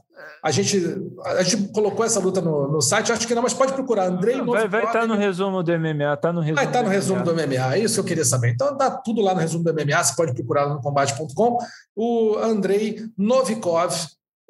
[0.41, 0.81] A gente,
[1.25, 4.05] a gente colocou essa luta no, no site, acho que não, mas pode procurar.
[4.05, 4.69] Andrei Novikov.
[4.69, 6.55] Vai estar tá no resumo do MMA, tá no resumo.
[6.55, 8.51] Vai estar tá no resumo do MMA, é isso que eu queria saber.
[8.51, 11.59] Então tá tudo lá no resumo do MMA, você pode procurar no combate.com.
[11.97, 13.93] O Andrei Novikov,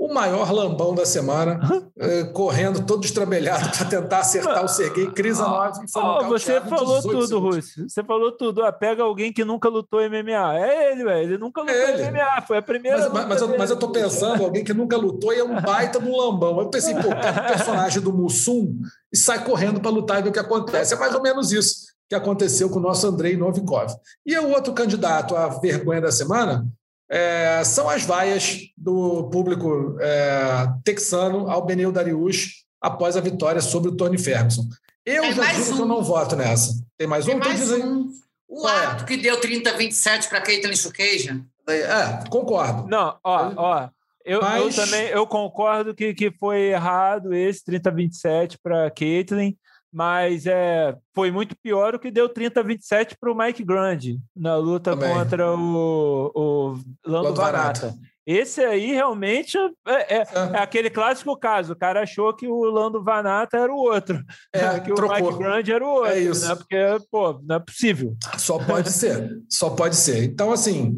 [0.02, 1.60] o maior lambão da semana,
[1.96, 5.78] eh, correndo todo estrambelhado para tentar acertar o Sergei Krisanov.
[5.94, 7.88] Oh, você falou tudo, Rússio.
[7.88, 8.64] Você falou tudo.
[8.64, 10.58] Ah, pega alguém que nunca lutou MMA.
[10.58, 11.22] É ele, velho.
[11.22, 12.42] Ele nunca lutou é MMA.
[12.48, 13.08] Foi a primeira.
[13.10, 16.00] Mas, mas, eu, mas eu tô pensando, alguém que nunca lutou e é um baita
[16.00, 16.58] do lambão.
[16.58, 18.80] Eu pensei, pô, pega o personagem do Mussum
[19.12, 20.94] e sai correndo para lutar e ver o que acontece.
[20.94, 23.94] É mais ou menos isso que aconteceu com o nosso Andrei Novikov.
[24.26, 26.66] E o outro candidato à vergonha da semana
[27.12, 33.90] é, são as vaias do público é, texano ao Benil Darius após a vitória sobre
[33.90, 34.62] o Tony Ferguson.
[35.04, 35.76] Eu Tem já digo um.
[35.76, 36.72] que eu não voto nessa.
[36.96, 37.38] Tem mais Tem um?
[37.38, 38.08] Mais um.
[38.48, 38.72] O é?
[38.72, 39.08] árbitro é?
[39.08, 41.38] que deu 30-27 para Caitlin Chuqueja.
[41.68, 42.88] É, concordo.
[42.88, 43.88] Não, ó, ó.
[44.24, 44.78] Eu, Mas...
[44.78, 49.54] eu também eu concordo que, que foi errado esse 30-27 para Caitlin
[49.92, 54.92] mas é, foi muito pior o que deu 30-27 para o Mike Grande na luta
[54.92, 55.12] Também.
[55.12, 57.94] contra o, o Lando Vanata.
[58.24, 61.72] Esse aí realmente é, é, é, é, aquele clássico caso.
[61.72, 65.18] O cara achou que o Lando Vanata era o outro, é, que trocou.
[65.18, 66.12] o Mike Grande era o outro.
[66.12, 66.48] É isso.
[66.48, 66.54] Né?
[66.54, 66.76] Porque,
[67.10, 68.16] pô, não é possível.
[68.38, 69.28] Só pode ser.
[69.50, 70.22] Só pode ser.
[70.22, 70.96] Então, assim,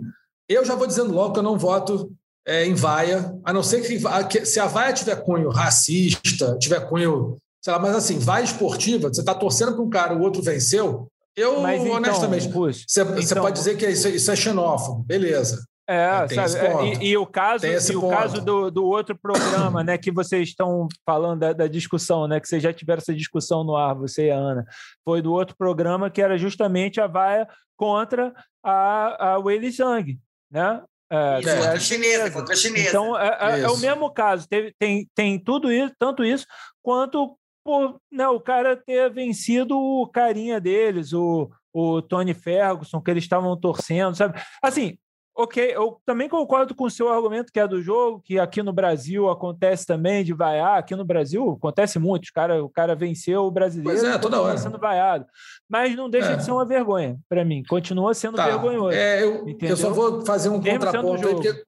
[0.49, 2.13] eu já vou dizendo logo que eu não voto
[2.47, 7.39] é, em vaia, a não ser que se a vaia tiver cunho racista, tiver cunho
[7.65, 11.09] sei lá, mas assim, vai esportiva, você está torcendo para um cara, o outro venceu.
[11.35, 15.65] Eu, mas, então, honestamente, você, então, pode dizer que isso, isso, é xenófobo, beleza.
[15.89, 16.99] É, sabe?
[17.01, 20.87] E, e, o caso, e o caso do, do outro programa, né, que vocês estão
[21.07, 24.31] falando da, da, discussão, né, que vocês já tiveram essa discussão no ar, você e
[24.31, 24.65] a Ana,
[25.03, 28.33] foi do outro programa que era justamente a vaia contra
[28.63, 30.19] a, a Weili Zhang,
[30.51, 30.83] né?
[31.11, 32.89] É, isso, contra a chinesa, contra a chinesa.
[32.89, 34.49] Então, é, é, é, o mesmo caso.
[34.49, 36.47] Teve, tem, tem tudo isso, tanto isso,
[36.83, 43.11] quanto por né, o cara ter vencido o carinha deles, o, o Tony Ferguson, que
[43.11, 44.41] eles estavam torcendo, sabe?
[44.63, 44.99] Assim,
[45.37, 48.73] Ok, eu também concordo com o seu argumento que é do jogo, que aqui no
[48.73, 50.79] Brasil acontece também de vaiar.
[50.79, 52.29] Aqui no Brasil acontece muito.
[52.29, 54.57] O cara, o cara venceu o brasileiro pois é, toda hora.
[54.57, 55.27] sendo vaiado.
[55.69, 56.37] Mas não deixa é.
[56.37, 57.65] de ser uma vergonha para mim.
[57.69, 58.47] Continua sendo tá.
[58.47, 58.97] vergonhoso.
[58.97, 61.35] É, eu, eu, só vou fazer um contraponto aí.
[61.35, 61.65] Porque,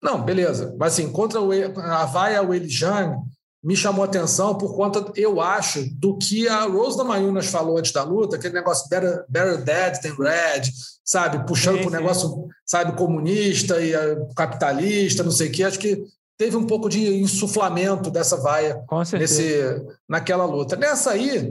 [0.00, 0.76] não, beleza.
[0.78, 3.16] Mas assim, contra o, a vaia ao Elijane,
[3.64, 7.92] me chamou a atenção por conta, eu acho, do que a Rose Mayunas falou antes
[7.92, 10.70] da luta, aquele negócio better, better dead than red,
[11.02, 11.46] sabe?
[11.46, 15.64] Puxando para o negócio, sabe, comunista e uh, capitalista, não sei o quê.
[15.64, 16.04] Acho que
[16.36, 18.84] teve um pouco de insuflamento dessa vaia
[19.14, 20.76] nesse, naquela luta.
[20.76, 21.50] Nessa aí,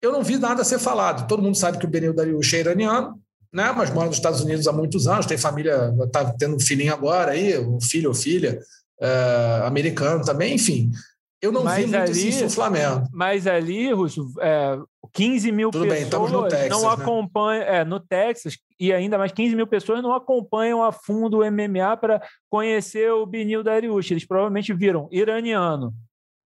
[0.00, 1.26] eu não vi nada a ser falado.
[1.26, 3.18] Todo mundo sabe que o Benil Dariush é iraniano,
[3.52, 3.72] né?
[3.76, 7.32] mas mora nos Estados Unidos há muitos anos, tem família, está tendo um filhinho agora
[7.32, 8.60] aí, um filho ou filha,
[9.02, 10.92] uh, americano também, enfim.
[11.40, 13.08] Eu não mas vi muito ali, esse insuflamento.
[13.12, 14.76] Mas ali, Russo, é,
[15.12, 17.02] 15 mil Tudo pessoas bem, Texas, não né?
[17.02, 21.50] acompanham, é, no Texas, e ainda mais 15 mil pessoas não acompanham a fundo o
[21.50, 22.20] MMA para
[22.50, 24.10] conhecer o Benil Dariush.
[24.10, 25.94] Eles provavelmente viram iraniano.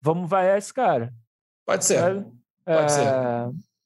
[0.02, 1.12] Vamos vaiar esse cara.
[1.66, 2.24] Pode ser.
[2.64, 3.07] Pode é, ser.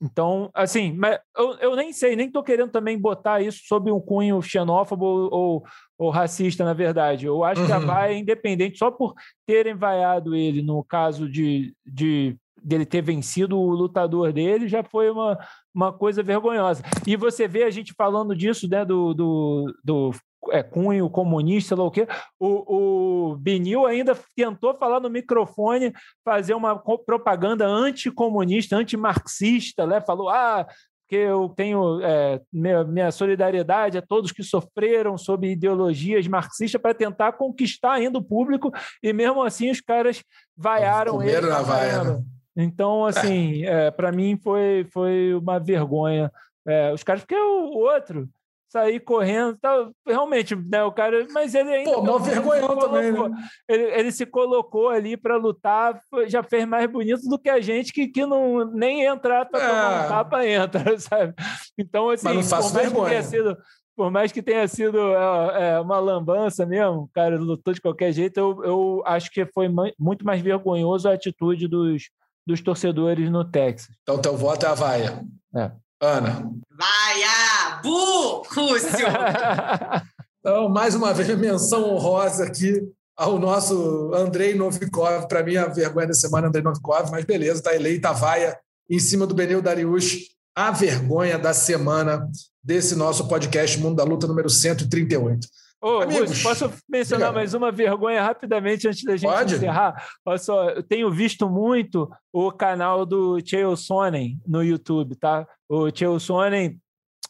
[0.02, 4.00] Então, assim, mas eu, eu nem sei, nem estou querendo também botar isso sob um
[4.00, 5.64] cunho xenófobo ou,
[5.98, 7.26] ou racista, na verdade.
[7.26, 7.68] Eu acho uhum.
[7.68, 7.86] que a uhum.
[7.86, 9.14] vaia é independente, só por
[9.46, 15.10] terem vaiado ele no caso de, de dele ter vencido o lutador dele, já foi
[15.10, 15.38] uma,
[15.74, 16.84] uma coisa vergonhosa.
[17.06, 20.12] E você vê a gente falando disso, né, do, do, do
[20.52, 22.08] é, cunho comunista, lá o quê.
[22.40, 25.94] O, o Benil ainda tentou falar no microfone,
[26.24, 30.02] fazer uma propaganda anticomunista, antimarxista, né?
[30.02, 30.68] Falou, ah,
[31.10, 36.94] que eu tenho é, minha, minha, solidariedade a todos que sofreram sob ideologias marxistas para
[36.94, 38.72] tentar conquistar ainda o público,
[39.02, 40.24] e mesmo assim os caras
[40.56, 41.48] vaiaram ele.
[41.48, 41.64] Na
[42.04, 42.24] né?
[42.56, 43.88] Então, assim, é.
[43.88, 46.32] é para mim foi, foi uma vergonha.
[46.68, 48.30] É, os caras, porque o outro
[48.70, 53.20] sair correndo, tá, realmente, né, o cara, mas ele ainda Pô, mó vergonhão também, né?
[53.68, 57.91] Ele, ele se colocou ali para lutar, já fez mais bonito do que a gente
[57.91, 59.68] que, que não nem entrar para é.
[59.68, 61.34] tomar um tapa entra, sabe?
[61.78, 63.04] Então assim, mas não por mais vergonha.
[63.04, 63.58] que tenha sido
[63.96, 68.14] por mais que tenha sido é, é, uma lambança mesmo, o cara lutou de qualquer
[68.14, 69.68] jeito, eu, eu acho que foi
[70.00, 72.04] muito mais vergonhoso a atitude dos,
[72.48, 73.94] dos torcedores no Texas.
[74.04, 75.22] Então, teu voto é a vaia.
[75.54, 75.72] É.
[76.02, 76.50] Ana.
[76.72, 76.99] Vai,
[77.80, 79.07] ah, bu, Rússio!
[80.39, 82.81] então, mais uma vez, menção honrosa aqui
[83.18, 85.27] ao nosso Andrei Novikov.
[85.27, 88.57] Para mim, a vergonha da semana, Andrei Novikov, mas beleza, está eleita a vaia
[88.89, 90.30] em cima do Benil Dariush.
[90.56, 92.27] A vergonha da semana
[92.64, 95.47] desse nosso podcast Mundo da Luta número 138.
[95.81, 99.56] Ô, Amigos, posso mencionar mais uma vergonha rapidamente antes da gente Pode?
[99.56, 100.06] encerrar?
[100.26, 105.47] Olha só, eu tenho visto muito o canal do Chael Sonnen no YouTube, tá?
[105.69, 106.77] O Chael Sonnen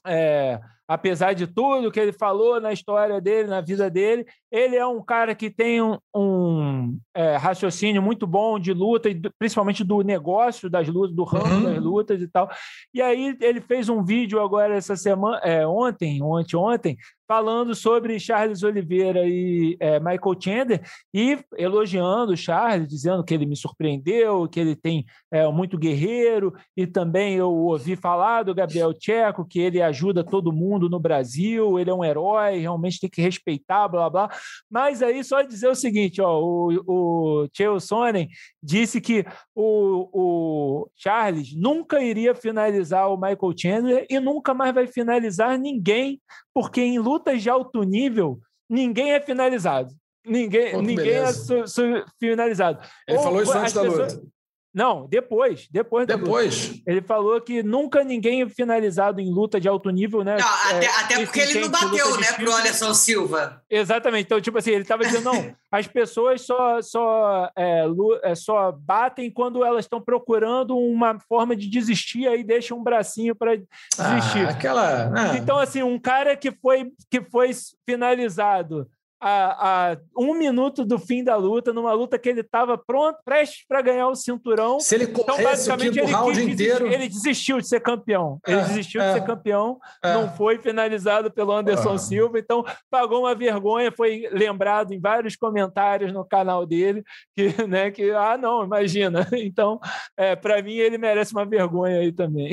[0.06, 4.86] é, apesar de tudo que ele falou na história dele, na vida dele, ele é
[4.86, 10.02] um cara que tem um, um é, raciocínio muito bom de luta, e principalmente do
[10.02, 11.64] negócio das lutas, do ramo uhum.
[11.64, 12.50] das lutas e tal.
[12.94, 16.98] E aí ele fez um vídeo agora essa semana, é, ontem, ontem, ontem,
[17.28, 20.82] falando sobre Charles Oliveira e é, Michael Chandler
[21.14, 26.52] e elogiando o Charles, dizendo que ele me surpreendeu, que ele tem é, muito guerreiro,
[26.76, 31.78] e também eu ouvi falar do Gabriel Tcheco, que ele ajuda todo mundo no Brasil,
[31.78, 34.30] ele é um herói, realmente tem que respeitar, blá blá.
[34.70, 38.28] Mas aí só dizer o seguinte: ó, o, o Chael Sonnen
[38.62, 39.26] disse que
[39.56, 46.22] o, o Charles nunca iria finalizar o Michael Chandler e nunca mais vai finalizar ninguém,
[46.54, 48.40] porque em luta lutas de alto nível,
[48.70, 49.94] ninguém é finalizado.
[50.26, 51.82] Ninguém, ninguém é su, su,
[52.20, 52.80] finalizado.
[53.08, 54.14] Ele Ou, falou isso antes da pessoas...
[54.14, 54.28] luta.
[54.74, 55.68] Não, depois.
[55.72, 56.06] Depois.
[56.06, 56.82] Depois.
[56.86, 60.38] Ele falou que nunca ninguém finalizado em luta de alto nível, né?
[60.38, 63.64] Não, até, é, até porque ele não bateu, né, pro Anderson Silva.
[63.70, 64.26] Exatamente.
[64.26, 67.84] Então, tipo assim, ele estava dizendo, não, as pessoas só, só, é,
[68.24, 73.36] é, só batem quando elas estão procurando uma forma de desistir, aí deixa um bracinho
[73.36, 74.46] para desistir.
[74.46, 75.12] Ah, aquela.
[75.16, 75.38] Ah.
[75.38, 77.50] Então, assim, um cara que foi, que foi
[77.88, 78.88] finalizado
[79.20, 83.66] a, a, um minuto do fim da luta, numa luta que ele estava pronto, prestes
[83.68, 84.80] para ganhar o cinturão.
[84.80, 86.88] Se ele então, corresse então, basicamente, o ele round inteiro...
[86.88, 88.40] ele desistiu de ser campeão.
[88.48, 90.14] Ele é, desistiu é, de ser campeão, é.
[90.14, 91.98] não foi finalizado pelo Anderson ah.
[91.98, 97.04] Silva, então pagou uma vergonha, foi lembrado em vários comentários no canal dele,
[97.36, 99.28] que, né, que ah, não, imagina.
[99.50, 99.80] Então,
[100.16, 102.52] é, para mim, ele merece uma vergonha aí também.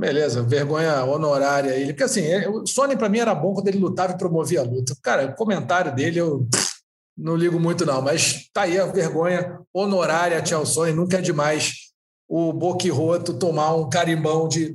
[0.00, 1.92] Beleza, vergonha honorária ele.
[1.92, 4.64] Porque assim, é, o Sony para mim era bom quando ele lutava e promovia a
[4.64, 4.96] luta.
[5.02, 6.48] Cara, o comentário dele eu
[7.14, 10.94] não ligo muito, não, mas tá aí a vergonha honorária Tchau Sony.
[10.94, 11.90] Nunca é demais
[12.26, 14.74] o Boquiroto tomar um carimbão de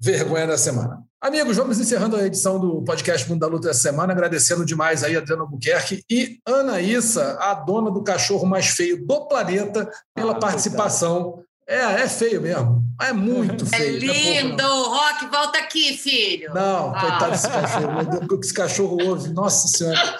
[0.00, 1.04] vergonha da semana.
[1.20, 5.14] Amigos, vamos encerrando a edição do podcast Mundo da Luta dessa semana, agradecendo demais aí
[5.14, 10.32] a Adriana Buquerque e Ana Issa, a dona do cachorro mais feio do planeta, pela
[10.32, 12.82] ah, participação é, é feio mesmo.
[13.00, 13.96] É muito é feio.
[13.96, 14.62] É lindo!
[14.62, 16.52] É pouco, Rock, volta aqui, filho.
[16.54, 17.00] Não, ah.
[17.00, 17.92] coitado desse cachorro.
[17.92, 19.28] Meu Deus, o que esse cachorro ouve.
[19.30, 20.18] Nossa Senhora.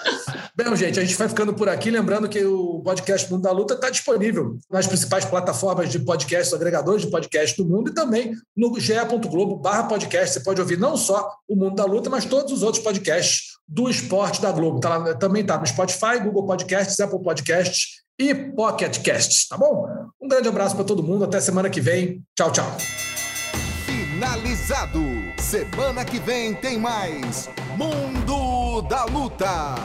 [0.55, 1.89] Bem, gente, a gente vai ficando por aqui.
[1.89, 7.01] Lembrando que o podcast Mundo da Luta está disponível nas principais plataformas de podcast, agregadores
[7.01, 10.35] de podcast do mundo e também no ge.globo barra podcast.
[10.35, 13.89] Você pode ouvir não só o Mundo da Luta, mas todos os outros podcasts do
[13.89, 14.79] esporte da Globo.
[14.79, 19.87] Tá lá, também está no Spotify, Google Podcasts, Apple Podcasts e Pocket Casts, tá bom?
[20.21, 22.21] Um grande abraço para todo mundo, até semana que vem.
[22.35, 22.77] Tchau, tchau.
[23.85, 24.99] Finalizado.
[25.37, 29.75] Semana que vem tem mais Mundo da Luta.